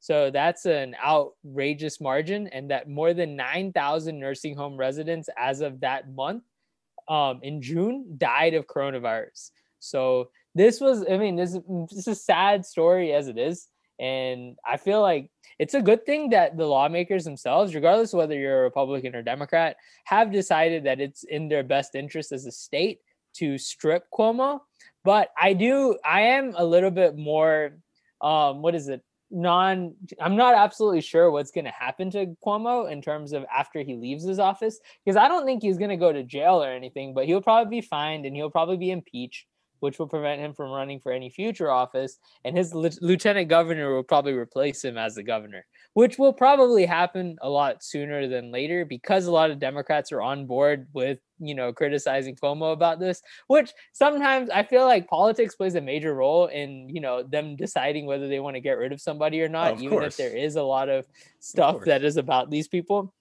So 0.00 0.30
that's 0.30 0.64
an 0.64 0.96
outrageous 1.04 2.00
margin, 2.00 2.46
and 2.48 2.70
that 2.70 2.88
more 2.88 3.12
than 3.12 3.36
9,000 3.36 4.18
nursing 4.18 4.56
home 4.56 4.78
residents 4.78 5.28
as 5.36 5.60
of 5.60 5.80
that 5.80 6.10
month 6.10 6.44
um, 7.06 7.40
in 7.42 7.60
June 7.60 8.14
died 8.16 8.54
of 8.54 8.66
coronavirus. 8.66 9.50
So 9.78 10.30
this 10.54 10.80
was, 10.80 11.04
I 11.10 11.18
mean, 11.18 11.36
this, 11.36 11.52
this 11.90 11.98
is 11.98 12.08
a 12.08 12.14
sad 12.14 12.64
story 12.64 13.12
as 13.12 13.28
it 13.28 13.36
is. 13.36 13.68
And 14.00 14.56
I 14.66 14.78
feel 14.78 15.02
like 15.02 15.30
it's 15.58 15.74
a 15.74 15.82
good 15.82 16.06
thing 16.06 16.30
that 16.30 16.56
the 16.56 16.66
lawmakers 16.66 17.24
themselves, 17.24 17.74
regardless 17.74 18.14
whether 18.14 18.34
you're 18.34 18.60
a 18.60 18.62
Republican 18.62 19.14
or 19.14 19.22
Democrat, 19.22 19.76
have 20.04 20.32
decided 20.32 20.84
that 20.84 21.00
it's 21.00 21.22
in 21.22 21.48
their 21.48 21.62
best 21.62 21.94
interest 21.94 22.32
as 22.32 22.46
a 22.46 22.52
state 22.52 23.00
to 23.34 23.58
strip 23.58 24.04
Cuomo. 24.10 24.60
But 25.04 25.30
I 25.38 25.52
do, 25.52 25.98
I 26.02 26.22
am 26.22 26.54
a 26.56 26.64
little 26.64 26.90
bit 26.90 27.16
more, 27.16 27.72
um, 28.22 28.62
what 28.62 28.74
is 28.74 28.88
it? 28.88 29.02
Non, 29.30 29.94
I'm 30.20 30.34
not 30.34 30.54
absolutely 30.54 31.02
sure 31.02 31.30
what's 31.30 31.52
going 31.52 31.66
to 31.66 31.70
happen 31.70 32.10
to 32.12 32.34
Cuomo 32.44 32.90
in 32.90 33.00
terms 33.02 33.32
of 33.32 33.44
after 33.54 33.82
he 33.82 33.94
leaves 33.96 34.24
his 34.24 34.38
office, 34.38 34.80
because 35.04 35.16
I 35.16 35.28
don't 35.28 35.44
think 35.44 35.62
he's 35.62 35.78
going 35.78 35.90
to 35.90 35.96
go 35.96 36.12
to 36.12 36.24
jail 36.24 36.62
or 36.62 36.70
anything, 36.70 37.12
but 37.14 37.26
he'll 37.26 37.42
probably 37.42 37.80
be 37.80 37.86
fined 37.86 38.24
and 38.24 38.34
he'll 38.34 38.50
probably 38.50 38.78
be 38.78 38.90
impeached 38.90 39.46
which 39.80 39.98
will 39.98 40.06
prevent 40.06 40.40
him 40.40 40.54
from 40.54 40.70
running 40.70 41.00
for 41.00 41.12
any 41.12 41.28
future 41.28 41.70
office. 41.70 42.18
And 42.44 42.56
his 42.56 42.74
li- 42.74 42.90
lieutenant 43.00 43.48
governor 43.48 43.94
will 43.94 44.02
probably 44.02 44.32
replace 44.32 44.84
him 44.84 44.96
as 44.96 45.14
the 45.14 45.22
governor, 45.22 45.66
which 45.94 46.18
will 46.18 46.32
probably 46.32 46.86
happen 46.86 47.36
a 47.42 47.50
lot 47.50 47.82
sooner 47.82 48.28
than 48.28 48.52
later 48.52 48.84
because 48.84 49.26
a 49.26 49.32
lot 49.32 49.50
of 49.50 49.58
Democrats 49.58 50.12
are 50.12 50.22
on 50.22 50.46
board 50.46 50.86
with, 50.92 51.18
you 51.38 51.54
know, 51.54 51.72
criticizing 51.72 52.36
Cuomo 52.36 52.72
about 52.72 53.00
this, 53.00 53.22
which 53.48 53.72
sometimes 53.92 54.50
I 54.50 54.62
feel 54.62 54.84
like 54.84 55.08
politics 55.08 55.54
plays 55.56 55.74
a 55.74 55.80
major 55.80 56.14
role 56.14 56.46
in, 56.46 56.88
you 56.88 57.00
know, 57.00 57.22
them 57.22 57.56
deciding 57.56 58.06
whether 58.06 58.28
they 58.28 58.40
want 58.40 58.56
to 58.56 58.60
get 58.60 58.78
rid 58.78 58.92
of 58.92 59.00
somebody 59.00 59.42
or 59.42 59.48
not, 59.48 59.72
Of 59.72 59.82
even 59.82 59.98
course. 59.98 60.06
if 60.06 60.16
there 60.16 60.36
is 60.36 60.56
a 60.56 60.62
lot 60.62 60.88
of 60.88 61.06
stuff 61.40 61.76
course. 61.76 61.86
that 61.86 62.04
is 62.04 62.16
about 62.16 62.50
these 62.50 62.68
people 62.68 63.12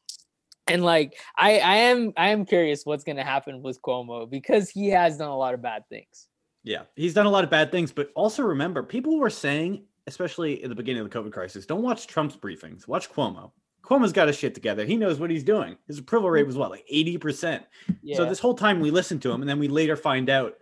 and 0.70 0.84
like 0.84 1.18
I, 1.36 1.58
I 1.60 1.76
am 1.78 2.14
I 2.16 2.30
am 2.30 2.46
curious 2.46 2.86
what's 2.86 3.04
gonna 3.04 3.24
happen 3.24 3.62
with 3.64 3.82
Cuomo 3.82 4.30
because 4.30 4.70
he 4.70 4.90
has 4.90 5.18
done 5.18 5.30
a 5.30 5.38
lot 5.38 5.54
of 5.56 5.62
bad 5.62 5.84
things. 5.90 6.28
Yeah, 6.70 6.84
he's 6.96 7.16
done 7.16 7.26
a 7.26 7.32
lot 7.32 7.44
of 7.44 7.50
bad 7.50 7.72
things, 7.72 7.92
but 7.92 8.12
also 8.14 8.44
remember, 8.44 8.84
people 8.84 9.18
were 9.18 9.32
saying, 9.32 9.86
especially 10.06 10.62
in 10.62 10.70
the 10.70 10.76
beginning 10.76 11.02
of 11.02 11.10
the 11.10 11.20
COVID 11.20 11.32
crisis, 11.32 11.66
don't 11.66 11.82
watch 11.82 12.06
Trump's 12.06 12.38
briefings. 12.38 12.88
Watch 12.88 13.12
Cuomo. 13.12 13.50
Cuomo's 13.84 14.14
got 14.14 14.28
his 14.28 14.38
shit 14.38 14.54
together. 14.54 14.86
He 14.86 14.96
knows 14.96 15.20
what 15.20 15.32
he's 15.32 15.44
doing. 15.44 15.78
His 15.88 15.98
approval 15.98 16.30
rate 16.30 16.46
was 16.46 16.58
what, 16.58 16.70
like 16.70 16.86
eighty 16.88 17.18
percent. 17.18 17.66
Yeah. 18.04 18.18
So 18.18 18.26
this 18.26 18.38
whole 18.38 18.54
time 18.54 18.82
we 18.82 18.92
listened 18.92 19.24
to 19.24 19.32
him, 19.32 19.42
and 19.42 19.50
then 19.50 19.58
we 19.58 19.68
later 19.68 19.96
find 19.96 20.30
out 20.30 20.58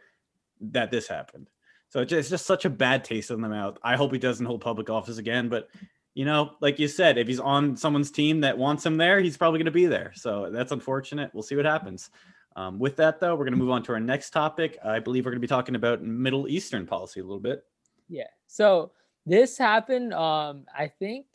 that 0.61 0.91
this 0.91 1.09
happened. 1.09 1.49
So 1.89 1.99
it's 1.99 2.09
just, 2.09 2.19
it's 2.19 2.29
just 2.29 2.45
such 2.45 2.63
a 2.63 2.69
bad 2.69 3.03
taste 3.03 3.29
in 3.29 3.41
the 3.41 3.49
mouth. 3.49 3.77
I 3.83 3.97
hope 3.97 4.13
he 4.13 4.17
doesn't 4.17 4.45
hold 4.45 4.61
public 4.61 4.89
office 4.89 5.17
again. 5.17 5.49
But 5.49 5.67
you 6.13 6.23
know, 6.23 6.51
like 6.61 6.79
you 6.79 6.87
said, 6.87 7.17
if 7.17 7.27
he's 7.27 7.41
on 7.41 7.75
someone's 7.75 8.11
team 8.11 8.39
that 8.41 8.57
wants 8.57 8.85
him 8.85 8.95
there, 8.95 9.19
he's 9.19 9.35
probably 9.35 9.57
going 9.59 9.65
to 9.65 9.71
be 9.71 9.87
there. 9.87 10.13
So 10.15 10.51
that's 10.51 10.71
unfortunate. 10.71 11.31
We'll 11.33 11.43
see 11.43 11.57
what 11.57 11.65
happens. 11.65 12.11
Um, 12.57 12.79
with 12.79 12.95
that, 12.95 13.19
though, 13.19 13.35
we're 13.35 13.45
going 13.45 13.53
to 13.53 13.59
move 13.59 13.69
on 13.69 13.83
to 13.83 13.93
our 13.93 13.99
next 13.99 14.31
topic. 14.31 14.79
I 14.83 14.97
believe 14.97 15.25
we're 15.25 15.31
going 15.31 15.39
to 15.39 15.47
be 15.47 15.47
talking 15.47 15.75
about 15.75 16.01
Middle 16.01 16.47
Eastern 16.47 16.87
policy 16.87 17.19
a 17.19 17.23
little 17.23 17.39
bit. 17.39 17.63
Yeah. 18.09 18.23
So 18.47 18.91
this 19.27 19.59
happened, 19.59 20.11
um, 20.15 20.65
I 20.75 20.87
think, 20.87 21.27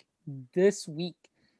this 0.52 0.88
week. 0.88 1.14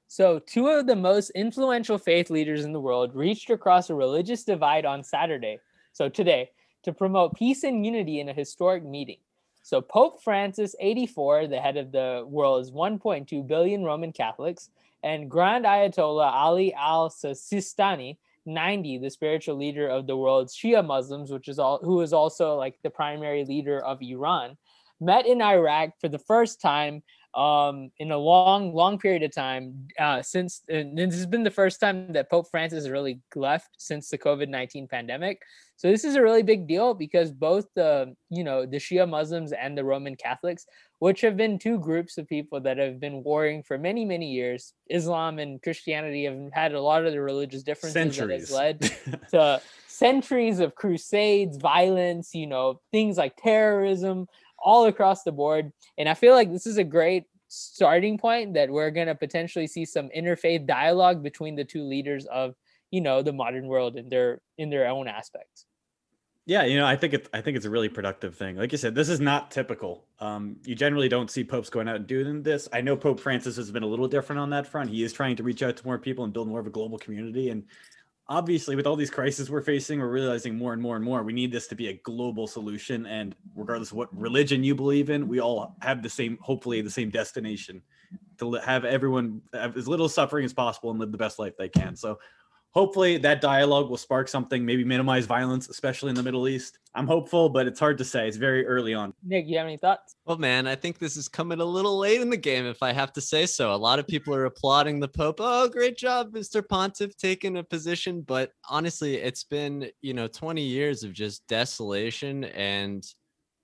So 0.09 0.41
two 0.41 0.67
of 0.67 0.89
the 0.89 0.97
most 0.97 1.31
influential 1.31 1.97
faith 1.97 2.29
leaders 2.29 2.65
in 2.65 2.73
the 2.73 2.81
world 2.81 3.15
reached 3.15 3.51
across 3.51 3.89
a 3.89 3.95
religious 3.95 4.43
divide 4.43 4.85
on 4.85 5.05
Saturday, 5.05 5.61
so 5.93 6.09
today, 6.09 6.51
to 6.83 6.93
promote 6.93 7.35
peace 7.35 7.63
and 7.63 7.87
unity 7.87 8.19
in 8.19 8.29
a 8.29 8.35
historic 8.35 8.85
meeting. 8.85 9.19
So 9.63 9.81
Pope 9.81 10.23
Francis, 10.25 10.75
84, 10.81 11.47
the 11.47 11.61
head 11.61 11.77
of 11.77 11.93
the 11.93 12.25
world's 12.27 12.73
1.2 12.73 13.47
billion 13.47 13.85
Roman 13.85 14.13
Catholics, 14.13 14.71
and 15.05 15.31
Grand 15.31 15.65
Ayatollah 15.65 16.33
Ali 16.33 16.75
al-Sistani, 16.75 18.17
90, 18.47 18.99
the 18.99 19.11
spiritual 19.11 19.57
leader 19.57 19.89
of 19.89 20.07
the 20.07 20.17
world's 20.17 20.57
Shia 20.57 20.85
Muslims, 20.85 21.31
which 21.31 21.49
is 21.49 21.59
all 21.59 21.79
who 21.83 22.01
is 22.01 22.13
also 22.13 22.57
like 22.57 22.77
the 22.83 22.91
primary 22.91 23.45
leader 23.45 23.81
of 23.81 24.03
Iran, 24.03 24.57
met 25.01 25.27
in 25.27 25.43
Iraq 25.43 25.91
for 26.01 26.09
the 26.09 26.19
first 26.19 26.61
time 26.61 27.03
um, 27.35 27.91
in 27.99 28.13
a 28.13 28.19
long, 28.19 28.75
long 28.75 28.99
period 28.99 29.23
of 29.23 29.35
time 29.35 29.89
uh, 29.99 30.21
since 30.23 30.63
this 30.69 31.15
has 31.15 31.27
been 31.27 31.45
the 31.45 31.51
first 31.51 31.81
time 31.81 32.13
that 32.13 32.31
Pope 32.31 32.47
Francis 32.51 32.89
really 32.89 33.21
left 33.35 33.71
since 33.79 34.11
the 34.11 34.19
COVID 34.19 34.49
nineteen 34.49 34.87
pandemic. 34.87 35.41
So 35.83 35.91
this 35.91 36.05
is 36.05 36.15
a 36.15 36.23
really 36.23 36.45
big 36.45 36.69
deal 36.69 36.95
because 36.95 37.33
both 37.33 37.67
the 37.75 38.15
you 38.31 38.45
know 38.45 38.65
the 38.65 38.77
Shia 38.77 39.09
Muslims 39.09 39.51
and 39.51 39.77
the 39.77 39.83
Roman 39.83 40.15
Catholics, 40.15 40.65
which 41.01 41.23
have 41.23 41.37
been 41.37 41.59
two 41.59 41.81
groups 41.81 42.19
of 42.19 42.29
people 42.29 42.61
that 42.61 42.79
have 42.79 43.01
been 43.01 43.25
warring 43.25 43.65
for 43.65 43.77
many 43.77 44.05
many 44.05 44.31
years, 44.31 44.75
Islam 44.89 45.41
and 45.41 45.61
Christianity 45.61 46.23
have 46.27 46.39
had 46.53 46.73
a 46.73 46.81
lot 46.81 47.05
of 47.05 47.11
the 47.11 47.21
religious 47.21 47.65
differences 47.65 48.15
Centuries. 48.15 48.49
that 48.49 48.81
has 48.81 48.93
led 49.03 49.27
to 49.31 49.61
centuries 49.89 50.61
of 50.61 50.77
crusades, 50.77 51.57
violence, 51.57 52.33
you 52.33 52.47
know 52.47 52.81
things 52.93 53.17
like 53.17 53.37
terrorism, 53.37 54.29
all 54.61 54.87
across 54.87 55.25
the 55.25 55.33
board. 55.33 55.73
And 55.99 56.09
I 56.09 56.15
feel 56.15 56.35
like 56.35 56.53
this 56.53 56.69
is 56.69 56.79
a 56.79 56.85
great 56.85 57.25
starting 57.49 58.19
point 58.19 58.55
that 58.55 58.71
we're 58.71 58.93
going 58.93 59.09
to 59.09 59.17
potentially 59.17 59.67
see 59.67 59.85
some 59.85 60.11
interfaith 60.17 60.65
dialogue 60.65 61.25
between 61.25 61.57
the 61.57 61.65
two 61.65 61.83
leaders 61.83 62.25
of, 62.27 62.55
you 62.93 63.01
know, 63.01 63.21
the 63.21 63.33
modern 63.33 63.67
world 63.67 63.97
in 63.97 64.09
their 64.11 64.41
in 64.57 64.71
their 64.71 64.87
own 64.87 65.09
aspects. 65.09 65.67
Yeah, 66.45 66.65
you 66.65 66.77
know, 66.77 66.87
I 66.87 66.97
think 66.97 67.15
it's 67.15 67.29
I 67.33 67.41
think 67.41 67.57
it's 67.57 67.67
a 67.67 67.71
really 67.71 67.89
productive 67.89 68.35
thing. 68.35 68.57
Like 68.57 68.73
you 68.73 68.79
said, 68.79 68.97
this 68.97 69.09
is 69.09 69.21
not 69.21 69.53
typical. 69.53 70.07
Um, 70.19 70.57
you 70.65 70.75
generally 70.75 71.09
don't 71.09 71.31
see 71.31 71.45
popes 71.45 71.71
going 71.71 71.89
out 71.89 71.97
and 71.97 72.07
doing 72.07 72.43
this. 72.43 72.69
I 72.73 72.81
know 72.81 72.97
Pope 72.97 73.21
Francis 73.21 73.57
has 73.57 73.71
been 73.71 73.85
a 73.85 73.87
little 73.87 74.09
different 74.09 74.41
on 74.41 74.51
that 74.51 74.67
front. 74.67 74.91
He 74.91 75.05
is 75.05 75.13
trying 75.13 75.37
to 75.37 75.45
reach 75.45 75.63
out 75.63 75.77
to 75.77 75.87
more 75.87 75.99
people 75.99 76.25
and 76.25 76.33
build 76.33 76.49
more 76.49 76.59
of 76.59 76.67
a 76.67 76.71
global 76.71 76.99
community. 76.99 77.51
And 77.51 77.65
obviously 78.29 78.77
with 78.77 78.87
all 78.87 78.97
these 78.97 79.11
crises 79.11 79.51
we're 79.51 79.61
facing 79.61 79.99
we're 79.99 80.09
realizing 80.09 80.57
more 80.57 80.73
and 80.73 80.81
more 80.81 80.97
and 80.97 81.05
more 81.05 81.23
we 81.23 81.33
need 81.33 81.51
this 81.51 81.67
to 81.67 81.75
be 81.75 81.89
a 81.89 81.95
global 82.05 82.47
solution 82.47 83.05
and 83.07 83.35
regardless 83.57 83.91
of 83.91 83.97
what 83.97 84.09
religion 84.17 84.63
you 84.63 84.75
believe 84.75 85.11
in 85.11 85.27
we 85.27 85.41
all 85.41 85.77
have 85.83 86.03
the 86.03 86.09
same 86.09 86.39
hopefully 86.41 86.81
the 86.81 86.91
same 86.91 87.11
destination 87.11 87.83
to 88.39 88.53
have 88.55 88.85
everyone 88.85 89.43
have 89.53 89.77
as 89.77 89.89
little 89.89 90.09
suffering 90.09 90.45
as 90.45 90.53
possible 90.53 90.91
and 90.91 91.01
live 91.01 91.11
the 91.11 91.19
best 91.19 91.39
life 91.39 91.57
they 91.59 91.69
can 91.69 91.97
so 91.97 92.19
hopefully 92.73 93.19
that 93.19 93.41
dialogue 93.41 93.89
will 93.91 93.97
spark 93.97 94.29
something, 94.29 94.65
maybe 94.65 94.85
minimize 94.85 95.27
violence, 95.27 95.69
especially 95.69 96.09
in 96.11 96.15
the 96.15 96.23
Middle 96.23 96.49
East. 96.49 96.79
I'm 96.95 97.07
hopeful, 97.07 97.49
but 97.49 97.67
it's 97.67 97.79
hard 97.79 97.99
to 97.99 98.05
say. 98.05 98.27
It's 98.27 98.37
very 98.37 98.67
early 98.67 98.95
on. 98.95 99.15
Nick, 99.23 99.47
you 99.47 99.59
have 99.59 99.67
any 99.67 99.77
thoughts? 99.77 100.17
Well, 100.25 100.39
man, 100.39 100.67
I 100.67 100.75
think 100.75 100.99
this 100.99 101.17
is 101.17 101.29
coming 101.29 101.61
a 101.61 101.65
little 101.65 101.99
late 101.99 102.21
in 102.21 102.31
the 102.31 102.37
game, 102.37 102.67
if 102.67 102.83
I 102.83 102.93
have 102.93 103.13
to 103.15 103.21
say 103.21 103.47
so. 103.47 103.75
A 103.75 103.77
lot 103.77 103.99
of 103.99 104.07
people 104.09 104.35
are 104.35 104.47
applauding 104.47 105.01
the 105.01 105.09
Pope. 105.09 105.37
Oh, 105.39 105.69
great 105.69 105.97
job, 105.97 106.33
Mr. 106.33 106.67
Pontiff, 106.67 107.17
taking 107.17 107.59
a 107.59 107.63
position. 107.63 108.23
But 108.23 108.53
honestly, 108.69 109.17
it's 109.17 109.45
been, 109.45 109.91
you 110.01 110.15
know, 110.15 110.27
20 110.27 110.63
years 110.63 111.03
of 111.03 111.13
just 111.13 111.47
desolation 111.47 112.45
and 112.45 113.05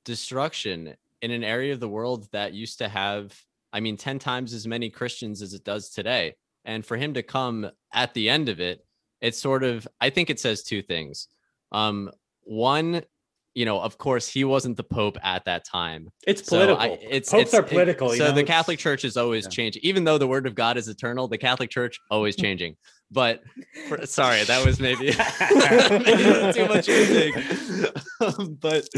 destruction 0.05 0.95
in 1.21 1.31
an 1.31 1.45
area 1.45 1.73
of 1.73 1.81
the 1.81 1.89
world 1.89 2.29
that 2.33 2.55
used 2.55 2.79
to 2.79 2.89
have, 2.89 3.35
I 3.73 3.81
mean, 3.81 3.97
10 3.97 4.19
times 4.19 4.53
as 4.53 4.67
many 4.67 4.91
Christians 4.91 5.43
as 5.43 5.55
it 5.55 5.65
does 5.65 5.91
today. 5.91 6.35
And 6.65 6.85
for 6.85 6.97
him 6.97 7.15
to 7.15 7.23
come 7.23 7.71
at 7.93 8.13
the 8.15 8.29
end 8.29 8.49
of 8.49 8.61
it 8.61 8.85
it's 9.21 9.39
sort 9.39 9.65
of 9.65 9.87
I 10.01 10.11
think 10.11 10.31
it 10.31 10.41
says 10.41 10.63
two 10.63 10.83
things. 10.83 11.29
Um, 11.73 12.11
one, 12.45 13.03
you 13.55 13.65
know, 13.65 13.81
of 13.81 13.99
course, 13.99 14.29
he 14.29 14.45
wasn't 14.45 14.77
the 14.77 14.85
Pope 14.85 15.19
at 15.23 15.45
that 15.47 15.65
time. 15.65 16.11
It's 16.27 16.43
political. 16.43 16.77
So 16.77 16.93
I, 16.93 16.99
it's 17.03 17.31
Popes 17.31 17.43
it's, 17.43 17.55
are 17.55 17.63
political. 17.63 18.13
It, 18.13 18.19
so 18.19 18.33
the 18.33 18.45
Catholic 18.45 18.79
Church 18.79 19.05
is 19.05 19.17
always 19.17 19.45
yeah. 19.45 19.51
changing, 19.51 19.83
even 19.85 20.05
though 20.05 20.17
the 20.17 20.29
Word 20.29 20.47
of 20.47 20.55
God 20.55 20.77
is 20.77 20.89
eternal. 20.89 21.29
The 21.29 21.39
Catholic 21.39 21.71
Church 21.71 21.99
always 22.11 22.37
changing. 22.45 22.77
But 23.11 23.43
for, 23.89 24.07
sorry, 24.07 24.45
that 24.45 24.65
was 24.65 24.79
maybe, 24.79 25.07
maybe 25.07 26.53
too 26.53 26.69
much 26.69 26.89
anything. 26.89 28.55
but 28.61 28.89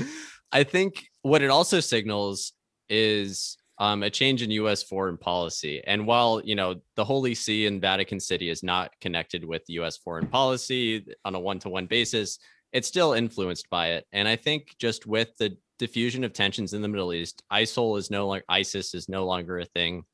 I 0.52 0.64
think 0.64 1.06
what 1.22 1.42
it 1.42 1.50
also 1.50 1.80
signals 1.80 2.52
is 2.88 3.56
um, 3.80 4.02
a 4.02 4.10
change 4.10 4.42
in 4.42 4.50
U.S. 4.52 4.82
foreign 4.82 5.16
policy. 5.16 5.82
And 5.86 6.06
while 6.06 6.40
you 6.44 6.54
know 6.54 6.76
the 6.94 7.04
Holy 7.04 7.34
See 7.34 7.66
and 7.66 7.80
Vatican 7.80 8.20
City 8.20 8.50
is 8.50 8.62
not 8.62 8.92
connected 9.00 9.44
with 9.44 9.62
U.S. 9.68 9.96
foreign 9.96 10.26
policy 10.26 11.04
on 11.24 11.34
a 11.34 11.40
one-to-one 11.40 11.86
basis, 11.86 12.38
it's 12.72 12.86
still 12.86 13.14
influenced 13.14 13.68
by 13.70 13.92
it. 13.92 14.06
And 14.12 14.28
I 14.28 14.36
think 14.36 14.76
just 14.78 15.06
with 15.06 15.34
the 15.38 15.56
diffusion 15.78 16.24
of 16.24 16.34
tensions 16.34 16.74
in 16.74 16.82
the 16.82 16.88
Middle 16.88 17.14
East, 17.14 17.42
ISIL 17.50 17.98
is 17.98 18.10
no 18.10 18.28
longer 18.28 18.44
ISIS 18.50 18.94
is 18.94 19.08
no 19.08 19.24
longer 19.24 19.58
a 19.58 19.64
thing. 19.64 20.04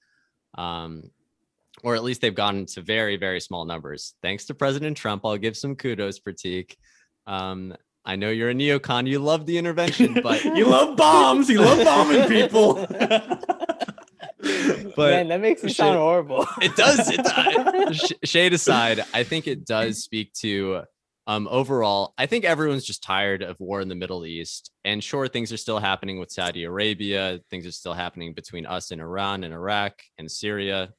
Um, 0.56 1.10
or 1.82 1.96
at 1.96 2.04
least 2.04 2.20
they've 2.20 2.34
gone 2.34 2.66
to 2.66 2.80
very, 2.80 3.16
very 3.16 3.40
small 3.40 3.64
numbers. 3.64 4.14
Thanks 4.22 4.46
to 4.46 4.54
President 4.54 4.96
Trump, 4.96 5.26
I'll 5.26 5.36
give 5.36 5.56
some 5.56 5.74
kudos, 5.74 6.20
Prateek. 6.20 6.76
Um, 7.26 7.74
I 8.06 8.14
know 8.14 8.30
you're 8.30 8.50
a 8.50 8.54
neocon. 8.54 9.08
You 9.08 9.18
love 9.18 9.44
the 9.44 9.58
intervention, 9.58 10.20
but 10.22 10.44
you 10.56 10.66
love 10.66 10.96
bombs. 10.96 11.50
You 11.50 11.60
love 11.60 11.84
bombing 11.84 12.28
people. 12.28 12.86
but 14.96 15.10
Man, 15.10 15.28
that 15.28 15.40
makes 15.40 15.62
me 15.62 15.70
shade, 15.70 15.76
sound 15.76 15.96
horrible. 15.96 16.46
it 16.62 16.76
does. 16.76 17.10
It 17.10 17.22
does. 17.24 18.12
shade 18.24 18.52
aside, 18.52 19.04
I 19.12 19.22
think 19.22 19.46
it 19.46 19.64
does 19.64 20.02
speak 20.02 20.32
to 20.34 20.82
um, 21.26 21.48
overall. 21.50 22.14
I 22.16 22.26
think 22.26 22.44
everyone's 22.44 22.84
just 22.84 23.02
tired 23.02 23.42
of 23.42 23.58
war 23.58 23.80
in 23.80 23.88
the 23.88 23.94
Middle 23.94 24.24
East. 24.24 24.70
And 24.84 25.02
sure, 25.02 25.28
things 25.28 25.52
are 25.52 25.56
still 25.56 25.78
happening 25.78 26.18
with 26.18 26.30
Saudi 26.30 26.64
Arabia. 26.64 27.40
Things 27.50 27.66
are 27.66 27.72
still 27.72 27.94
happening 27.94 28.32
between 28.32 28.66
us 28.66 28.90
and 28.90 29.00
Iran 29.00 29.44
and 29.44 29.52
Iraq 29.52 29.94
and 30.18 30.30
Syria 30.30 30.92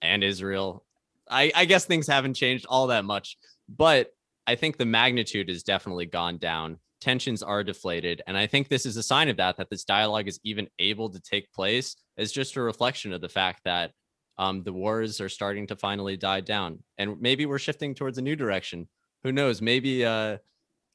and 0.00 0.24
Israel. 0.24 0.84
I, 1.30 1.52
I 1.54 1.64
guess 1.64 1.84
things 1.84 2.06
haven't 2.06 2.34
changed 2.34 2.66
all 2.68 2.88
that 2.88 3.04
much, 3.04 3.36
but 3.68 4.10
I 4.46 4.56
think 4.56 4.76
the 4.76 4.86
magnitude 4.86 5.48
has 5.48 5.62
definitely 5.62 6.06
gone 6.06 6.38
down. 6.38 6.78
Tensions 7.00 7.42
are 7.42 7.64
deflated. 7.64 8.22
And 8.26 8.36
I 8.36 8.46
think 8.46 8.68
this 8.68 8.86
is 8.86 8.96
a 8.96 9.02
sign 9.02 9.28
of 9.28 9.38
that, 9.38 9.56
that 9.56 9.70
this 9.70 9.84
dialogue 9.84 10.28
is 10.28 10.40
even 10.44 10.68
able 10.78 11.10
to 11.10 11.20
take 11.20 11.52
place 11.52 11.96
is 12.16 12.32
just 12.32 12.56
a 12.56 12.62
reflection 12.62 13.12
of 13.12 13.20
the 13.20 13.28
fact 13.28 13.62
that 13.64 13.92
um, 14.38 14.62
the 14.62 14.72
wars 14.72 15.20
are 15.20 15.28
starting 15.28 15.66
to 15.68 15.76
finally 15.76 16.16
die 16.16 16.40
down. 16.40 16.80
And 16.98 17.20
maybe 17.20 17.46
we're 17.46 17.58
shifting 17.58 17.94
towards 17.94 18.18
a 18.18 18.22
new 18.22 18.36
direction. 18.36 18.88
Who 19.22 19.32
knows? 19.32 19.62
Maybe 19.62 20.04
uh, 20.04 20.38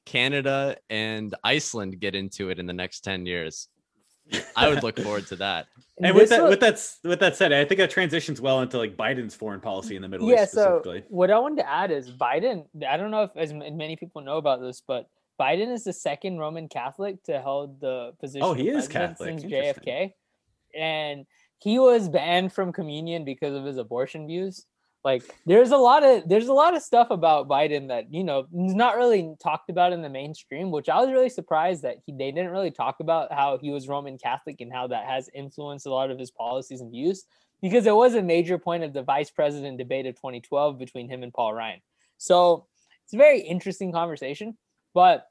Canada 0.05 0.78
and 0.89 1.34
Iceland 1.43 1.99
get 1.99 2.15
into 2.15 2.49
it 2.49 2.59
in 2.59 2.65
the 2.65 2.74
next 2.74 3.01
10 3.01 3.26
years. 3.26 3.67
I 4.55 4.67
would 4.67 4.84
look 4.84 4.99
forward 4.99 5.28
to 5.28 5.36
that. 5.38 5.67
And 6.01 6.15
with 6.15 6.30
that, 6.30 6.47
with 6.47 6.61
that, 6.61 6.82
with 7.03 7.20
that 7.20 7.36
said, 7.36 7.51
I 7.51 7.65
think 7.65 7.80
that 7.80 7.89
transitions 7.89 8.39
well 8.39 8.61
into 8.61 8.78
like 8.78 8.95
Biden's 8.95 9.36
foreign 9.36 9.59
policy 9.59 9.97
in 9.97 10.01
the 10.01 10.07
Middle 10.07 10.30
yeah, 10.30 10.43
East. 10.43 10.53
So 10.53 10.82
what 11.09 11.30
I 11.30 11.38
wanted 11.39 11.57
to 11.57 11.70
add 11.70 11.91
is 11.91 12.09
Biden. 12.09 12.63
I 12.88 12.95
don't 12.95 13.11
know 13.11 13.24
if 13.24 13.32
as 13.36 13.51
many 13.51 13.97
people 13.97 14.22
know 14.22 14.38
about 14.38 14.61
this, 14.61 14.82
but 14.88 15.09
Biden 15.38 15.74
is 15.74 15.84
the 15.84 15.91
second 15.91 16.38
Roman 16.38 16.70
Catholic 16.70 17.22
to 17.24 17.41
hold 17.41 17.82
the 17.82 18.13
position. 18.22 18.43
Oh, 18.43 18.53
he 18.53 18.70
is 18.70 18.88
Catholic 18.88 19.41
since 19.41 19.43
JFK, 19.43 20.13
and 20.76 21.26
he 21.59 21.80
was 21.80 22.09
banned 22.09 22.53
from 22.53 22.72
communion 22.72 23.26
because 23.26 23.55
of 23.55 23.65
his 23.65 23.78
abortion 23.78 24.28
views 24.28 24.65
like 25.03 25.24
there's 25.45 25.72
a 25.72 25.78
lot 25.78 26.03
of 26.03 26.28
there's 26.28 26.47
a 26.47 26.53
lot 26.53 26.76
of 26.76 26.82
stuff 26.82 27.09
about 27.09 27.47
Biden 27.47 27.88
that 27.88 28.13
you 28.13 28.24
know 28.24 28.39
is 28.53 28.76
not 28.76 28.97
really 28.97 29.34
talked 29.41 29.70
about 29.70 29.93
in 29.93 30.01
the 30.01 30.09
mainstream, 30.09 30.72
which 30.72 30.89
I 30.89 30.99
was 30.99 31.09
really 31.09 31.30
surprised 31.30 31.84
that 31.84 31.97
he 32.05 32.11
they 32.11 32.32
didn't 32.32 32.51
really 32.51 32.72
talk 32.72 32.99
about 32.99 33.32
how 33.32 33.57
he 33.57 33.72
was 33.72 33.88
Roman 33.88 34.17
Catholic 34.17 34.59
and 34.59 34.74
how 34.74 34.88
that 34.88 35.05
has 35.05 35.30
influenced 35.34 35.86
a 35.86 35.91
lot 35.91 36.11
of 36.11 36.20
his 36.20 36.32
policies 36.32 36.82
and 36.82 36.91
views 36.91 37.24
because 37.61 37.86
it 37.86 37.95
was 37.95 38.15
a 38.15 38.22
major 38.22 38.57
point 38.57 38.84
of 38.84 38.93
the 38.93 39.03
vice 39.03 39.32
president 39.32 39.78
debate 39.78 40.05
of 40.05 40.15
2012 40.15 40.78
between 40.78 41.09
him 41.09 41.24
and 41.24 41.34
Paul 41.34 41.53
Ryan. 41.53 41.80
So 42.17 42.67
it's 43.05 43.13
a 43.13 43.17
very 43.17 43.39
interesting 43.39 43.93
conversation, 43.93 44.57
but 44.93 45.28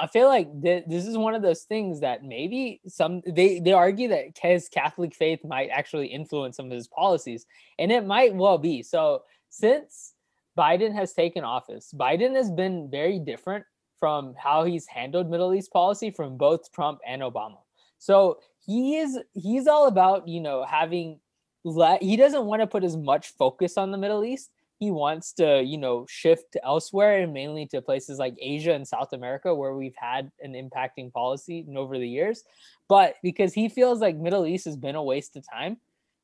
I 0.00 0.06
feel 0.06 0.28
like 0.28 0.62
th- 0.62 0.84
this 0.86 1.06
is 1.06 1.16
one 1.18 1.34
of 1.34 1.42
those 1.42 1.62
things 1.62 2.00
that 2.00 2.22
maybe 2.22 2.80
some 2.86 3.22
they 3.26 3.58
they 3.60 3.72
argue 3.72 4.08
that 4.08 4.38
his 4.40 4.68
Catholic 4.68 5.14
faith 5.14 5.40
might 5.44 5.68
actually 5.70 6.06
influence 6.06 6.56
some 6.56 6.66
of 6.66 6.72
his 6.72 6.88
policies, 6.88 7.46
and 7.78 7.90
it 7.90 8.06
might 8.06 8.34
well 8.34 8.58
be. 8.58 8.82
So 8.82 9.22
since 9.48 10.14
Biden 10.56 10.94
has 10.94 11.12
taken 11.12 11.44
office, 11.44 11.92
Biden 11.94 12.34
has 12.34 12.50
been 12.50 12.88
very 12.90 13.18
different 13.18 13.64
from 13.98 14.34
how 14.38 14.64
he's 14.64 14.86
handled 14.86 15.28
Middle 15.28 15.54
East 15.54 15.72
policy 15.72 16.10
from 16.10 16.36
both 16.36 16.70
Trump 16.72 17.00
and 17.06 17.22
Obama. 17.22 17.58
So 17.98 18.38
he 18.64 18.96
is 18.96 19.18
he's 19.32 19.66
all 19.66 19.88
about 19.88 20.28
you 20.28 20.40
know 20.40 20.64
having 20.64 21.20
let 21.64 22.02
he 22.02 22.16
doesn't 22.16 22.44
want 22.44 22.62
to 22.62 22.66
put 22.66 22.84
as 22.84 22.96
much 22.96 23.28
focus 23.36 23.76
on 23.76 23.90
the 23.90 23.98
Middle 23.98 24.24
East 24.24 24.50
he 24.78 24.90
wants 24.90 25.32
to, 25.34 25.62
you 25.62 25.76
know, 25.76 26.06
shift 26.08 26.56
elsewhere 26.62 27.20
and 27.20 27.32
mainly 27.32 27.66
to 27.66 27.82
places 27.82 28.18
like 28.18 28.34
Asia 28.40 28.72
and 28.72 28.86
South 28.86 29.12
America 29.12 29.54
where 29.54 29.74
we've 29.74 29.96
had 29.96 30.30
an 30.40 30.52
impacting 30.52 31.12
policy 31.12 31.66
over 31.76 31.98
the 31.98 32.08
years. 32.08 32.44
But 32.88 33.16
because 33.22 33.52
he 33.52 33.68
feels 33.68 34.00
like 34.00 34.16
Middle 34.16 34.46
East 34.46 34.64
has 34.66 34.76
been 34.76 34.94
a 34.94 35.02
waste 35.02 35.36
of 35.36 35.44
time 35.50 35.78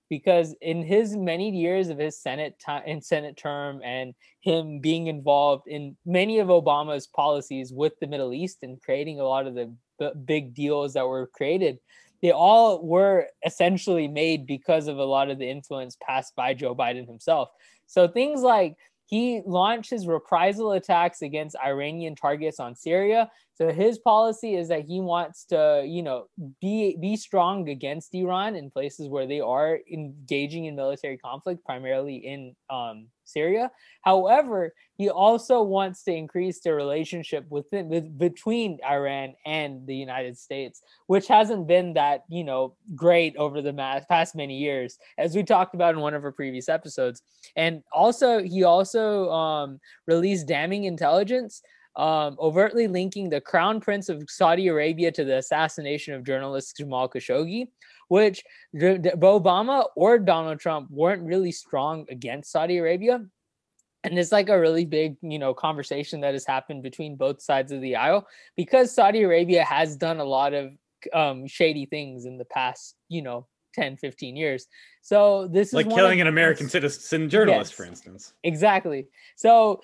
because 0.08 0.54
in 0.60 0.82
his 0.82 1.16
many 1.16 1.50
years 1.50 1.88
of 1.88 1.98
his 1.98 2.18
Senate 2.20 2.58
time 2.60 2.82
in 2.86 3.00
Senate 3.00 3.36
term 3.36 3.80
and 3.82 4.14
him 4.40 4.78
being 4.78 5.08
involved 5.08 5.66
in 5.66 5.96
many 6.06 6.38
of 6.38 6.48
Obama's 6.48 7.06
policies 7.06 7.72
with 7.72 7.98
the 8.00 8.06
Middle 8.06 8.32
East 8.32 8.58
and 8.62 8.80
creating 8.82 9.18
a 9.18 9.24
lot 9.24 9.46
of 9.46 9.54
the 9.54 9.74
b- 9.98 10.12
big 10.24 10.54
deals 10.54 10.94
that 10.94 11.08
were 11.08 11.26
created, 11.26 11.78
they 12.22 12.30
all 12.30 12.86
were 12.86 13.26
essentially 13.44 14.08
made 14.08 14.46
because 14.46 14.86
of 14.86 14.98
a 14.98 15.04
lot 15.04 15.30
of 15.30 15.38
the 15.38 15.48
influence 15.48 15.96
passed 16.00 16.36
by 16.36 16.54
Joe 16.54 16.74
Biden 16.74 17.06
himself. 17.06 17.50
So 17.86 18.08
things 18.08 18.42
like 18.42 18.76
he 19.06 19.42
launched 19.44 19.90
his 19.90 20.06
reprisal 20.06 20.72
attacks 20.72 21.22
against 21.22 21.56
Iranian 21.64 22.16
targets 22.16 22.58
on 22.58 22.74
Syria. 22.74 23.30
So 23.54 23.70
his 23.70 23.98
policy 23.98 24.56
is 24.56 24.68
that 24.68 24.84
he 24.86 25.00
wants 25.00 25.44
to, 25.46 25.84
you 25.86 26.02
know, 26.02 26.26
be 26.60 26.96
be 27.00 27.16
strong 27.16 27.68
against 27.68 28.14
Iran 28.14 28.56
in 28.56 28.70
places 28.70 29.08
where 29.08 29.26
they 29.26 29.40
are 29.40 29.78
engaging 29.92 30.64
in 30.64 30.74
military 30.74 31.18
conflict, 31.18 31.64
primarily 31.64 32.16
in 32.16 32.56
um, 32.70 33.08
Syria. 33.24 33.70
However, 34.02 34.74
he 34.96 35.10
also 35.10 35.62
wants 35.62 36.04
to 36.04 36.12
increase 36.12 36.60
the 36.60 36.74
relationship 36.74 37.44
within 37.50 37.88
with, 37.88 38.16
between 38.18 38.78
Iran 38.88 39.34
and 39.44 39.86
the 39.86 39.96
United 39.96 40.38
States, 40.38 40.82
which 41.06 41.26
hasn't 41.26 41.66
been 41.66 41.94
that 41.94 42.24
you 42.28 42.44
know 42.44 42.76
great 42.94 43.36
over 43.36 43.60
the 43.60 43.72
past 44.08 44.34
many 44.34 44.56
years, 44.56 44.98
as 45.18 45.34
we 45.34 45.42
talked 45.42 45.74
about 45.74 45.94
in 45.94 46.00
one 46.00 46.14
of 46.14 46.24
our 46.24 46.32
previous 46.32 46.68
episodes. 46.68 47.22
And 47.56 47.82
also, 47.92 48.42
he 48.42 48.64
also 48.64 49.30
um, 49.30 49.80
released 50.06 50.46
damning 50.46 50.84
intelligence 50.84 51.62
um, 51.96 52.36
overtly 52.40 52.88
linking 52.88 53.30
the 53.30 53.40
crown 53.40 53.80
prince 53.80 54.08
of 54.08 54.28
Saudi 54.28 54.68
Arabia 54.68 55.12
to 55.12 55.24
the 55.24 55.38
assassination 55.38 56.14
of 56.14 56.24
journalist 56.24 56.76
Jamal 56.76 57.08
Khashoggi, 57.08 57.68
which 58.08 58.42
Obama 58.74 59.84
or 59.96 60.18
Donald 60.18 60.60
Trump 60.60 60.90
weren't 60.90 61.22
really 61.22 61.52
strong 61.52 62.06
against 62.08 62.52
Saudi 62.52 62.78
Arabia. 62.78 63.24
And 64.04 64.18
it's 64.18 64.32
like 64.32 64.50
a 64.50 64.60
really 64.60 64.84
big, 64.84 65.16
you 65.22 65.38
know, 65.38 65.54
conversation 65.54 66.20
that 66.20 66.34
has 66.34 66.44
happened 66.44 66.82
between 66.82 67.16
both 67.16 67.40
sides 67.40 67.72
of 67.72 67.80
the 67.80 67.96
aisle 67.96 68.26
because 68.54 68.94
Saudi 68.94 69.22
Arabia 69.22 69.64
has 69.64 69.96
done 69.96 70.20
a 70.20 70.24
lot 70.24 70.52
of 70.52 70.72
um, 71.12 71.46
shady 71.46 71.86
things 71.86 72.26
in 72.26 72.36
the 72.36 72.44
past, 72.44 72.96
you 73.08 73.22
know, 73.22 73.46
10, 73.74 73.96
15 73.96 74.36
years. 74.36 74.66
So 75.02 75.48
this 75.48 75.68
is 75.68 75.74
like 75.74 75.90
killing 75.90 76.20
an 76.20 76.26
American 76.26 76.68
citizen 76.68 77.28
journalist, 77.28 77.72
yes, 77.72 77.76
for 77.76 77.84
instance. 77.84 78.32
Exactly. 78.42 79.08
So 79.36 79.82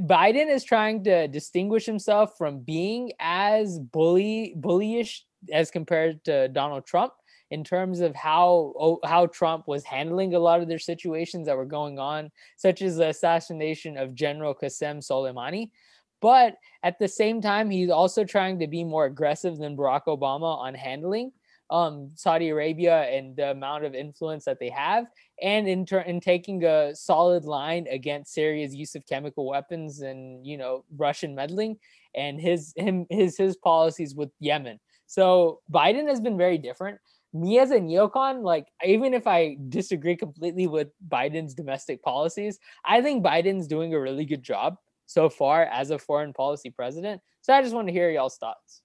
Biden 0.00 0.48
is 0.50 0.64
trying 0.64 1.04
to 1.04 1.28
distinguish 1.28 1.84
himself 1.84 2.38
from 2.38 2.60
being 2.60 3.12
as 3.18 3.78
bully 3.78 4.54
bullyish 4.58 5.20
as 5.52 5.70
compared 5.70 6.24
to 6.24 6.48
Donald 6.48 6.86
Trump 6.86 7.12
in 7.52 7.62
terms 7.62 8.00
of 8.00 8.16
how 8.16 8.98
how 9.04 9.26
Trump 9.26 9.68
was 9.68 9.84
handling 9.84 10.34
a 10.34 10.38
lot 10.38 10.62
of 10.62 10.68
their 10.68 10.78
situations 10.78 11.46
that 11.46 11.56
were 11.56 11.66
going 11.66 11.98
on, 11.98 12.30
such 12.56 12.80
as 12.80 12.96
the 12.96 13.08
assassination 13.08 13.98
of 13.98 14.14
General 14.14 14.54
Qasem 14.54 14.98
Soleimani. 14.98 15.70
But 16.22 16.56
at 16.82 16.98
the 16.98 17.08
same 17.08 17.42
time, 17.42 17.68
he's 17.68 17.90
also 17.90 18.24
trying 18.24 18.58
to 18.60 18.66
be 18.66 18.84
more 18.84 19.04
aggressive 19.04 19.58
than 19.58 19.76
Barack 19.76 20.04
Obama 20.06 20.56
on 20.56 20.72
handling 20.74 21.32
um, 21.68 22.10
Saudi 22.14 22.48
Arabia 22.48 23.02
and 23.02 23.36
the 23.36 23.50
amount 23.50 23.84
of 23.84 23.94
influence 23.94 24.46
that 24.46 24.58
they 24.58 24.70
have, 24.70 25.06
and 25.42 25.68
in 25.68 25.86
in 26.06 26.20
taking 26.20 26.64
a 26.64 26.94
solid 26.94 27.44
line 27.44 27.86
against 27.90 28.32
Syria's 28.32 28.74
use 28.74 28.94
of 28.94 29.06
chemical 29.06 29.46
weapons 29.46 30.00
and 30.00 30.46
you 30.46 30.56
know 30.56 30.84
Russian 30.96 31.34
meddling, 31.34 31.76
and 32.14 32.40
his 32.40 32.72
him 32.76 33.06
his 33.10 33.36
his 33.36 33.56
policies 33.56 34.14
with 34.14 34.30
Yemen. 34.40 34.80
So 35.06 35.60
Biden 35.70 36.08
has 36.08 36.20
been 36.20 36.38
very 36.38 36.56
different. 36.56 36.98
Me 37.32 37.58
as 37.58 37.70
a 37.70 37.78
neocon, 37.78 38.42
like 38.42 38.66
even 38.84 39.14
if 39.14 39.26
I 39.26 39.56
disagree 39.68 40.16
completely 40.16 40.66
with 40.66 40.88
Biden's 41.08 41.54
domestic 41.54 42.02
policies, 42.02 42.58
I 42.84 43.00
think 43.00 43.24
Biden's 43.24 43.66
doing 43.66 43.94
a 43.94 44.00
really 44.00 44.24
good 44.24 44.42
job 44.42 44.76
so 45.06 45.28
far 45.28 45.64
as 45.64 45.90
a 45.90 45.98
foreign 45.98 46.32
policy 46.32 46.70
president. 46.70 47.20
So 47.40 47.52
I 47.52 47.62
just 47.62 47.74
want 47.74 47.88
to 47.88 47.92
hear 47.92 48.10
y'all's 48.10 48.36
thoughts. 48.38 48.82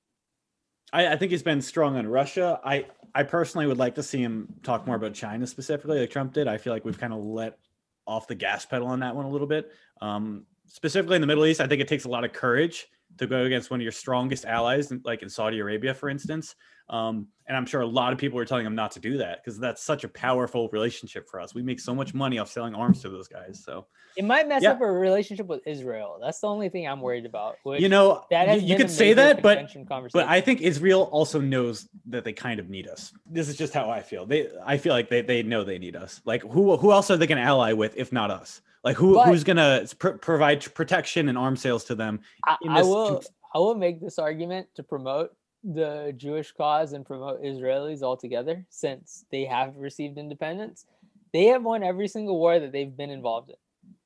I, 0.93 1.07
I, 1.13 1.17
think 1.17 1.31
he's 1.31 1.43
been 1.43 1.61
strong 1.61 1.97
on 1.97 2.07
Russia. 2.07 2.59
I 2.63 2.85
I 3.13 3.23
personally 3.23 3.67
would 3.67 3.77
like 3.77 3.95
to 3.95 4.03
see 4.03 4.21
him 4.21 4.53
talk 4.63 4.87
more 4.87 4.95
about 4.95 5.13
China 5.13 5.45
specifically, 5.45 5.99
like 5.99 6.09
Trump 6.09 6.33
did. 6.33 6.47
I 6.47 6.57
feel 6.57 6.73
like 6.73 6.85
we've 6.85 6.97
kind 6.97 7.13
of 7.13 7.19
let 7.19 7.57
off 8.05 8.27
the 8.27 8.35
gas 8.35 8.65
pedal 8.65 8.87
on 8.87 9.01
that 9.01 9.15
one 9.15 9.25
a 9.25 9.29
little 9.29 9.47
bit. 9.47 9.71
Um, 10.01 10.45
specifically 10.65 11.15
in 11.15 11.21
the 11.21 11.27
Middle 11.27 11.45
East, 11.45 11.59
I 11.59 11.67
think 11.67 11.81
it 11.81 11.87
takes 11.87 12.05
a 12.05 12.09
lot 12.09 12.23
of 12.23 12.31
courage 12.31 12.87
to 13.17 13.27
go 13.27 13.43
against 13.45 13.71
one 13.71 13.79
of 13.79 13.83
your 13.83 13.91
strongest 13.91 14.45
allies, 14.45 14.91
like 15.03 15.23
in 15.23 15.29
Saudi 15.29 15.59
Arabia, 15.59 15.93
for 15.93 16.09
instance. 16.09 16.55
Um, 16.89 17.27
and 17.47 17.57
I'm 17.57 17.65
sure 17.65 17.81
a 17.81 17.85
lot 17.85 18.13
of 18.13 18.19
people 18.19 18.39
are 18.39 18.45
telling 18.45 18.65
him 18.65 18.75
not 18.75 18.91
to 18.91 18.99
do 18.99 19.17
that 19.17 19.43
because 19.43 19.59
that's 19.59 19.83
such 19.83 20.03
a 20.05 20.07
powerful 20.07 20.69
relationship 20.71 21.27
for 21.29 21.39
us. 21.39 21.53
We 21.53 21.61
make 21.61 21.79
so 21.79 21.93
much 21.93 22.13
money 22.13 22.39
off 22.39 22.49
selling 22.49 22.75
arms 22.75 23.01
to 23.01 23.09
those 23.09 23.27
guys. 23.27 23.61
So 23.63 23.87
it 24.15 24.23
might 24.23 24.47
mess 24.47 24.63
yeah. 24.63 24.71
up 24.71 24.81
our 24.81 24.93
relationship 24.93 25.47
with 25.47 25.61
Israel. 25.65 26.17
That's 26.21 26.39
the 26.39 26.47
only 26.47 26.69
thing 26.69 26.87
I'm 26.87 27.01
worried 27.01 27.25
about. 27.25 27.57
You 27.65 27.89
know, 27.89 28.23
that 28.29 28.61
you, 28.61 28.69
you 28.69 28.77
could 28.77 28.89
say 28.89 29.13
that, 29.13 29.41
but 29.41 29.69
but 30.13 30.27
I 30.27 30.39
think 30.39 30.61
Israel 30.61 31.09
also 31.11 31.41
knows 31.41 31.89
that 32.07 32.23
they 32.23 32.33
kind 32.33 32.59
of 32.59 32.69
need 32.69 32.87
us. 32.87 33.11
This 33.25 33.49
is 33.49 33.57
just 33.57 33.73
how 33.73 33.89
I 33.89 34.01
feel. 34.01 34.25
They 34.25 34.49
I 34.65 34.77
feel 34.77 34.93
like 34.93 35.09
they, 35.09 35.21
they 35.21 35.43
know 35.43 35.63
they 35.63 35.79
need 35.79 35.95
us. 35.95 36.21
Like 36.23 36.41
who 36.43 36.77
who 36.77 36.91
else 36.91 37.11
are 37.11 37.17
they 37.17 37.27
going 37.27 37.37
to 37.37 37.43
ally 37.43 37.73
with 37.73 37.97
if 37.97 38.13
not 38.13 38.31
us? 38.31 38.61
Like 38.87 38.95
who 38.95 39.15
but, 39.15 39.27
who's 39.27 39.43
going 39.43 39.57
to 39.57 39.93
pr- 39.97 40.11
provide 40.11 40.73
protection 40.73 41.27
and 41.27 41.37
arm 41.37 41.57
sales 41.57 41.83
to 41.85 41.95
them? 41.95 42.21
I, 42.45 42.55
I 42.69 42.81
will 42.83 43.21
I 43.53 43.57
will 43.57 43.75
make 43.75 43.99
this 43.99 44.17
argument 44.17 44.69
to 44.75 44.83
promote 44.83 45.35
the 45.61 46.13
Jewish 46.15 46.53
cause 46.53 46.93
and 46.93 47.05
promote 47.05 47.43
Israelis 47.43 48.01
altogether 48.01 48.65
since 48.69 49.25
they 49.29 49.43
have 49.43 49.75
received 49.75 50.17
independence. 50.17 50.85
They 51.33 51.47
have 51.47 51.63
won 51.63 51.83
every 51.83 52.07
single 52.07 52.39
war 52.39 52.59
that 52.59 52.71
they've 52.71 52.95
been 52.95 53.09
involved 53.09 53.49
in 53.49 53.57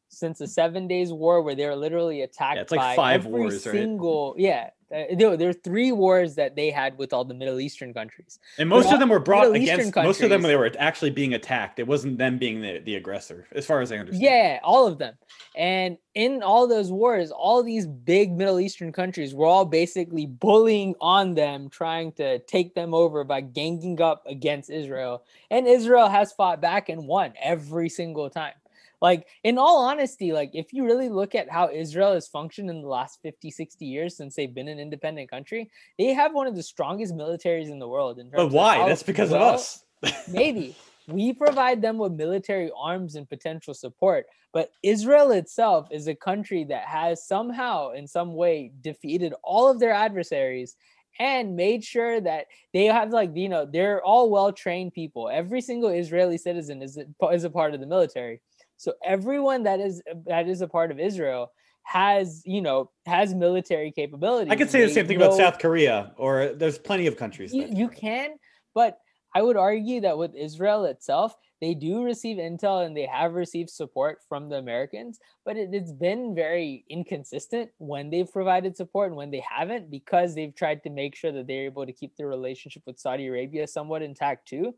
since 0.09 0.39
the 0.39 0.47
Seven 0.47 0.87
Days 0.87 1.13
War, 1.13 1.43
where 1.43 1.53
they 1.53 1.67
were 1.67 1.75
literally 1.75 2.23
attacked 2.23 2.55
yeah, 2.55 2.61
it's 2.63 2.71
like 2.71 2.79
by 2.79 2.95
five 2.95 3.27
every 3.27 3.39
wars, 3.39 3.61
single. 3.61 4.33
Right? 4.33 4.41
Yeah, 4.41 4.69
Uh, 4.93 5.15
there, 5.15 5.37
there 5.37 5.49
are 5.49 5.53
three 5.53 5.91
wars 5.91 6.35
that 6.35 6.55
they 6.55 6.69
had 6.69 6.97
with 6.97 7.13
all 7.13 7.23
the 7.23 7.33
Middle 7.33 7.59
Eastern 7.59 7.93
countries, 7.93 8.39
and 8.57 8.67
most 8.67 8.91
of 8.91 8.99
them 8.99 9.09
were 9.09 9.19
brought 9.19 9.51
Middle 9.51 9.55
against. 9.55 9.95
Most 9.95 10.21
of 10.21 10.29
them 10.29 10.41
they 10.41 10.55
were 10.55 10.71
actually 10.77 11.11
being 11.11 11.33
attacked. 11.33 11.79
It 11.79 11.87
wasn't 11.87 12.17
them 12.17 12.37
being 12.37 12.61
the, 12.61 12.79
the 12.79 12.95
aggressor, 12.95 13.47
as 13.53 13.65
far 13.65 13.81
as 13.81 13.91
I 13.91 13.97
understand. 13.97 14.23
Yeah, 14.23 14.59
all 14.63 14.87
of 14.87 14.97
them. 14.97 15.15
And 15.55 15.97
in 16.13 16.43
all 16.43 16.67
those 16.67 16.91
wars, 16.91 17.31
all 17.31 17.63
these 17.63 17.87
big 17.87 18.31
Middle 18.31 18.59
Eastern 18.59 18.91
countries 18.91 19.33
were 19.33 19.45
all 19.45 19.65
basically 19.65 20.25
bullying 20.25 20.95
on 21.01 21.35
them, 21.35 21.69
trying 21.69 22.11
to 22.13 22.39
take 22.39 22.75
them 22.75 22.93
over 22.93 23.23
by 23.23 23.41
ganging 23.41 24.01
up 24.01 24.23
against 24.27 24.69
Israel. 24.69 25.23
And 25.49 25.67
Israel 25.67 26.09
has 26.09 26.31
fought 26.33 26.61
back 26.61 26.89
and 26.89 27.07
won 27.07 27.33
every 27.41 27.89
single 27.89 28.29
time. 28.29 28.53
Like, 29.01 29.27
in 29.43 29.57
all 29.57 29.83
honesty, 29.83 30.31
like 30.31 30.51
if 30.53 30.73
you 30.73 30.85
really 30.85 31.09
look 31.09 31.33
at 31.33 31.49
how 31.49 31.69
Israel 31.69 32.13
has 32.13 32.27
functioned 32.27 32.69
in 32.69 32.81
the 32.81 32.87
last 32.87 33.19
50, 33.23 33.49
60 33.49 33.85
years 33.85 34.15
since 34.15 34.35
they've 34.35 34.53
been 34.53 34.67
an 34.67 34.79
independent 34.79 35.29
country, 35.29 35.71
they 35.97 36.13
have 36.13 36.33
one 36.33 36.47
of 36.47 36.55
the 36.55 36.63
strongest 36.63 37.15
militaries 37.15 37.71
in 37.71 37.79
the 37.79 37.87
world. 37.87 38.19
In 38.19 38.29
but 38.29 38.51
why? 38.51 38.87
That's 38.87 39.03
because 39.03 39.31
well, 39.31 39.49
of 39.49 39.55
us. 39.55 39.83
maybe. 40.27 40.75
We 41.07 41.33
provide 41.33 41.81
them 41.81 41.97
with 41.97 42.13
military 42.13 42.71
arms 42.79 43.15
and 43.15 43.27
potential 43.27 43.73
support. 43.73 44.27
But 44.53 44.71
Israel 44.83 45.31
itself 45.31 45.87
is 45.91 46.07
a 46.07 46.15
country 46.15 46.63
that 46.65 46.85
has 46.85 47.25
somehow, 47.25 47.91
in 47.91 48.05
some 48.07 48.35
way, 48.35 48.71
defeated 48.81 49.33
all 49.43 49.69
of 49.69 49.79
their 49.79 49.93
adversaries 49.93 50.75
and 51.19 51.55
made 51.55 51.83
sure 51.83 52.21
that 52.21 52.45
they 52.73 52.85
have 52.85 53.11
like 53.11 53.35
you 53.35 53.49
know 53.49 53.65
they're 53.65 54.01
all 54.01 54.29
well 54.29 54.51
trained 54.53 54.93
people 54.93 55.29
every 55.29 55.59
single 55.59 55.89
israeli 55.89 56.37
citizen 56.37 56.81
is 56.81 56.97
a, 56.97 57.27
is 57.27 57.43
a 57.43 57.49
part 57.49 57.73
of 57.73 57.81
the 57.81 57.85
military 57.85 58.39
so 58.81 58.93
everyone 59.05 59.61
that 59.63 59.79
is 59.79 60.01
that 60.25 60.47
is 60.47 60.61
a 60.61 60.67
part 60.67 60.89
of 60.89 60.99
Israel 60.99 61.51
has 61.83 62.41
you 62.45 62.63
know 62.63 62.89
has 63.05 63.35
military 63.35 63.91
capability. 63.91 64.49
I 64.49 64.55
could 64.55 64.71
say 64.71 64.83
the 64.83 64.91
same 64.91 65.05
thing 65.05 65.19
know, 65.19 65.27
about 65.27 65.37
South 65.37 65.59
Korea, 65.59 66.13
or 66.17 66.53
there's 66.55 66.79
plenty 66.79 67.05
of 67.05 67.15
countries. 67.15 67.53
You, 67.53 67.67
you 67.71 67.87
can, 67.89 68.31
but 68.73 68.97
I 69.35 69.43
would 69.43 69.55
argue 69.55 70.01
that 70.01 70.17
with 70.17 70.33
Israel 70.33 70.85
itself, 70.85 71.35
they 71.61 71.75
do 71.75 72.01
receive 72.01 72.37
intel 72.37 72.83
and 72.83 72.97
they 72.97 73.05
have 73.05 73.35
received 73.35 73.69
support 73.69 74.17
from 74.27 74.49
the 74.49 74.55
Americans, 74.55 75.19
but 75.45 75.57
it, 75.57 75.71
has 75.73 75.93
been 75.93 76.33
very 76.33 76.83
inconsistent 76.89 77.69
when 77.77 78.09
they've 78.09 78.29
provided 78.29 78.75
support 78.75 79.09
and 79.09 79.15
when 79.15 79.29
they 79.29 79.43
haven't 79.47 79.91
because 79.91 80.33
they've 80.33 80.55
tried 80.55 80.81
to 80.83 80.89
make 80.89 81.15
sure 81.15 81.31
that 81.31 81.45
they're 81.45 81.65
able 81.65 81.85
to 81.85 81.93
keep 81.93 82.17
their 82.17 82.27
relationship 82.27 82.81
with 82.87 82.99
Saudi 82.99 83.27
Arabia 83.27 83.67
somewhat 83.67 84.01
intact 84.01 84.47
too. 84.47 84.73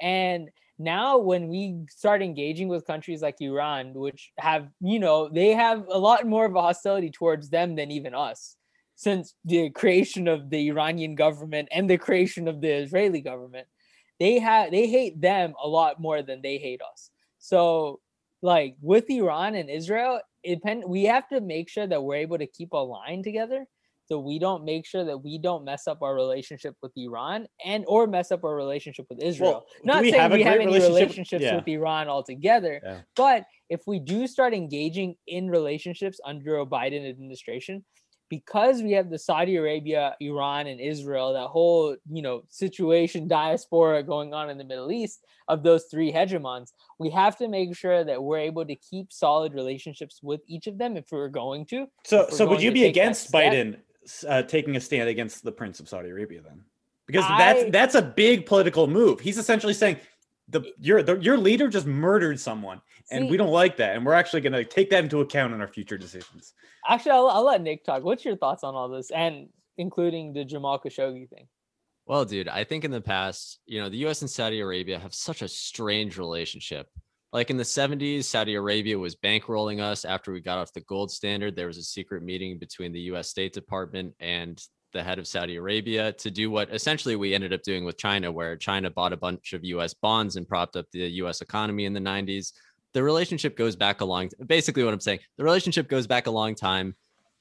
And 0.00 0.50
now 0.78 1.18
when 1.18 1.48
we 1.48 1.84
start 1.90 2.22
engaging 2.22 2.68
with 2.68 2.86
countries 2.86 3.22
like 3.22 3.40
Iran, 3.40 3.94
which 3.94 4.32
have, 4.38 4.68
you 4.80 4.98
know, 4.98 5.28
they 5.28 5.52
have 5.52 5.84
a 5.88 5.98
lot 5.98 6.26
more 6.26 6.46
of 6.46 6.54
a 6.54 6.62
hostility 6.62 7.10
towards 7.10 7.50
them 7.50 7.74
than 7.74 7.90
even 7.90 8.14
us 8.14 8.56
since 8.94 9.34
the 9.44 9.70
creation 9.70 10.28
of 10.28 10.50
the 10.50 10.68
Iranian 10.68 11.14
government 11.14 11.68
and 11.72 11.88
the 11.88 11.98
creation 11.98 12.48
of 12.48 12.60
the 12.60 12.68
Israeli 12.68 13.20
government. 13.20 13.66
They 14.20 14.38
have 14.40 14.70
they 14.70 14.88
hate 14.88 15.20
them 15.20 15.54
a 15.62 15.68
lot 15.68 16.00
more 16.00 16.22
than 16.22 16.42
they 16.42 16.58
hate 16.58 16.80
us. 16.82 17.10
So 17.38 18.00
like 18.42 18.76
with 18.80 19.08
Iran 19.10 19.54
and 19.54 19.70
Israel, 19.70 20.20
it 20.42 20.60
we 20.86 21.04
have 21.04 21.28
to 21.28 21.40
make 21.40 21.68
sure 21.68 21.86
that 21.86 22.02
we're 22.02 22.16
able 22.16 22.38
to 22.38 22.46
keep 22.46 22.72
a 22.72 22.76
line 22.76 23.22
together 23.22 23.66
so 24.08 24.18
we 24.18 24.38
don't 24.38 24.64
make 24.64 24.86
sure 24.86 25.04
that 25.04 25.18
we 25.22 25.36
don't 25.38 25.64
mess 25.64 25.86
up 25.86 26.00
our 26.02 26.14
relationship 26.14 26.74
with 26.82 26.92
Iran 26.96 27.46
and 27.64 27.84
or 27.86 28.06
mess 28.06 28.32
up 28.32 28.42
our 28.42 28.54
relationship 28.54 29.06
with 29.10 29.22
Israel. 29.22 29.50
Well, 29.52 29.66
Not 29.84 30.02
we 30.02 30.10
saying 30.10 30.22
have 30.22 30.32
we 30.32 30.42
have 30.42 30.54
any 30.54 30.66
relationship- 30.66 30.88
relationships 30.96 31.42
yeah. 31.44 31.56
with 31.56 31.68
Iran 31.68 32.08
altogether, 32.08 32.80
Yeah. 32.82 33.00
but 33.14 33.44
if 33.68 33.82
we 33.86 33.98
do 33.98 34.26
start 34.26 34.54
engaging 34.54 35.16
in 35.26 35.50
relationships 35.50 36.18
under 36.24 36.58
a 36.58 36.66
Biden 36.66 37.08
administration, 37.08 37.84
because 38.30 38.82
we 38.82 38.92
have 38.92 39.08
the 39.10 39.18
Saudi 39.18 39.56
Arabia, 39.56 40.14
Iran, 40.20 40.66
and 40.66 40.80
Israel, 40.80 41.32
that 41.34 41.48
whole 41.48 41.96
you 42.10 42.22
know 42.22 42.42
situation 42.48 43.28
diaspora 43.28 44.02
going 44.02 44.32
on 44.34 44.50
in 44.50 44.58
the 44.58 44.64
Middle 44.64 44.90
East 44.92 45.24
of 45.48 45.62
those 45.62 45.84
three 45.90 46.12
hegemons, 46.12 46.72
we 46.98 47.10
have 47.10 47.36
to 47.38 47.48
make 47.48 47.74
sure 47.76 48.04
that 48.04 48.22
we're 48.22 48.38
able 48.38 48.64
to 48.66 48.74
keep 48.76 49.12
solid 49.12 49.54
relationships 49.54 50.20
with 50.22 50.40
each 50.46 50.66
of 50.66 50.76
them 50.78 50.96
if 50.96 51.06
we're 51.10 51.28
going 51.28 51.64
to. 51.66 51.86
So, 52.04 52.26
so 52.30 52.46
would 52.46 52.62
you 52.62 52.72
be 52.72 52.84
against. 52.86 53.32
Biden 53.32 53.76
uh, 54.28 54.42
taking 54.42 54.76
a 54.76 54.80
stand 54.80 55.08
against 55.08 55.42
the 55.44 55.52
Prince 55.52 55.80
of 55.80 55.88
Saudi 55.88 56.10
Arabia 56.10 56.40
then? 56.42 56.62
Because 57.06 57.24
I- 57.26 57.38
that's 57.38 57.70
that's 57.70 57.94
a 57.94 58.02
big 58.02 58.46
political 58.46 58.86
move. 58.86 59.20
He's 59.20 59.38
essentially 59.38 59.74
saying 59.74 59.96
the 60.48 60.62
your 60.78 61.02
the, 61.02 61.16
your 61.18 61.36
leader 61.36 61.68
just 61.68 61.86
murdered 61.86 62.38
someone, 62.40 62.80
and 63.10 63.24
See- 63.24 63.30
we 63.30 63.36
don't 63.36 63.50
like 63.50 63.76
that, 63.78 63.96
and 63.96 64.04
we're 64.04 64.14
actually 64.14 64.40
going 64.40 64.52
to 64.52 64.64
take 64.64 64.90
that 64.90 65.04
into 65.04 65.20
account 65.20 65.54
in 65.54 65.60
our 65.60 65.68
future 65.68 65.98
decisions. 65.98 66.54
Actually, 66.88 67.12
I'll, 67.12 67.28
I'll 67.28 67.44
let 67.44 67.62
Nick 67.62 67.84
talk. 67.84 68.02
What's 68.02 68.24
your 68.24 68.36
thoughts 68.36 68.64
on 68.64 68.74
all 68.74 68.88
this, 68.88 69.10
and 69.10 69.48
including 69.76 70.32
the 70.32 70.44
Jamal 70.44 70.78
Khashoggi 70.78 71.28
thing? 71.28 71.46
Well, 72.06 72.24
dude, 72.24 72.48
I 72.48 72.64
think 72.64 72.84
in 72.84 72.90
the 72.90 73.02
past, 73.02 73.60
you 73.66 73.80
know, 73.80 73.90
the 73.90 73.98
US 74.06 74.22
and 74.22 74.30
Saudi 74.30 74.60
Arabia 74.60 74.98
have 74.98 75.12
such 75.14 75.42
a 75.42 75.48
strange 75.48 76.16
relationship. 76.16 76.88
Like 77.32 77.50
in 77.50 77.58
the 77.58 77.62
70s, 77.62 78.24
Saudi 78.24 78.54
Arabia 78.54 78.98
was 78.98 79.14
bankrolling 79.14 79.80
us 79.80 80.06
after 80.06 80.32
we 80.32 80.40
got 80.40 80.58
off 80.58 80.72
the 80.72 80.80
gold 80.82 81.10
standard. 81.10 81.54
There 81.54 81.66
was 81.66 81.76
a 81.76 81.82
secret 81.82 82.22
meeting 82.22 82.58
between 82.58 82.90
the 82.92 83.00
US 83.12 83.28
State 83.28 83.52
Department 83.52 84.14
and 84.18 84.60
the 84.94 85.02
head 85.02 85.18
of 85.18 85.26
Saudi 85.26 85.56
Arabia 85.56 86.12
to 86.12 86.30
do 86.30 86.50
what 86.50 86.72
essentially 86.72 87.16
we 87.16 87.34
ended 87.34 87.52
up 87.52 87.62
doing 87.62 87.84
with 87.84 87.98
China, 87.98 88.32
where 88.32 88.56
China 88.56 88.90
bought 88.90 89.12
a 89.12 89.16
bunch 89.16 89.52
of 89.52 89.62
US 89.64 89.92
bonds 89.92 90.36
and 90.36 90.48
propped 90.48 90.76
up 90.76 90.86
the 90.90 91.06
US 91.22 91.42
economy 91.42 91.84
in 91.84 91.92
the 91.92 92.00
90s. 92.00 92.52
The 92.94 93.02
relationship 93.02 93.58
goes 93.58 93.76
back 93.76 94.00
a 94.00 94.06
long 94.06 94.30
basically 94.46 94.82
what 94.82 94.94
I'm 94.94 95.00
saying. 95.00 95.20
The 95.36 95.44
relationship 95.44 95.88
goes 95.88 96.06
back 96.06 96.26
a 96.26 96.30
long 96.30 96.54
time. 96.54 96.96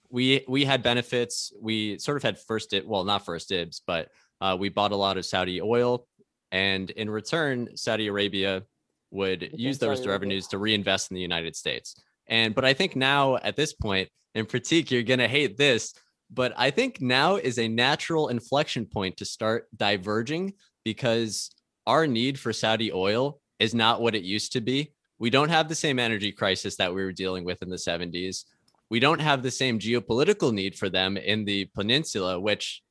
We 0.09 0.43
we 0.49 0.65
had 0.65 0.83
benefits. 0.83 1.53
We 1.61 1.97
sort 1.99 2.17
of 2.17 2.23
had 2.23 2.37
first 2.37 2.71
dib, 2.71 2.85
well, 2.85 3.05
not 3.05 3.25
first 3.25 3.47
dibs, 3.47 3.81
but 3.87 4.09
uh, 4.41 4.57
we 4.59 4.67
bought 4.67 4.91
a 4.91 4.97
lot 4.97 5.17
of 5.17 5.25
Saudi 5.25 5.61
oil, 5.61 6.05
and 6.51 6.89
in 6.91 7.09
return, 7.09 7.75
Saudi 7.75 8.07
Arabia 8.07 8.63
would 9.11 9.49
use 9.53 9.77
those 9.77 10.05
revenues 10.05 10.47
to 10.47 10.57
reinvest 10.57 11.11
in 11.11 11.15
the 11.15 11.21
United 11.21 11.55
States. 11.55 11.95
And 12.27 12.53
but 12.53 12.65
I 12.65 12.73
think 12.73 12.95
now 12.95 13.37
at 13.37 13.55
this 13.55 13.73
point, 13.73 14.09
in 14.35 14.45
Prateek, 14.45 14.91
you're 14.91 15.03
gonna 15.03 15.27
hate 15.27 15.57
this, 15.57 15.93
but 16.31 16.53
I 16.57 16.71
think 16.71 17.01
now 17.01 17.35
is 17.37 17.57
a 17.57 17.67
natural 17.67 18.27
inflection 18.27 18.85
point 18.85 19.17
to 19.17 19.25
start 19.25 19.67
diverging 19.75 20.53
because 20.83 21.49
our 21.85 22.05
need 22.05 22.39
for 22.39 22.51
Saudi 22.51 22.91
oil 22.91 23.39
is 23.59 23.73
not 23.73 24.01
what 24.01 24.15
it 24.15 24.23
used 24.23 24.51
to 24.53 24.61
be. 24.61 24.93
We 25.19 25.29
don't 25.29 25.49
have 25.49 25.67
the 25.67 25.75
same 25.75 25.99
energy 25.99 26.31
crisis 26.31 26.75
that 26.75 26.93
we 26.93 27.03
were 27.03 27.11
dealing 27.11 27.43
with 27.43 27.61
in 27.61 27.69
the 27.69 27.77
70s. 27.77 28.43
We 28.89 28.99
don't 28.99 29.19
have 29.19 29.41
the 29.41 29.51
same 29.51 29.79
geopolitical 29.79 30.53
need 30.53 30.77
for 30.77 30.89
them 30.89 31.17
in 31.17 31.43
the 31.43 31.65
peninsula, 31.73 32.39
which 32.39 32.83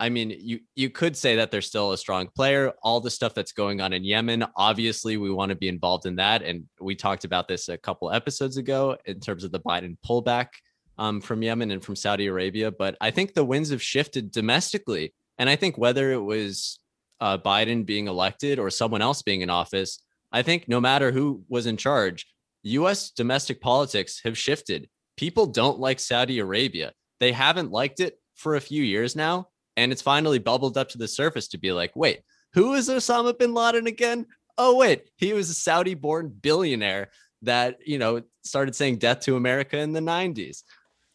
I 0.00 0.08
mean, 0.08 0.30
you 0.30 0.60
you 0.74 0.88
could 0.88 1.14
say 1.14 1.36
that 1.36 1.50
they're 1.50 1.60
still 1.60 1.92
a 1.92 1.98
strong 1.98 2.28
player. 2.34 2.72
All 2.82 3.00
the 3.00 3.10
stuff 3.10 3.34
that's 3.34 3.52
going 3.52 3.82
on 3.82 3.92
in 3.92 4.02
Yemen, 4.02 4.46
obviously, 4.56 5.18
we 5.18 5.30
want 5.30 5.50
to 5.50 5.56
be 5.56 5.68
involved 5.68 6.06
in 6.06 6.16
that, 6.16 6.42
and 6.42 6.64
we 6.80 6.96
talked 6.96 7.24
about 7.24 7.46
this 7.46 7.68
a 7.68 7.76
couple 7.76 8.10
episodes 8.10 8.56
ago 8.56 8.96
in 9.04 9.20
terms 9.20 9.44
of 9.44 9.52
the 9.52 9.60
Biden 9.60 9.98
pullback 10.04 10.48
um, 10.96 11.20
from 11.20 11.42
Yemen 11.42 11.70
and 11.70 11.84
from 11.84 11.96
Saudi 11.96 12.26
Arabia. 12.26 12.70
But 12.70 12.96
I 13.02 13.10
think 13.10 13.34
the 13.34 13.44
winds 13.44 13.70
have 13.70 13.82
shifted 13.82 14.32
domestically, 14.32 15.12
and 15.36 15.50
I 15.50 15.56
think 15.56 15.76
whether 15.76 16.10
it 16.12 16.22
was 16.22 16.78
uh, 17.20 17.36
Biden 17.36 17.84
being 17.84 18.08
elected 18.08 18.58
or 18.58 18.70
someone 18.70 19.02
else 19.02 19.20
being 19.20 19.42
in 19.42 19.50
office, 19.50 20.02
I 20.32 20.40
think 20.40 20.66
no 20.66 20.80
matter 20.80 21.12
who 21.12 21.44
was 21.50 21.66
in 21.66 21.76
charge, 21.76 22.26
U.S. 22.62 23.10
domestic 23.10 23.60
politics 23.60 24.22
have 24.24 24.38
shifted. 24.38 24.88
People 25.18 25.44
don't 25.44 25.78
like 25.78 26.00
Saudi 26.00 26.38
Arabia. 26.38 26.92
They 27.18 27.32
haven't 27.32 27.70
liked 27.70 28.00
it 28.00 28.18
for 28.34 28.56
a 28.56 28.60
few 28.60 28.82
years 28.82 29.14
now. 29.14 29.48
And 29.80 29.92
it's 29.92 30.02
finally 30.02 30.38
bubbled 30.38 30.76
up 30.76 30.90
to 30.90 30.98
the 30.98 31.08
surface 31.08 31.48
to 31.48 31.58
be 31.58 31.72
like, 31.72 31.96
wait, 31.96 32.20
who 32.52 32.74
is 32.74 32.90
Osama 32.90 33.36
bin 33.38 33.54
Laden 33.54 33.86
again? 33.86 34.26
Oh, 34.58 34.76
wait, 34.76 35.08
he 35.16 35.32
was 35.32 35.48
a 35.48 35.54
Saudi 35.54 35.94
born 35.94 36.28
billionaire 36.28 37.10
that, 37.42 37.78
you 37.86 37.96
know, 37.96 38.22
started 38.44 38.74
saying 38.74 38.98
death 38.98 39.20
to 39.20 39.36
America 39.36 39.78
in 39.78 39.94
the 39.94 40.00
90s. 40.00 40.64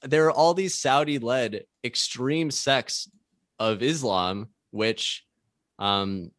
There 0.01 0.25
are 0.25 0.31
all 0.31 0.55
these 0.55 0.79
Saudi 0.79 1.19
led 1.19 1.65
extreme 1.83 2.49
sects 2.49 3.07
of 3.59 3.83
Islam, 3.83 4.49
which, 4.71 5.23
um, 5.77 6.31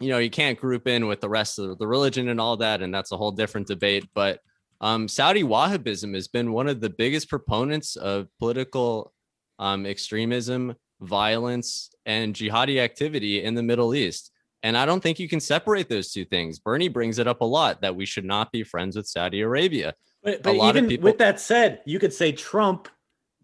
you 0.00 0.08
know, 0.08 0.18
you 0.18 0.30
can't 0.30 0.58
group 0.58 0.88
in 0.88 1.06
with 1.06 1.20
the 1.20 1.28
rest 1.28 1.60
of 1.60 1.78
the 1.78 1.86
religion 1.86 2.28
and 2.28 2.40
all 2.40 2.56
that. 2.56 2.82
And 2.82 2.92
that's 2.92 3.12
a 3.12 3.16
whole 3.16 3.30
different 3.30 3.68
debate. 3.68 4.08
But 4.14 4.40
um, 4.80 5.06
Saudi 5.06 5.44
Wahhabism 5.44 6.12
has 6.14 6.26
been 6.26 6.50
one 6.50 6.66
of 6.66 6.80
the 6.80 6.90
biggest 6.90 7.28
proponents 7.28 7.94
of 7.94 8.26
political 8.40 9.12
um, 9.60 9.86
extremism, 9.86 10.74
violence, 11.00 11.90
and 12.06 12.34
jihadi 12.34 12.78
activity 12.80 13.42
in 13.42 13.54
the 13.54 13.62
Middle 13.62 13.94
East. 13.94 14.30
And 14.62 14.76
I 14.76 14.86
don't 14.86 15.00
think 15.02 15.18
you 15.20 15.28
can 15.28 15.40
separate 15.40 15.88
those 15.88 16.12
two 16.12 16.24
things. 16.24 16.58
Bernie 16.58 16.88
brings 16.88 17.18
it 17.18 17.28
up 17.28 17.40
a 17.42 17.44
lot 17.44 17.80
that 17.82 17.94
we 17.94 18.04
should 18.06 18.24
not 18.24 18.50
be 18.50 18.64
friends 18.64 18.96
with 18.96 19.06
Saudi 19.06 19.40
Arabia. 19.40 19.94
But, 20.22 20.42
but 20.42 20.56
lot 20.56 20.70
of 20.70 20.76
even 20.76 20.88
people- 20.88 21.04
with 21.04 21.18
that 21.18 21.38
said, 21.40 21.80
you 21.86 21.98
could 21.98 22.12
say 22.12 22.32
Trump 22.32 22.88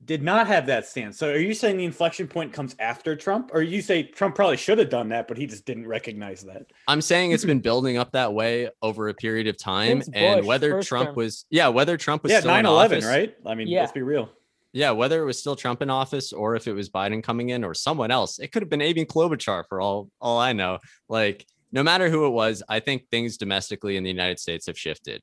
did 0.05 0.23
not 0.23 0.47
have 0.49 0.67
that 0.67 0.87
stance. 0.87 1.17
So 1.17 1.31
are 1.31 1.39
you 1.39 1.55
saying 1.55 1.79
the 1.79 1.85
inflection 1.87 2.27
point 2.29 2.53
comes 2.53 2.77
after 2.79 3.17
Trump, 3.17 3.51
or 3.55 3.63
you 3.63 3.81
say 3.81 4.03
Trump 4.03 4.35
probably 4.35 4.59
should 4.59 4.79
have 4.79 4.91
done 4.91 5.09
that, 5.11 5.29
but 5.29 5.39
he 5.39 5.47
just 5.47 5.65
didn't 5.65 5.87
recognize 5.87 6.43
that? 6.43 6.67
I'm 6.89 7.01
saying 7.01 7.31
it's 7.31 7.45
been 7.45 7.61
building 7.71 7.97
up 7.97 8.13
that 8.13 8.35
way 8.35 8.69
over 8.83 9.09
a 9.09 9.15
period 9.15 9.47
of 9.47 9.57
time. 9.57 10.03
Since 10.03 10.15
And 10.17 10.45
whether 10.45 10.83
Trump 10.83 11.09
term. 11.11 11.15
was, 11.15 11.47
yeah, 11.49 11.69
whether 11.69 11.97
Trump 11.97 12.23
was 12.25 12.33
yeah, 12.33 12.41
still 12.41 12.55
in 12.55 12.65
9-11, 12.67 12.69
office, 12.85 13.05
right? 13.07 13.35
I 13.47 13.55
mean, 13.55 13.69
Yeah. 13.69 13.81
let's 13.81 13.93
be 13.93 14.03
real. 14.03 14.29
Yeah, 14.75 14.91
whether 14.91 15.23
it 15.23 15.25
was 15.25 15.39
still 15.39 15.55
Trump 15.55 15.83
in 15.83 15.89
office 15.89 16.33
or 16.33 16.57
if 16.57 16.67
it 16.67 16.73
was 16.73 16.91
Biden 16.91 17.23
coming 17.23 17.51
in 17.51 17.63
or 17.63 17.75
someone 17.75 18.11
else, 18.11 18.41
it 18.41 18.51
could 18.51 18.61
have 18.61 18.69
been 18.69 18.83
Amy 18.83 19.07
Klobuchar 19.07 19.65
for 19.69 19.81
all 19.81 20.11
all 20.21 20.39
I 20.39 20.53
know. 20.53 20.81
Like, 21.09 21.47
no 21.71 21.85
matter 21.85 22.11
who 22.11 22.27
it 22.27 22.31
was, 22.31 22.63
I 22.69 22.81
think 22.81 23.09
things 23.09 23.37
domestically 23.37 23.97
in 23.97 24.03
the 24.03 24.11
United 24.11 24.41
States 24.41 24.67
have 24.67 24.79
shifted. 24.79 25.23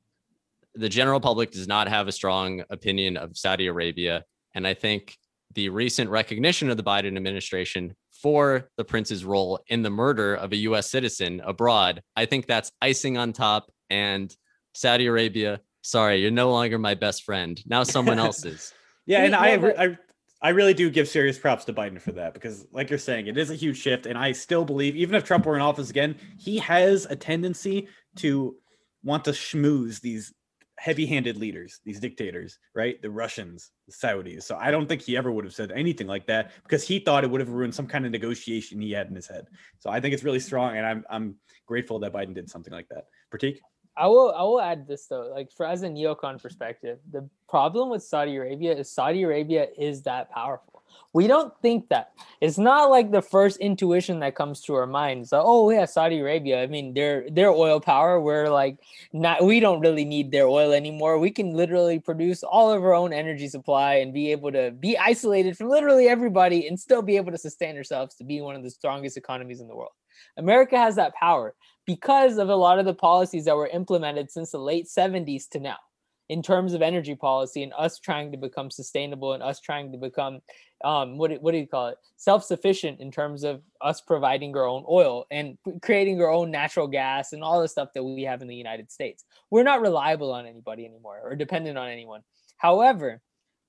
The 0.75 0.89
general 0.89 1.19
public 1.19 1.51
does 1.51 1.67
not 1.67 1.89
have 1.89 2.07
a 2.07 2.13
strong 2.13 2.63
opinion 2.69 3.17
of 3.17 3.37
Saudi 3.37 3.67
Arabia, 3.67 4.23
and 4.55 4.65
I 4.65 4.73
think 4.73 5.17
the 5.53 5.67
recent 5.67 6.09
recognition 6.09 6.69
of 6.69 6.77
the 6.77 6.83
Biden 6.83 7.17
administration 7.17 7.93
for 8.21 8.69
the 8.77 8.85
prince's 8.85 9.25
role 9.25 9.59
in 9.67 9.81
the 9.81 9.89
murder 9.89 10.35
of 10.35 10.53
a 10.53 10.57
U.S. 10.57 10.89
citizen 10.89 11.41
abroad, 11.43 12.01
I 12.15 12.25
think 12.25 12.45
that's 12.45 12.71
icing 12.81 13.17
on 13.17 13.33
top. 13.33 13.69
And 13.89 14.33
Saudi 14.73 15.07
Arabia, 15.07 15.59
sorry, 15.81 16.21
you're 16.21 16.31
no 16.31 16.51
longer 16.51 16.77
my 16.77 16.93
best 16.93 17.23
friend. 17.23 17.61
Now 17.65 17.83
someone 17.83 18.19
else 18.25 18.45
is. 18.45 18.73
Yeah, 19.05 19.23
and 19.23 19.35
I, 19.35 19.55
no, 19.55 19.61
but- 19.61 19.79
I 19.79 19.97
I 20.43 20.49
really 20.49 20.73
do 20.73 20.89
give 20.89 21.07
serious 21.07 21.37
props 21.37 21.65
to 21.65 21.73
Biden 21.73 22.01
for 22.01 22.13
that 22.13 22.33
because, 22.33 22.65
like 22.71 22.89
you're 22.89 22.97
saying, 22.99 23.27
it 23.27 23.37
is 23.37 23.51
a 23.51 23.55
huge 23.55 23.77
shift, 23.77 24.07
and 24.07 24.17
I 24.17 24.31
still 24.31 24.65
believe, 24.65 24.95
even 24.95 25.13
if 25.15 25.23
Trump 25.23 25.45
were 25.45 25.55
in 25.55 25.61
office 25.61 25.89
again, 25.91 26.15
he 26.39 26.57
has 26.57 27.05
a 27.05 27.15
tendency 27.15 27.87
to 28.17 28.55
want 29.03 29.23
to 29.25 29.31
schmooze 29.31 30.01
these 30.01 30.33
heavy-handed 30.79 31.37
leaders, 31.37 31.79
these 31.85 31.99
dictators, 31.99 32.57
right? 32.73 32.99
The 33.03 33.11
Russians, 33.11 33.69
the 33.87 33.93
Saudis. 33.93 34.41
So 34.43 34.57
I 34.59 34.71
don't 34.71 34.87
think 34.87 35.03
he 35.03 35.15
ever 35.15 35.31
would 35.31 35.45
have 35.45 35.53
said 35.53 35.71
anything 35.71 36.07
like 36.07 36.25
that 36.25 36.53
because 36.63 36.87
he 36.87 36.97
thought 36.97 37.23
it 37.23 37.29
would 37.29 37.39
have 37.41 37.49
ruined 37.49 37.75
some 37.75 37.85
kind 37.85 38.03
of 38.03 38.11
negotiation 38.11 38.81
he 38.81 38.91
had 38.91 39.07
in 39.07 39.15
his 39.15 39.27
head. 39.27 39.45
So 39.77 39.91
I 39.91 39.99
think 39.99 40.15
it's 40.15 40.23
really 40.23 40.39
strong, 40.39 40.75
and 40.75 40.85
I'm 40.85 41.05
I'm 41.07 41.35
grateful 41.67 41.99
that 41.99 42.13
Biden 42.13 42.33
did 42.33 42.49
something 42.49 42.73
like 42.73 42.87
that. 42.89 43.05
Prateek? 43.31 43.59
I 43.97 44.07
will 44.07 44.33
I 44.35 44.41
will 44.43 44.61
add 44.61 44.87
this 44.87 45.07
though, 45.07 45.31
like 45.33 45.51
for 45.51 45.65
as 45.65 45.83
a 45.83 45.89
neocon 45.89 46.41
perspective, 46.41 46.99
the 47.11 47.27
problem 47.49 47.89
with 47.89 48.03
Saudi 48.03 48.37
Arabia 48.37 48.75
is 48.75 48.89
Saudi 48.89 49.23
Arabia 49.23 49.67
is 49.77 50.01
that 50.03 50.31
powerful. 50.31 50.71
We 51.13 51.27
don't 51.27 51.53
think 51.61 51.89
that. 51.89 52.13
It's 52.39 52.57
not 52.57 52.89
like 52.89 53.11
the 53.11 53.21
first 53.21 53.57
intuition 53.57 54.19
that 54.21 54.35
comes 54.35 54.61
to 54.61 54.75
our 54.75 54.87
minds. 54.87 55.31
Like, 55.31 55.41
oh 55.43 55.69
yeah, 55.69 55.85
Saudi 55.85 56.19
Arabia. 56.19 56.63
I 56.63 56.67
mean, 56.67 56.93
their 56.93 57.29
their 57.29 57.49
oil 57.49 57.81
power. 57.81 58.19
We're 58.21 58.49
like 58.49 58.77
not. 59.11 59.43
We 59.43 59.59
don't 59.59 59.81
really 59.81 60.05
need 60.05 60.31
their 60.31 60.47
oil 60.47 60.71
anymore. 60.71 61.19
We 61.19 61.31
can 61.31 61.53
literally 61.53 61.99
produce 61.99 62.43
all 62.43 62.71
of 62.71 62.81
our 62.83 62.93
own 62.93 63.11
energy 63.11 63.49
supply 63.49 63.95
and 63.95 64.13
be 64.13 64.31
able 64.31 64.51
to 64.53 64.71
be 64.71 64.97
isolated 64.97 65.57
from 65.57 65.69
literally 65.69 66.07
everybody 66.07 66.67
and 66.67 66.79
still 66.79 67.01
be 67.01 67.17
able 67.17 67.31
to 67.31 67.37
sustain 67.37 67.75
ourselves 67.75 68.15
to 68.15 68.23
be 68.23 68.39
one 68.41 68.55
of 68.55 68.63
the 68.63 68.71
strongest 68.71 69.17
economies 69.17 69.59
in 69.59 69.67
the 69.67 69.75
world. 69.75 69.91
America 70.37 70.77
has 70.77 70.95
that 70.95 71.13
power 71.15 71.55
because 71.85 72.37
of 72.37 72.49
a 72.49 72.55
lot 72.55 72.79
of 72.79 72.85
the 72.85 72.93
policies 72.93 73.45
that 73.45 73.55
were 73.55 73.67
implemented 73.67 74.31
since 74.31 74.51
the 74.51 74.59
late 74.59 74.87
70s 74.87 75.49
to 75.49 75.59
now 75.59 75.77
in 76.29 76.41
terms 76.41 76.73
of 76.73 76.81
energy 76.81 77.13
policy 77.13 77.61
and 77.61 77.73
us 77.77 77.99
trying 77.99 78.31
to 78.31 78.37
become 78.37 78.71
sustainable 78.71 79.33
and 79.33 79.43
us 79.43 79.59
trying 79.59 79.91
to 79.91 79.97
become 79.97 80.39
um 80.85 81.17
what 81.17 81.29
what 81.41 81.51
do 81.51 81.57
you 81.57 81.67
call 81.67 81.89
it 81.89 81.97
self-sufficient 82.15 83.01
in 83.01 83.11
terms 83.11 83.43
of 83.43 83.61
us 83.81 83.99
providing 83.99 84.55
our 84.55 84.65
own 84.65 84.85
oil 84.89 85.25
and 85.29 85.57
creating 85.81 86.21
our 86.21 86.31
own 86.31 86.49
natural 86.49 86.87
gas 86.87 87.33
and 87.33 87.43
all 87.43 87.61
the 87.61 87.67
stuff 87.67 87.89
that 87.93 88.03
we 88.03 88.21
have 88.23 88.41
in 88.41 88.47
the 88.47 88.55
United 88.55 88.91
States. 88.91 89.25
We're 89.49 89.63
not 89.63 89.81
reliable 89.81 90.31
on 90.31 90.45
anybody 90.45 90.85
anymore 90.85 91.19
or 91.23 91.35
dependent 91.35 91.77
on 91.77 91.89
anyone. 91.89 92.21
However, 92.57 93.21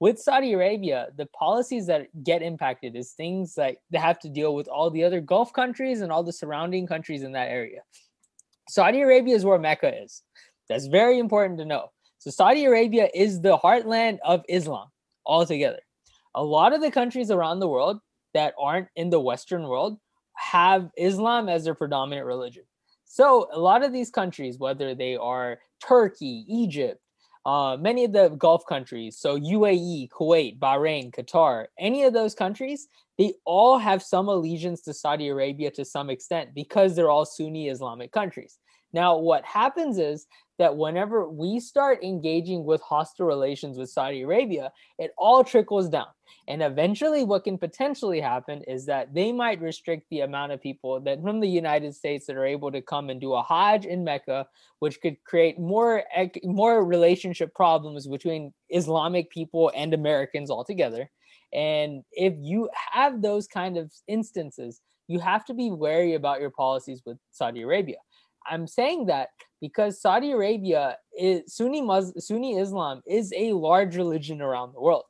with 0.03 0.19
Saudi 0.19 0.53
Arabia, 0.53 1.11
the 1.17 1.27
policies 1.27 1.87
that 1.87 2.09
get 2.25 2.43
impacted 2.43 2.97
is 2.97 3.13
things 3.13 3.55
like 3.57 3.79
they 3.93 4.01
have 4.01 4.19
to 4.19 4.29
deal 4.29 4.53
with 4.53 4.67
all 4.67 4.91
the 4.91 5.05
other 5.05 5.21
Gulf 5.21 5.53
countries 5.53 6.01
and 6.01 6.11
all 6.11 6.25
the 6.25 6.33
surrounding 6.33 6.89
countries 6.89 7.23
in 7.23 7.31
that 7.31 7.51
area. 7.51 7.83
Saudi 8.69 9.03
Arabia 9.03 9.37
is 9.37 9.45
where 9.45 9.61
Mecca 9.61 10.03
is. 10.03 10.25
That's 10.69 10.87
very 10.87 11.21
important 11.21 11.61
to 11.61 11.65
know. 11.65 11.93
So 12.19 12.31
Saudi 12.33 12.65
Arabia 12.65 13.11
is 13.15 13.41
the 13.41 13.57
heartland 13.57 14.19
of 14.25 14.43
Islam 14.49 14.89
altogether. 15.25 15.79
A 16.35 16.43
lot 16.43 16.73
of 16.73 16.81
the 16.81 16.91
countries 16.91 17.31
around 17.31 17.61
the 17.61 17.69
world 17.69 18.01
that 18.35 18.55
aren't 18.59 18.89
in 18.97 19.09
the 19.09 19.21
Western 19.21 19.69
world 19.69 19.99
have 20.35 20.91
Islam 20.99 21.49
as 21.49 21.63
their 21.63 21.77
predominant 21.77 22.27
religion. 22.27 22.65
So 23.05 23.49
a 23.53 23.61
lot 23.61 23.85
of 23.85 23.93
these 23.93 24.11
countries, 24.11 24.59
whether 24.59 24.97
they 24.97 25.15
are 25.15 25.61
Turkey, 25.81 26.45
Egypt, 26.49 26.99
uh, 27.45 27.77
many 27.79 28.05
of 28.05 28.13
the 28.13 28.29
Gulf 28.31 28.65
countries, 28.67 29.19
so 29.19 29.39
UAE, 29.39 30.09
Kuwait, 30.11 30.59
Bahrain, 30.59 31.13
Qatar, 31.13 31.67
any 31.79 32.05
of 32.05 32.13
those 32.13 32.35
countries, 32.35 32.89
they 33.19 33.35
all 33.45 33.79
have 33.79 34.03
some 34.03 34.29
allegiance 34.29 34.83
to 34.83 34.95
Saudi 34.95 35.29
Arabia 35.29 35.71
to 35.73 35.85
some 35.85 36.09
extent 36.09 36.55
because 36.55 36.95
they're 36.95 37.11
all 37.11 37.25
Sunni 37.25 37.69
Islamic 37.69 38.13
countries. 38.13 38.59
Now, 38.93 39.17
what 39.17 39.45
happens 39.45 39.99
is 39.99 40.27
that 40.59 40.77
whenever 40.77 41.29
we 41.29 41.61
start 41.61 42.05
engaging 42.05 42.65
with 42.65 42.81
hostile 42.83 43.27
relations 43.27 43.79
with 43.79 43.91
Saudi 43.91 44.23
Arabia, 44.23 44.71
it 44.99 45.13
all 45.17 45.43
trickles 45.43 45.89
down. 45.89 46.07
And 46.47 46.63
eventually, 46.63 47.25
what 47.25 47.45
can 47.45 47.57
potentially 47.57 48.21
happen 48.21 48.63
is 48.69 48.87
that 48.87 49.15
they 49.15 49.33
might 49.33 49.61
restrict 49.61 50.07
the 50.11 50.21
amount 50.21 50.53
of 50.53 50.61
people 50.61 51.01
that 51.01 51.23
from 51.23 51.41
the 51.41 51.49
United 51.49 51.95
States 51.95 52.27
that 52.27 52.37
are 52.37 52.47
able 52.47 52.71
to 52.73 52.83
come 52.83 53.11
and 53.11 53.21
do 53.21 53.33
a 53.33 53.43
Hajj 53.43 53.87
in 53.87 54.05
Mecca, 54.05 54.47
which 54.81 55.01
could 55.01 55.17
create 55.25 55.59
more 55.59 56.03
more 56.45 56.85
relationship 56.85 57.55
problems 57.55 58.07
between 58.07 58.53
Islamic 58.69 59.31
people 59.31 59.73
and 59.75 59.95
Americans 59.95 60.51
altogether. 60.51 61.11
And 61.53 62.03
if 62.13 62.35
you 62.39 62.71
have 62.93 63.23
those 63.23 63.47
kind 63.47 63.77
of 63.77 63.93
instances, 64.09 64.81
you 65.07 65.19
have 65.21 65.45
to 65.47 65.55
be 65.55 65.71
wary 65.71 66.15
about 66.15 66.41
your 66.41 66.51
policies 66.51 67.03
with 67.05 67.19
Saudi 67.31 67.63
Arabia. 67.63 67.99
I'm 68.51 68.67
saying 68.67 69.07
that 69.07 69.29
because 69.61 70.01
Saudi 70.01 70.33
Arabia 70.33 70.97
is 71.19 71.55
Sunni 71.55 71.81
Mus- 71.81 72.13
Sunni 72.19 72.59
Islam 72.59 73.03
is 73.07 73.33
a 73.37 73.53
large 73.53 73.97
religion 73.97 74.43
around 74.43 74.75
the 74.75 74.81
world, 74.81 75.05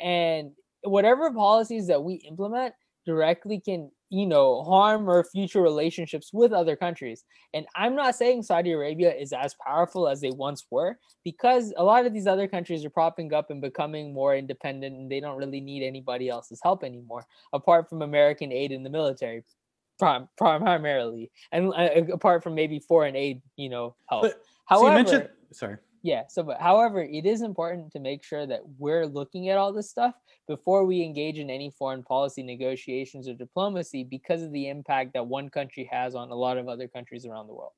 and 0.00 0.52
whatever 0.82 1.32
policies 1.32 1.86
that 1.88 2.02
we 2.02 2.14
implement 2.14 2.74
directly 3.06 3.60
can 3.60 3.90
you 4.10 4.26
know 4.26 4.62
harm 4.62 5.08
our 5.08 5.24
future 5.24 5.62
relationships 5.62 6.30
with 6.32 6.52
other 6.52 6.76
countries. 6.76 7.24
And 7.54 7.66
i'm 7.74 7.96
not 7.96 8.14
saying 8.14 8.42
saudi 8.42 8.72
arabia 8.72 9.12
is 9.12 9.32
as 9.32 9.54
powerful 9.54 10.08
as 10.08 10.20
they 10.20 10.30
once 10.30 10.66
were 10.70 10.98
because 11.24 11.72
a 11.76 11.84
lot 11.84 12.06
of 12.06 12.12
these 12.12 12.26
other 12.26 12.46
countries 12.46 12.84
are 12.84 12.90
propping 12.90 13.32
up 13.32 13.50
and 13.50 13.60
becoming 13.60 14.12
more 14.12 14.36
independent 14.36 14.96
and 14.96 15.10
they 15.10 15.20
don't 15.20 15.36
really 15.36 15.60
need 15.60 15.84
anybody 15.84 16.28
else's 16.28 16.60
help 16.62 16.84
anymore 16.84 17.24
apart 17.52 17.88
from 17.88 18.02
american 18.02 18.52
aid 18.52 18.70
in 18.70 18.82
the 18.84 18.90
military 18.90 19.42
prim- 20.00 20.28
primarily 20.36 21.30
and 21.52 21.72
uh, 21.74 22.12
apart 22.12 22.42
from 22.42 22.54
maybe 22.54 22.78
foreign 22.80 23.14
aid 23.14 23.40
you 23.56 23.68
know 23.68 23.94
help 24.08 24.22
But- 24.22 24.42
however 24.66 24.86
so 24.86 24.88
you 24.88 24.94
mentioned 25.04 25.28
sorry. 25.52 25.76
yeah. 26.02 26.22
So, 26.28 26.42
but 26.42 26.60
however, 26.60 27.02
it 27.02 27.26
is 27.26 27.42
important 27.42 27.92
to 27.92 28.00
make 28.00 28.22
sure 28.22 28.46
that 28.46 28.60
we're 28.78 29.04
looking 29.06 29.48
at 29.50 29.58
all 29.58 29.72
this 29.72 29.90
stuff 29.90 30.14
before 30.46 30.84
we 30.84 31.02
engage 31.02 31.38
in 31.38 31.50
any 31.50 31.70
foreign 31.70 32.02
policy 32.02 32.42
negotiations 32.42 33.28
or 33.28 33.34
diplomacy 33.34 34.04
because 34.04 34.42
of 34.42 34.52
the 34.52 34.68
impact 34.68 35.12
that 35.14 35.26
one 35.26 35.48
country 35.48 35.88
has 35.90 36.14
on 36.14 36.30
a 36.30 36.34
lot 36.34 36.56
of 36.56 36.68
other 36.68 36.88
countries 36.88 37.26
around 37.26 37.48
the 37.48 37.52
world. 37.54 37.72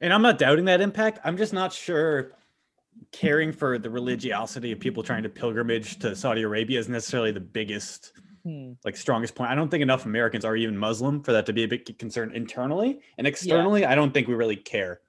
And 0.00 0.12
I'm 0.12 0.22
not 0.22 0.38
doubting 0.38 0.64
that 0.66 0.80
impact. 0.80 1.18
I'm 1.24 1.36
just 1.36 1.52
not 1.52 1.72
sure 1.72 2.36
caring 3.12 3.52
for 3.52 3.78
the 3.78 3.90
religiosity 3.90 4.70
of 4.72 4.78
people 4.78 5.02
trying 5.02 5.24
to 5.24 5.28
pilgrimage 5.28 5.98
to 5.98 6.14
Saudi 6.14 6.42
Arabia 6.42 6.78
is 6.78 6.88
necessarily 6.88 7.32
the 7.32 7.40
biggest, 7.40 8.12
Hmm. 8.44 8.72
like 8.84 8.96
strongest 8.96 9.34
point. 9.34 9.50
I 9.50 9.54
don't 9.54 9.70
think 9.70 9.82
enough 9.82 10.04
Americans 10.04 10.44
are 10.44 10.54
even 10.54 10.76
Muslim 10.76 11.22
for 11.22 11.32
that 11.32 11.46
to 11.46 11.52
be 11.54 11.64
a 11.64 11.68
big 11.68 11.98
concern 11.98 12.30
internally. 12.34 13.00
And 13.16 13.26
externally, 13.26 13.86
I 13.86 13.94
don't 13.94 14.12
think 14.12 14.28
we 14.28 14.34
really 14.34 14.56
care. 14.56 15.00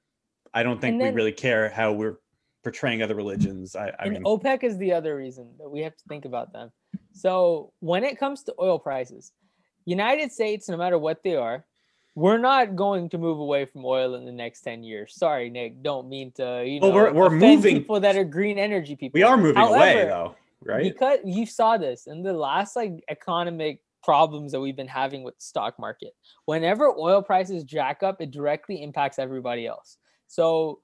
I 0.54 0.64
don't 0.64 0.80
think 0.80 1.00
then- 1.00 1.12
we 1.14 1.16
really 1.16 1.34
care 1.34 1.70
how 1.70 1.92
we're 1.92 2.18
portraying 2.64 3.02
other 3.04 3.14
religions. 3.14 3.76
I, 3.76 3.92
I 4.00 4.10
mean, 4.10 4.24
OPEC 4.24 4.64
is 4.64 4.78
the 4.78 4.94
other 4.94 5.16
reason 5.18 5.50
that 5.60 5.70
we 5.70 5.82
have 5.82 5.96
to 5.98 6.04
think 6.08 6.24
about 6.26 6.54
them. 6.54 6.72
So 7.12 7.74
when 7.82 8.04
it 8.06 8.18
comes 8.18 8.44
to 8.44 8.56
oil 8.60 8.80
prices, 8.80 9.34
United 9.84 10.32
States, 10.32 10.68
no 10.70 10.78
matter 10.78 10.98
what 10.98 11.22
they 11.22 11.36
are, 11.36 11.66
we're 12.16 12.38
not 12.38 12.76
going 12.78 13.10
to 13.10 13.18
move 13.18 13.38
away 13.40 13.66
from 13.66 13.84
oil 13.86 14.16
in 14.16 14.24
the 14.26 14.32
next 14.32 14.62
10 14.62 14.82
years. 14.84 15.14
Sorry, 15.14 15.50
Nick. 15.50 15.84
Don't 15.84 16.08
mean 16.10 16.32
to, 16.38 16.64
you 16.66 16.80
know, 16.80 16.88
Well, 16.88 16.96
we're- 16.96 17.12
we're 17.12 17.30
moving- 17.30 17.76
people 17.80 18.00
that 18.00 18.16
are 18.16 18.24
green 18.24 18.58
energy 18.58 18.96
people. 18.96 19.18
we 19.18 19.24
are 19.24 19.36
moving 19.36 19.62
away 19.62 20.06
though, 20.06 20.36
right? 20.64 20.84
because 20.84 21.20
you 21.26 21.45
saw 21.45 21.78
this 21.78 22.08
in 22.08 22.24
the 22.24 22.34
last 22.34 22.76
like 22.76 23.03
economic 23.10 23.82
problems 24.03 24.51
that 24.51 24.60
we've 24.60 24.76
been 24.76 24.88
having 24.88 25.24
with 25.24 25.36
the 25.36 25.43
stock 25.43 25.80
market. 25.80 26.16
Whenever 26.45 26.89
oil 26.89 27.22
prices 27.22 27.64
jack 27.64 28.03
up 28.03 28.22
it 28.22 28.32
directly 28.32 28.84
impacts 28.84 29.18
everybody 29.20 29.66
else. 29.66 29.97
So 30.28 30.80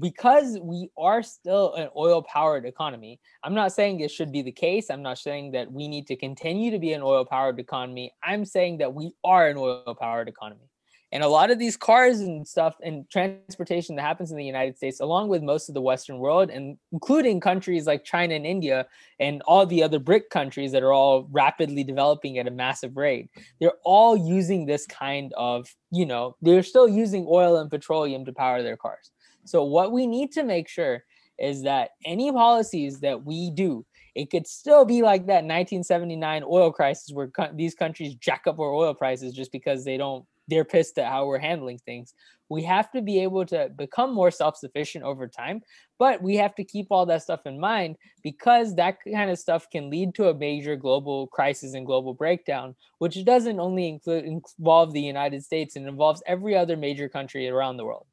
because 0.00 0.58
we 0.60 0.90
are 0.98 1.22
still 1.22 1.74
an 1.74 1.88
oil 1.96 2.20
powered 2.20 2.66
economy 2.66 3.20
i'm 3.44 3.54
not 3.54 3.72
saying 3.72 3.96
this 3.96 4.10
should 4.10 4.32
be 4.32 4.42
the 4.42 4.50
case. 4.50 4.90
I'm 4.90 5.02
not 5.02 5.18
saying 5.18 5.52
that 5.52 5.70
we 5.70 5.86
need 5.86 6.08
to 6.08 6.16
continue 6.16 6.72
to 6.72 6.80
be 6.80 6.94
an 6.94 7.02
oil 7.02 7.24
powered 7.24 7.60
economy. 7.60 8.12
I'm 8.22 8.44
saying 8.44 8.78
that 8.78 8.92
we 8.92 9.12
are 9.22 9.48
an 9.48 9.56
oil 9.56 9.96
powered 9.98 10.28
economy 10.28 10.68
and 11.14 11.22
a 11.22 11.28
lot 11.28 11.52
of 11.52 11.60
these 11.60 11.76
cars 11.76 12.18
and 12.18 12.46
stuff 12.46 12.74
and 12.82 13.08
transportation 13.08 13.94
that 13.94 14.02
happens 14.02 14.32
in 14.32 14.36
the 14.36 14.44
United 14.44 14.76
States, 14.76 14.98
along 14.98 15.28
with 15.28 15.44
most 15.44 15.68
of 15.68 15.74
the 15.74 15.80
Western 15.80 16.18
world, 16.18 16.50
and 16.50 16.76
including 16.90 17.38
countries 17.38 17.86
like 17.86 18.02
China 18.02 18.34
and 18.34 18.44
India 18.44 18.84
and 19.20 19.40
all 19.42 19.64
the 19.64 19.80
other 19.80 20.00
BRIC 20.00 20.28
countries 20.28 20.72
that 20.72 20.82
are 20.82 20.92
all 20.92 21.28
rapidly 21.30 21.84
developing 21.84 22.36
at 22.38 22.48
a 22.48 22.50
massive 22.50 22.96
rate, 22.96 23.30
they're 23.60 23.78
all 23.84 24.16
using 24.16 24.66
this 24.66 24.86
kind 24.86 25.32
of, 25.36 25.72
you 25.92 26.04
know, 26.04 26.34
they're 26.42 26.64
still 26.64 26.88
using 26.88 27.26
oil 27.30 27.58
and 27.58 27.70
petroleum 27.70 28.24
to 28.24 28.32
power 28.32 28.64
their 28.64 28.76
cars. 28.76 29.12
So, 29.44 29.62
what 29.62 29.92
we 29.92 30.08
need 30.08 30.32
to 30.32 30.42
make 30.42 30.68
sure 30.68 31.04
is 31.38 31.62
that 31.62 31.90
any 32.04 32.32
policies 32.32 32.98
that 33.00 33.24
we 33.24 33.52
do, 33.52 33.86
it 34.16 34.30
could 34.30 34.48
still 34.48 34.84
be 34.84 35.02
like 35.02 35.26
that 35.26 35.44
1979 35.44 36.42
oil 36.44 36.72
crisis 36.72 37.10
where 37.12 37.28
co- 37.28 37.52
these 37.54 37.76
countries 37.76 38.16
jack 38.16 38.42
up 38.48 38.58
our 38.58 38.72
oil 38.74 38.94
prices 38.94 39.32
just 39.32 39.52
because 39.52 39.84
they 39.84 39.96
don't 39.96 40.24
they're 40.48 40.64
pissed 40.64 40.98
at 40.98 41.10
how 41.10 41.26
we're 41.26 41.38
handling 41.38 41.78
things. 41.78 42.14
We 42.48 42.62
have 42.64 42.90
to 42.92 43.00
be 43.00 43.20
able 43.22 43.46
to 43.46 43.70
become 43.74 44.12
more 44.12 44.30
self 44.30 44.56
sufficient 44.56 45.04
over 45.04 45.26
time, 45.26 45.62
but 45.98 46.22
we 46.22 46.36
have 46.36 46.54
to 46.56 46.64
keep 46.64 46.88
all 46.90 47.06
that 47.06 47.22
stuff 47.22 47.46
in 47.46 47.58
mind 47.58 47.96
because 48.22 48.74
that 48.74 48.98
kind 49.10 49.30
of 49.30 49.38
stuff 49.38 49.68
can 49.70 49.90
lead 49.90 50.14
to 50.16 50.28
a 50.28 50.34
major 50.34 50.76
global 50.76 51.26
crisis 51.28 51.74
and 51.74 51.86
global 51.86 52.12
breakdown, 52.14 52.74
which 52.98 53.24
doesn't 53.24 53.58
only 53.58 53.88
include 53.88 54.24
involve 54.24 54.92
the 54.92 55.00
United 55.00 55.42
States 55.42 55.76
and 55.76 55.88
involves 55.88 56.22
every 56.26 56.54
other 56.54 56.76
major 56.76 57.08
country 57.08 57.48
around 57.48 57.76
the 57.76 57.84
world. 57.84 58.06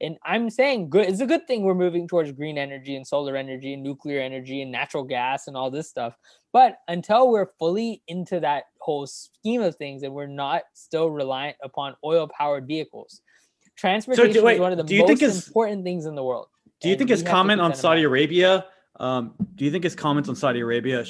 And 0.00 0.18
I'm 0.24 0.50
saying 0.50 0.90
good 0.90 1.08
it's 1.08 1.20
a 1.20 1.26
good 1.26 1.46
thing 1.46 1.62
we're 1.62 1.74
moving 1.74 2.06
towards 2.06 2.30
green 2.32 2.58
energy 2.58 2.96
and 2.96 3.06
solar 3.06 3.36
energy 3.36 3.72
and 3.72 3.82
nuclear 3.82 4.20
energy 4.20 4.60
and 4.60 4.70
natural 4.70 5.04
gas 5.04 5.46
and 5.46 5.56
all 5.56 5.70
this 5.70 5.88
stuff. 5.88 6.16
But 6.52 6.78
until 6.88 7.30
we're 7.30 7.50
fully 7.58 8.02
into 8.06 8.40
that 8.40 8.64
whole 8.78 9.06
scheme 9.06 9.62
of 9.62 9.76
things 9.76 10.02
and 10.02 10.12
we're 10.12 10.26
not 10.26 10.62
still 10.74 11.10
reliant 11.10 11.56
upon 11.62 11.94
oil 12.04 12.28
powered 12.28 12.66
vehicles, 12.66 13.22
transportation 13.76 14.44
wait, 14.44 14.54
is 14.54 14.60
one 14.60 14.72
of 14.72 14.78
the 14.78 14.98
most 14.98 15.22
important 15.22 15.84
things 15.84 16.06
in 16.06 16.14
the 16.14 16.24
world. 16.24 16.48
Do 16.80 16.90
you 16.90 16.96
think 16.96 17.10
his 17.10 17.22
comment 17.22 17.60
on 17.60 17.74
Saudi. 17.74 18.02
Arabia? 18.02 18.66
Um, 18.98 19.34
do 19.54 19.64
you 19.64 19.70
think 19.70 19.84
his 19.84 19.94
comments 19.94 20.28
on 20.28 20.36
Saudi 20.36 20.60
Arabia, 20.60 21.04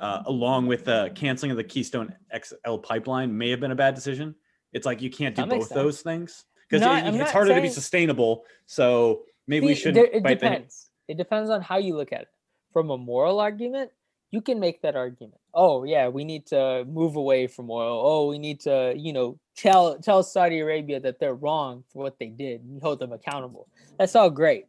uh, 0.00 0.22
along 0.26 0.66
with 0.66 0.84
the 0.84 1.12
canceling 1.14 1.50
of 1.50 1.56
the 1.56 1.64
Keystone 1.64 2.14
XL 2.36 2.76
pipeline, 2.76 3.36
may 3.36 3.50
have 3.50 3.60
been 3.60 3.70
a 3.70 3.76
bad 3.76 3.94
decision? 3.94 4.34
It's 4.72 4.86
like 4.86 5.00
you 5.02 5.10
can't 5.10 5.34
do 5.34 5.46
both 5.46 5.68
those 5.68 6.00
things 6.00 6.44
because 6.68 6.82
it- 6.82 7.14
it's 7.20 7.30
harder 7.30 7.54
to 7.54 7.60
be 7.60 7.68
sustainable. 7.68 8.44
So 8.66 9.24
maybe 9.46 9.66
we 9.66 9.74
See, 9.74 9.82
should. 9.82 9.94
there- 9.94 10.06
it 10.06 10.22
bite 10.22 10.40
the- 10.40 10.46
depends. 10.46 10.90
It 11.08 11.16
depends 11.16 11.50
on 11.50 11.60
how 11.60 11.76
you 11.78 11.96
look 11.96 12.12
at 12.12 12.22
it. 12.22 12.28
From 12.72 12.90
a 12.90 12.96
moral 12.98 13.38
argument, 13.40 13.90
you 14.30 14.40
can 14.40 14.58
make 14.58 14.82
that 14.82 14.96
argument. 14.96 15.40
Oh 15.52 15.84
yeah, 15.84 16.08
we 16.08 16.24
need 16.24 16.46
to 16.46 16.84
move 16.86 17.14
away 17.16 17.46
from 17.46 17.70
oil. 17.70 18.02
Oh, 18.04 18.28
we 18.28 18.38
need 18.38 18.60
to, 18.60 18.94
you 18.96 19.12
know, 19.12 19.38
tell 19.56 19.96
tell 19.98 20.22
Saudi 20.24 20.58
Arabia 20.58 20.98
that 21.00 21.20
they're 21.20 21.34
wrong 21.36 21.84
for 21.92 22.02
what 22.02 22.18
they 22.18 22.28
did 22.28 22.62
and 22.64 22.82
hold 22.82 22.98
them 22.98 23.12
accountable. 23.12 23.68
That's 23.98 24.16
all 24.16 24.30
great. 24.30 24.66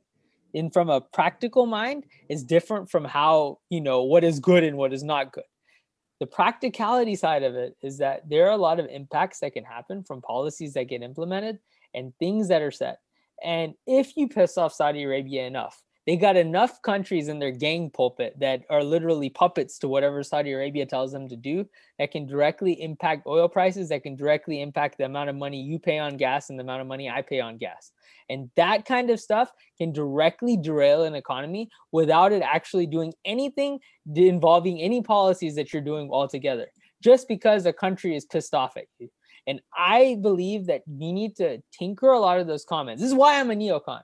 And 0.53 0.71
from 0.71 0.89
a 0.89 1.01
practical 1.01 1.65
mind, 1.65 2.05
it's 2.29 2.43
different 2.43 2.89
from 2.91 3.05
how, 3.05 3.59
you 3.69 3.81
know, 3.81 4.03
what 4.03 4.23
is 4.23 4.39
good 4.39 4.63
and 4.63 4.77
what 4.77 4.93
is 4.93 5.03
not 5.03 5.33
good. 5.33 5.43
The 6.19 6.27
practicality 6.27 7.15
side 7.15 7.43
of 7.43 7.55
it 7.55 7.75
is 7.81 7.97
that 7.97 8.29
there 8.29 8.45
are 8.47 8.51
a 8.51 8.57
lot 8.57 8.79
of 8.79 8.85
impacts 8.85 9.39
that 9.39 9.53
can 9.53 9.65
happen 9.65 10.03
from 10.03 10.21
policies 10.21 10.73
that 10.75 10.85
get 10.85 11.01
implemented 11.01 11.59
and 11.95 12.13
things 12.19 12.49
that 12.49 12.61
are 12.61 12.71
set. 12.71 12.99
And 13.43 13.73
if 13.87 14.15
you 14.17 14.27
piss 14.27 14.57
off 14.57 14.73
Saudi 14.73 15.03
Arabia 15.03 15.45
enough, 15.47 15.81
They 16.05 16.17
got 16.17 16.37
enough 16.37 16.83
countries 16.83 17.29
in 17.29 17.39
their 17.39 17.51
gang 17.51 17.89
pulpit 17.89 18.35
that 18.39 18.61
are 18.69 18.83
literally 18.83 19.29
puppets 19.29 19.79
to 19.79 19.87
whatever 19.87 20.21
Saudi 20.21 20.51
Arabia 20.51 20.85
tells 20.85 21.11
them 21.11 21.27
to 21.29 21.35
do 21.35 21.67
that 21.97 22.11
can 22.11 22.27
directly 22.27 22.79
impact 22.79 23.25
oil 23.25 23.49
prices, 23.49 23.89
that 23.89 24.03
can 24.03 24.15
directly 24.15 24.61
impact 24.61 24.99
the 24.99 25.05
amount 25.05 25.31
of 25.31 25.35
money 25.35 25.59
you 25.59 25.79
pay 25.79 25.97
on 25.97 26.15
gas 26.15 26.51
and 26.51 26.59
the 26.59 26.63
amount 26.63 26.81
of 26.81 26.87
money 26.87 27.09
I 27.09 27.23
pay 27.23 27.39
on 27.39 27.57
gas. 27.57 27.91
And 28.29 28.51
that 28.55 28.85
kind 28.85 29.09
of 29.09 29.19
stuff 29.19 29.51
can 29.79 29.91
directly 29.91 30.57
derail 30.57 31.03
an 31.05 31.15
economy 31.15 31.69
without 31.91 32.31
it 32.31 32.43
actually 32.43 32.85
doing 32.85 33.13
anything 33.25 33.79
involving 34.15 34.79
any 34.79 35.01
policies 35.01 35.55
that 35.55 35.73
you're 35.73 35.81
doing 35.81 36.11
altogether, 36.11 36.67
just 37.03 37.27
because 37.27 37.65
a 37.65 37.73
country 37.73 38.15
is 38.15 38.25
pissed 38.25 38.53
off 38.53 38.77
at 38.77 38.85
you. 38.99 39.09
And 39.47 39.61
I 39.77 40.17
believe 40.21 40.65
that 40.67 40.81
we 40.87 41.13
need 41.13 41.35
to 41.37 41.61
tinker 41.71 42.09
a 42.09 42.19
lot 42.19 42.39
of 42.39 42.47
those 42.47 42.65
comments. 42.65 43.01
This 43.01 43.11
is 43.11 43.15
why 43.15 43.39
I'm 43.39 43.51
a 43.51 43.55
neocon 43.55 44.01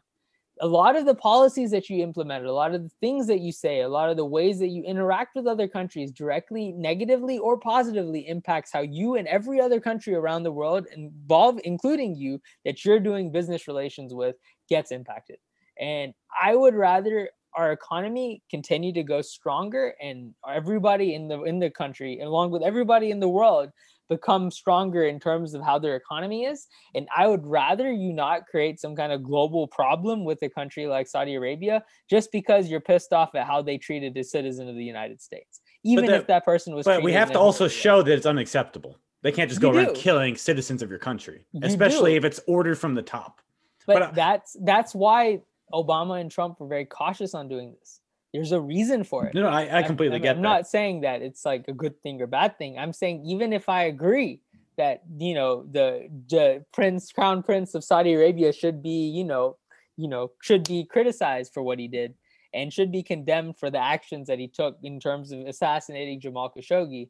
a 0.61 0.67
lot 0.67 0.95
of 0.95 1.05
the 1.05 1.15
policies 1.15 1.71
that 1.71 1.89
you 1.89 2.03
implemented, 2.03 2.47
a 2.47 2.53
lot 2.53 2.75
of 2.75 2.83
the 2.83 2.91
things 3.01 3.25
that 3.27 3.39
you 3.39 3.51
say, 3.51 3.81
a 3.81 3.89
lot 3.89 4.09
of 4.09 4.17
the 4.17 4.25
ways 4.25 4.59
that 4.59 4.67
you 4.67 4.83
interact 4.83 5.35
with 5.35 5.47
other 5.47 5.67
countries 5.67 6.11
directly, 6.11 6.71
negatively, 6.73 7.39
or 7.39 7.57
positively 7.57 8.27
impacts 8.27 8.71
how 8.71 8.81
you 8.81 9.15
and 9.15 9.27
every 9.27 9.59
other 9.59 9.79
country 9.79 10.13
around 10.13 10.43
the 10.43 10.51
world 10.51 10.85
involve, 10.95 11.59
including 11.63 12.15
you, 12.15 12.39
that 12.63 12.85
you're 12.85 12.99
doing 12.99 13.31
business 13.31 13.67
relations 13.67 14.13
with, 14.13 14.35
gets 14.69 14.91
impacted. 14.91 15.37
And 15.79 16.13
I 16.41 16.55
would 16.55 16.75
rather 16.75 17.29
our 17.55 17.71
economy 17.71 18.43
continue 18.49 18.93
to 18.93 19.03
go 19.03 19.21
stronger 19.21 19.95
and 20.01 20.33
everybody 20.47 21.15
in 21.15 21.27
the 21.27 21.43
in 21.43 21.59
the 21.59 21.69
country 21.69 22.21
along 22.21 22.49
with 22.49 22.63
everybody 22.63 23.11
in 23.11 23.19
the 23.19 23.27
world 23.27 23.69
become 24.09 24.51
stronger 24.51 25.05
in 25.05 25.19
terms 25.19 25.53
of 25.53 25.63
how 25.63 25.79
their 25.79 25.95
economy 25.95 26.45
is. 26.45 26.67
And 26.95 27.07
I 27.15 27.27
would 27.27 27.45
rather 27.45 27.91
you 27.91 28.11
not 28.11 28.45
create 28.45 28.79
some 28.79 28.95
kind 28.95 29.11
of 29.11 29.23
global 29.23 29.67
problem 29.67 30.25
with 30.25 30.41
a 30.43 30.49
country 30.49 30.85
like 30.85 31.07
Saudi 31.07 31.35
Arabia 31.35 31.83
just 32.09 32.31
because 32.31 32.67
you're 32.67 32.81
pissed 32.81 33.13
off 33.13 33.33
at 33.35 33.47
how 33.47 33.61
they 33.61 33.77
treated 33.77 34.17
a 34.17 34.23
citizen 34.23 34.67
of 34.67 34.75
the 34.75 34.83
United 34.83 35.21
States, 35.21 35.61
even 35.83 36.09
if 36.09 36.27
that 36.27 36.43
person 36.43 36.75
was. 36.75 36.85
But 36.85 37.03
we 37.03 37.13
have 37.13 37.31
to 37.31 37.39
also 37.39 37.67
show 37.67 38.01
that 38.01 38.13
it's 38.13 38.25
unacceptable. 38.25 38.97
They 39.23 39.31
can't 39.31 39.49
just 39.49 39.61
go 39.61 39.71
you 39.71 39.77
around 39.79 39.93
do. 39.93 39.99
killing 40.01 40.35
citizens 40.35 40.81
of 40.81 40.89
your 40.89 40.99
country, 40.99 41.45
you 41.51 41.61
especially 41.63 42.11
do. 42.11 42.17
if 42.17 42.25
it's 42.25 42.39
ordered 42.47 42.79
from 42.79 42.95
the 42.95 43.03
top. 43.03 43.39
But, 43.85 43.93
but 43.93 44.01
uh, 44.01 44.11
that's 44.13 44.57
that's 44.61 44.95
why 44.95 45.41
Obama 45.73 46.19
and 46.19 46.29
Trump 46.29 46.59
were 46.59 46.67
very 46.67 46.85
cautious 46.85 47.33
on 47.33 47.47
doing 47.47 47.75
this 47.79 48.00
there's 48.33 48.51
a 48.51 48.61
reason 48.61 49.03
for 49.03 49.25
it. 49.25 49.33
No, 49.33 49.41
no, 49.41 49.49
I, 49.49 49.79
I 49.79 49.83
completely 49.83 50.17
I'm, 50.17 50.21
get. 50.21 50.35
I'm 50.37 50.41
that. 50.41 50.47
not 50.47 50.67
saying 50.67 51.01
that 51.01 51.21
it's 51.21 51.45
like 51.45 51.67
a 51.67 51.73
good 51.73 52.01
thing 52.01 52.21
or 52.21 52.27
bad 52.27 52.57
thing. 52.57 52.77
I'm 52.77 52.93
saying 52.93 53.25
even 53.25 53.51
if 53.53 53.67
I 53.67 53.83
agree 53.83 54.41
that 54.77 55.03
you 55.17 55.33
know 55.33 55.65
the 55.71 56.07
the 56.29 56.63
prince, 56.71 57.11
crown 57.11 57.43
prince 57.43 57.75
of 57.75 57.83
Saudi 57.83 58.13
Arabia 58.13 58.53
should 58.53 58.81
be 58.81 59.09
you 59.09 59.23
know 59.23 59.57
you 59.97 60.07
know 60.07 60.31
should 60.41 60.63
be 60.63 60.85
criticized 60.85 61.53
for 61.53 61.61
what 61.61 61.77
he 61.77 61.87
did 61.87 62.15
and 62.53 62.71
should 62.71 62.91
be 62.91 63.03
condemned 63.03 63.57
for 63.57 63.69
the 63.69 63.77
actions 63.77 64.27
that 64.27 64.39
he 64.39 64.47
took 64.47 64.77
in 64.83 64.99
terms 64.99 65.31
of 65.31 65.39
assassinating 65.41 66.19
Jamal 66.19 66.51
Khashoggi, 66.51 67.09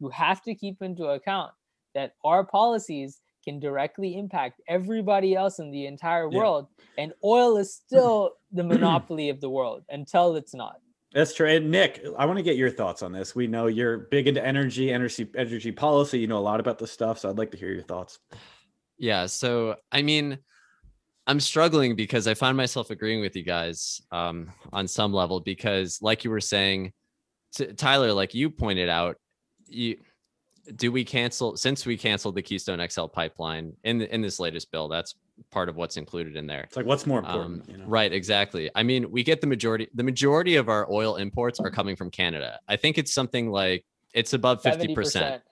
you 0.00 0.08
have 0.10 0.42
to 0.42 0.54
keep 0.54 0.80
into 0.80 1.04
account 1.04 1.52
that 1.94 2.14
our 2.24 2.44
policies 2.44 3.20
can 3.48 3.58
directly 3.58 4.18
impact 4.18 4.60
everybody 4.68 5.34
else 5.34 5.58
in 5.58 5.70
the 5.70 5.86
entire 5.86 6.28
world. 6.28 6.66
Yeah. 6.78 7.04
And 7.04 7.12
oil 7.24 7.56
is 7.56 7.74
still 7.86 8.32
the 8.52 8.62
monopoly 8.62 9.30
of 9.30 9.40
the 9.40 9.48
world 9.48 9.84
until 9.88 10.36
it's 10.36 10.54
not. 10.54 10.76
That's 11.14 11.32
true. 11.32 11.48
And 11.48 11.70
Nick, 11.70 12.04
I 12.18 12.26
want 12.26 12.36
to 12.36 12.42
get 12.42 12.56
your 12.56 12.70
thoughts 12.70 13.02
on 13.02 13.12
this. 13.12 13.34
We 13.34 13.46
know 13.46 13.66
you're 13.66 13.98
big 14.10 14.28
into 14.28 14.44
energy, 14.44 14.92
energy, 14.92 15.26
energy 15.34 15.72
policy. 15.72 16.18
You 16.18 16.26
know 16.26 16.36
a 16.36 16.40
lot 16.40 16.60
about 16.60 16.78
this 16.78 16.92
stuff, 16.92 17.18
so 17.18 17.30
I'd 17.30 17.38
like 17.38 17.50
to 17.52 17.56
hear 17.56 17.72
your 17.72 17.82
thoughts. 17.82 18.18
Yeah. 18.98 19.24
So, 19.24 19.76
I 19.90 20.02
mean, 20.02 20.38
I'm 21.26 21.40
struggling 21.40 21.96
because 21.96 22.26
I 22.26 22.34
find 22.34 22.58
myself 22.58 22.90
agreeing 22.90 23.22
with 23.22 23.34
you 23.36 23.42
guys 23.42 24.02
um, 24.12 24.52
on 24.70 24.86
some 24.86 25.14
level 25.14 25.40
because, 25.40 25.98
like 26.02 26.24
you 26.24 26.30
were 26.30 26.42
saying, 26.42 26.92
to, 27.54 27.72
Tyler, 27.72 28.12
like 28.12 28.34
you 28.34 28.50
pointed 28.50 28.90
out, 28.90 29.16
you 29.66 29.96
do 30.76 30.92
we 30.92 31.04
cancel 31.04 31.56
since 31.56 31.86
we 31.86 31.96
canceled 31.96 32.34
the 32.34 32.42
Keystone 32.42 32.86
XL 32.88 33.06
pipeline 33.06 33.72
in 33.84 34.02
in 34.02 34.22
this 34.22 34.38
latest 34.40 34.70
bill? 34.70 34.88
That's 34.88 35.14
part 35.50 35.68
of 35.68 35.76
what's 35.76 35.96
included 35.96 36.36
in 36.36 36.46
there. 36.46 36.62
It's 36.62 36.76
like 36.76 36.86
what's 36.86 37.06
more 37.06 37.18
important, 37.18 37.62
um, 37.62 37.70
you 37.70 37.76
know? 37.78 37.84
right? 37.86 38.12
Exactly. 38.12 38.70
I 38.74 38.82
mean, 38.82 39.10
we 39.10 39.22
get 39.22 39.40
the 39.40 39.46
majority. 39.46 39.88
The 39.94 40.02
majority 40.02 40.56
of 40.56 40.68
our 40.68 40.90
oil 40.90 41.16
imports 41.16 41.60
are 41.60 41.70
coming 41.70 41.96
from 41.96 42.10
Canada. 42.10 42.58
I 42.68 42.76
think 42.76 42.98
it's 42.98 43.12
something 43.12 43.50
like 43.50 43.84
it's 44.14 44.32
above 44.32 44.62
fifty 44.62 44.94
percent. 44.94 45.42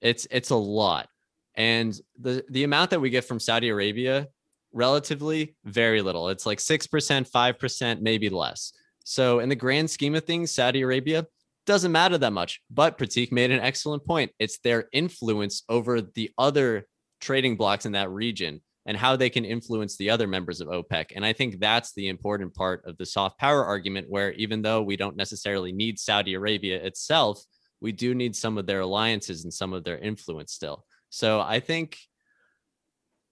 It's 0.00 0.26
it's 0.30 0.50
a 0.50 0.56
lot, 0.56 1.08
and 1.54 1.98
the 2.18 2.44
the 2.50 2.64
amount 2.64 2.90
that 2.90 3.00
we 3.00 3.10
get 3.10 3.24
from 3.24 3.38
Saudi 3.38 3.68
Arabia, 3.68 4.28
relatively 4.72 5.56
very 5.64 6.02
little. 6.02 6.28
It's 6.28 6.46
like 6.46 6.60
six 6.60 6.86
percent, 6.86 7.28
five 7.28 7.58
percent, 7.58 8.02
maybe 8.02 8.28
less. 8.28 8.72
So 9.04 9.40
in 9.40 9.48
the 9.48 9.56
grand 9.56 9.90
scheme 9.90 10.14
of 10.14 10.24
things, 10.24 10.52
Saudi 10.52 10.82
Arabia 10.82 11.26
doesn't 11.70 11.92
matter 11.92 12.18
that 12.18 12.32
much. 12.32 12.60
But 12.68 12.98
Prateek 12.98 13.30
made 13.30 13.52
an 13.52 13.60
excellent 13.60 14.04
point. 14.04 14.32
It's 14.40 14.58
their 14.58 14.88
influence 14.92 15.62
over 15.68 16.00
the 16.02 16.28
other 16.36 16.88
trading 17.20 17.56
blocks 17.56 17.86
in 17.86 17.92
that 17.92 18.10
region 18.10 18.60
and 18.86 18.96
how 18.96 19.14
they 19.14 19.30
can 19.30 19.44
influence 19.44 19.96
the 19.96 20.10
other 20.10 20.26
members 20.26 20.60
of 20.60 20.66
OPEC. 20.66 21.12
And 21.14 21.24
I 21.24 21.32
think 21.32 21.60
that's 21.60 21.92
the 21.92 22.08
important 22.08 22.56
part 22.56 22.82
of 22.86 22.96
the 22.98 23.06
soft 23.06 23.38
power 23.38 23.64
argument, 23.64 24.10
where 24.10 24.32
even 24.32 24.62
though 24.62 24.82
we 24.82 24.96
don't 24.96 25.14
necessarily 25.14 25.70
need 25.70 26.00
Saudi 26.00 26.34
Arabia 26.34 26.82
itself, 26.82 27.40
we 27.80 27.92
do 27.92 28.16
need 28.16 28.34
some 28.34 28.58
of 28.58 28.66
their 28.66 28.80
alliances 28.80 29.44
and 29.44 29.54
some 29.54 29.72
of 29.72 29.84
their 29.84 29.98
influence 29.98 30.52
still. 30.52 30.84
So 31.08 31.40
I 31.40 31.60
think, 31.60 31.98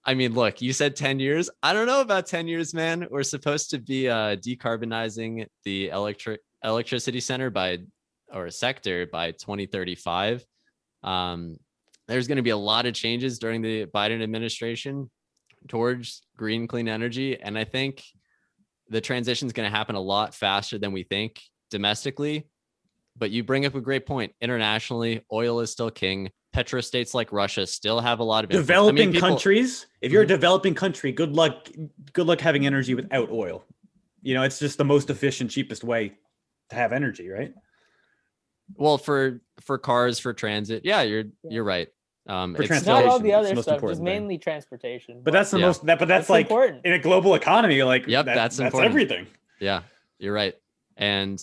I 0.04 0.14
mean, 0.14 0.32
look, 0.32 0.62
you 0.62 0.72
said 0.72 0.94
10 0.94 1.18
years. 1.18 1.50
I 1.60 1.72
don't 1.72 1.86
know 1.86 2.02
about 2.02 2.26
10 2.26 2.46
years, 2.46 2.72
man. 2.72 3.08
We're 3.10 3.24
supposed 3.24 3.70
to 3.70 3.78
be 3.78 4.08
uh, 4.08 4.36
decarbonizing 4.36 5.44
the 5.64 5.88
electric 5.88 6.40
electricity 6.62 7.18
center 7.18 7.50
by 7.50 7.78
or 8.32 8.46
a 8.46 8.52
sector 8.52 9.06
by 9.06 9.32
2035. 9.32 10.44
Um, 11.02 11.56
there's 12.06 12.26
going 12.26 12.36
to 12.36 12.42
be 12.42 12.50
a 12.50 12.56
lot 12.56 12.86
of 12.86 12.94
changes 12.94 13.38
during 13.38 13.62
the 13.62 13.86
Biden 13.86 14.22
administration 14.22 15.10
towards 15.68 16.22
green, 16.36 16.66
clean 16.66 16.88
energy. 16.88 17.40
And 17.40 17.58
I 17.58 17.64
think 17.64 18.02
the 18.88 19.00
transition 19.00 19.46
is 19.46 19.52
going 19.52 19.70
to 19.70 19.76
happen 19.76 19.94
a 19.94 20.00
lot 20.00 20.34
faster 20.34 20.78
than 20.78 20.92
we 20.92 21.02
think 21.02 21.40
domestically. 21.70 22.48
But 23.16 23.30
you 23.30 23.42
bring 23.42 23.66
up 23.66 23.74
a 23.74 23.80
great 23.80 24.06
point. 24.06 24.32
Internationally, 24.40 25.22
oil 25.32 25.60
is 25.60 25.70
still 25.70 25.90
king. 25.90 26.30
Petrostates 26.54 27.14
like 27.14 27.32
Russia 27.32 27.66
still 27.66 28.00
have 28.00 28.20
a 28.20 28.24
lot 28.24 28.44
of 28.44 28.50
developing 28.50 29.02
I 29.02 29.04
mean, 29.06 29.12
people, 29.14 29.28
countries. 29.28 29.86
If 30.00 30.12
you're 30.12 30.22
mm-hmm. 30.22 30.32
a 30.32 30.36
developing 30.36 30.74
country, 30.74 31.12
good 31.12 31.34
luck. 31.34 31.68
Good 32.12 32.26
luck 32.26 32.40
having 32.40 32.64
energy 32.64 32.94
without 32.94 33.30
oil. 33.30 33.64
You 34.22 34.34
know, 34.34 34.44
it's 34.44 34.58
just 34.58 34.78
the 34.78 34.84
most 34.84 35.10
efficient, 35.10 35.50
cheapest 35.50 35.84
way 35.84 36.14
to 36.70 36.76
have 36.76 36.92
energy, 36.92 37.28
right? 37.28 37.52
Well, 38.74 38.98
for 38.98 39.40
for 39.60 39.78
cars 39.78 40.18
for 40.18 40.32
transit, 40.32 40.82
yeah, 40.84 41.02
you're 41.02 41.24
yeah. 41.42 41.50
you're 41.50 41.64
right. 41.64 41.88
Um, 42.28 42.54
for 42.54 42.62
it's 42.62 42.84
not 42.84 43.06
all 43.06 43.18
the 43.18 43.32
other 43.32 43.56
stuff. 43.62 43.82
It's 43.82 44.00
mainly 44.00 44.34
thing. 44.34 44.40
transportation. 44.40 45.16
But, 45.16 45.24
but, 45.24 45.32
that's 45.32 45.50
the 45.50 45.58
yeah. 45.58 45.66
most. 45.66 45.86
That, 45.86 45.98
but 45.98 46.08
that's, 46.08 46.22
that's 46.22 46.30
like 46.30 46.46
important. 46.46 46.84
in 46.84 46.92
a 46.92 46.98
global 46.98 47.34
economy. 47.34 47.82
Like, 47.82 48.06
yep, 48.06 48.26
that, 48.26 48.34
that's 48.34 48.58
that's 48.58 48.78
everything. 48.78 49.26
Yeah, 49.60 49.82
you're 50.18 50.34
right. 50.34 50.54
And 50.96 51.42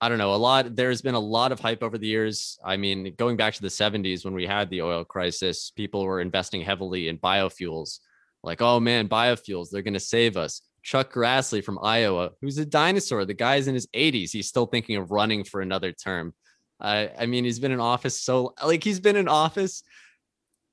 I 0.00 0.08
don't 0.08 0.18
know. 0.18 0.34
A 0.34 0.36
lot. 0.36 0.76
There's 0.76 1.02
been 1.02 1.16
a 1.16 1.20
lot 1.20 1.50
of 1.50 1.58
hype 1.58 1.82
over 1.82 1.98
the 1.98 2.06
years. 2.06 2.58
I 2.64 2.76
mean, 2.76 3.14
going 3.18 3.36
back 3.36 3.54
to 3.54 3.62
the 3.62 3.68
70s 3.68 4.24
when 4.24 4.34
we 4.34 4.46
had 4.46 4.70
the 4.70 4.82
oil 4.82 5.04
crisis, 5.04 5.72
people 5.74 6.04
were 6.04 6.20
investing 6.20 6.62
heavily 6.62 7.08
in 7.08 7.18
biofuels. 7.18 7.98
Like, 8.42 8.62
oh 8.62 8.80
man, 8.80 9.08
biofuels, 9.08 9.68
they're 9.70 9.82
going 9.82 9.94
to 9.94 10.00
save 10.00 10.36
us. 10.36 10.62
Chuck 10.82 11.12
Grassley 11.12 11.62
from 11.62 11.78
Iowa, 11.82 12.30
who's 12.40 12.56
a 12.56 12.64
dinosaur. 12.64 13.26
The 13.26 13.34
guy's 13.34 13.68
in 13.68 13.74
his 13.74 13.86
80s. 13.88 14.30
He's 14.30 14.48
still 14.48 14.64
thinking 14.64 14.96
of 14.96 15.10
running 15.10 15.44
for 15.44 15.60
another 15.60 15.92
term. 15.92 16.32
I 16.80 17.10
I 17.18 17.26
mean, 17.26 17.44
he's 17.44 17.58
been 17.58 17.72
in 17.72 17.80
office 17.80 18.20
so 18.20 18.54
like 18.64 18.84
he's 18.84 19.00
been 19.00 19.16
in 19.16 19.28
office. 19.28 19.82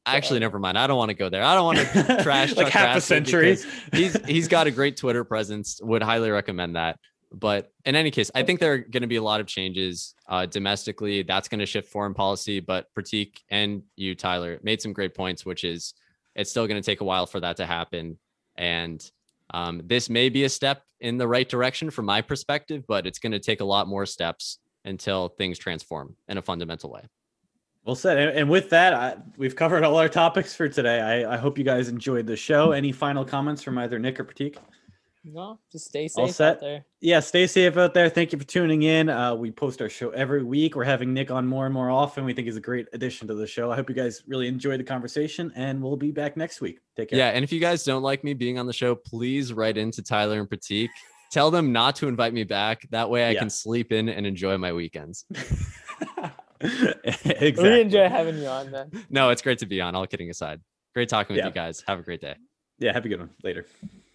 Actually, 0.05 0.39
never 0.39 0.57
mind. 0.57 0.77
I 0.77 0.87
don't 0.87 0.97
want 0.97 1.09
to 1.09 1.15
go 1.15 1.27
there. 1.27 1.43
I 1.43 1.53
don't 1.53 1.65
want 1.65 1.79
to 1.79 2.19
trash 2.23 2.55
like 2.55 2.69
half 2.69 2.95
a 2.95 3.01
century. 3.01 3.57
he's 3.91 4.25
he's 4.25 4.47
got 4.47 4.67
a 4.67 4.71
great 4.71 4.95
Twitter 4.95 5.23
presence. 5.23 5.81
Would 5.83 6.01
highly 6.01 6.29
recommend 6.29 6.75
that. 6.75 6.97
But 7.33 7.71
in 7.85 7.95
any 7.95 8.09
case, 8.09 8.31
I 8.33 8.43
think 8.43 8.61
there 8.61 8.73
are 8.73 8.77
going 8.77 9.01
to 9.01 9.07
be 9.07 9.17
a 9.17 9.21
lot 9.21 9.41
of 9.41 9.47
changes 9.47 10.15
uh, 10.29 10.45
domestically. 10.45 11.23
That's 11.23 11.49
going 11.49 11.59
to 11.59 11.65
shift 11.65 11.89
foreign 11.89 12.13
policy. 12.13 12.61
But 12.61 12.87
Prateek 12.97 13.41
and 13.49 13.83
you, 13.97 14.15
Tyler, 14.15 14.59
made 14.63 14.81
some 14.81 14.93
great 14.93 15.13
points, 15.13 15.45
which 15.45 15.65
is 15.65 15.93
it's 16.35 16.49
still 16.49 16.67
going 16.67 16.81
to 16.81 16.85
take 16.85 17.01
a 17.01 17.03
while 17.03 17.25
for 17.25 17.41
that 17.41 17.57
to 17.57 17.65
happen. 17.65 18.17
And 18.55 19.03
um, 19.53 19.81
this 19.85 20.09
may 20.09 20.29
be 20.29 20.45
a 20.45 20.49
step 20.49 20.83
in 21.01 21.17
the 21.17 21.27
right 21.27 21.47
direction 21.47 21.89
from 21.89 22.05
my 22.05 22.21
perspective, 22.21 22.85
but 22.87 23.05
it's 23.05 23.19
going 23.19 23.33
to 23.33 23.39
take 23.39 23.59
a 23.59 23.65
lot 23.65 23.87
more 23.87 24.05
steps 24.05 24.59
until 24.87 25.29
things 25.29 25.57
transform 25.57 26.15
in 26.27 26.37
a 26.37 26.41
fundamental 26.41 26.91
way. 26.91 27.01
Well 27.85 27.95
said. 27.95 28.35
And, 28.35 28.49
with 28.49 28.69
that, 28.71 28.93
I, 28.93 29.15
we've 29.37 29.55
covered 29.55 29.83
all 29.83 29.97
our 29.97 30.09
topics 30.09 30.53
for 30.53 30.67
today. 30.67 30.99
I, 30.99 31.35
I, 31.35 31.37
hope 31.37 31.57
you 31.57 31.63
guys 31.63 31.87
enjoyed 31.87 32.27
the 32.27 32.35
show. 32.35 32.71
Any 32.73 32.91
final 32.91 33.23
comments 33.23 33.63
from 33.63 33.77
either 33.77 33.97
Nick 33.97 34.19
or 34.19 34.25
Prateek? 34.25 34.57
No, 35.23 35.59
just 35.71 35.85
stay 35.85 36.07
safe 36.07 36.21
all 36.21 36.27
set. 36.27 36.55
out 36.55 36.59
there. 36.59 36.85
Yeah, 36.99 37.21
stay 37.21 37.47
safe 37.47 37.77
out 37.77 37.93
there. 37.93 38.09
Thank 38.09 38.33
you 38.33 38.39
for 38.39 38.45
tuning 38.45 38.83
in. 38.83 39.09
Uh, 39.09 39.35
we 39.35 39.51
post 39.51 39.81
our 39.81 39.89
show 39.89 40.09
every 40.09 40.43
week. 40.43 40.75
We're 40.75 40.83
having 40.83 41.13
Nick 41.13 41.31
on 41.31 41.47
more 41.47 41.65
and 41.65 41.73
more 41.73 41.89
often. 41.89 42.25
We 42.25 42.33
think 42.33 42.45
he's 42.45 42.57
a 42.57 42.61
great 42.61 42.87
addition 42.93 43.27
to 43.29 43.35
the 43.35 43.47
show. 43.47 43.71
I 43.71 43.75
hope 43.75 43.89
you 43.89 43.95
guys 43.95 44.23
really 44.27 44.47
enjoyed 44.47 44.79
the 44.79 44.85
conversation, 44.85 45.51
and 45.55 45.81
we'll 45.81 45.97
be 45.97 46.11
back 46.11 46.37
next 46.37 46.61
week. 46.61 46.79
Take 46.95 47.09
care. 47.09 47.19
Yeah, 47.19 47.29
and 47.29 47.43
if 47.43 47.51
you 47.51 47.59
guys 47.59 47.83
don't 47.83 48.03
like 48.03 48.23
me 48.23 48.33
being 48.33 48.57
on 48.57 48.67
the 48.67 48.73
show, 48.73 48.95
please 48.95 49.51
write 49.53 49.77
into 49.77 50.01
Tyler 50.01 50.39
and 50.39 50.49
Prateek 50.49 50.89
tell 51.31 51.51
them 51.51 51.71
not 51.71 51.95
to 51.97 52.07
invite 52.07 52.33
me 52.33 52.43
back. 52.43 52.87
That 52.91 53.09
way 53.09 53.25
I 53.25 53.31
Yeah. 53.31 53.39
can 53.39 53.49
sleep 53.49 53.91
in 53.91 54.09
and 54.09 54.25
enjoy 54.25 54.57
my 54.57 54.73
weekends. 54.73 55.25
exactly. 56.59 57.53
We 57.63 57.81
enjoy 57.81 58.09
having 58.09 58.37
you 58.39 58.47
on, 58.47 58.71
man. 58.71 58.91
No, 59.09 59.29
it's 59.29 59.41
great 59.41 59.59
to 59.59 59.65
be 59.65 59.79
on. 59.81 59.95
All 59.95 60.07
kidding 60.07 60.29
aside. 60.29 60.61
Great 60.95 61.09
talking 61.09 61.35
with 61.35 61.43
Yeah. 61.43 61.47
you 61.47 61.53
guys. 61.53 61.83
Have 61.87 61.99
a 61.99 62.03
great 62.03 62.21
day. 62.21 62.35
Yeah, 62.79 62.93
have 62.93 63.05
a 63.05 63.09
good 63.09 63.19
one 63.19 63.29
later. 63.43 63.65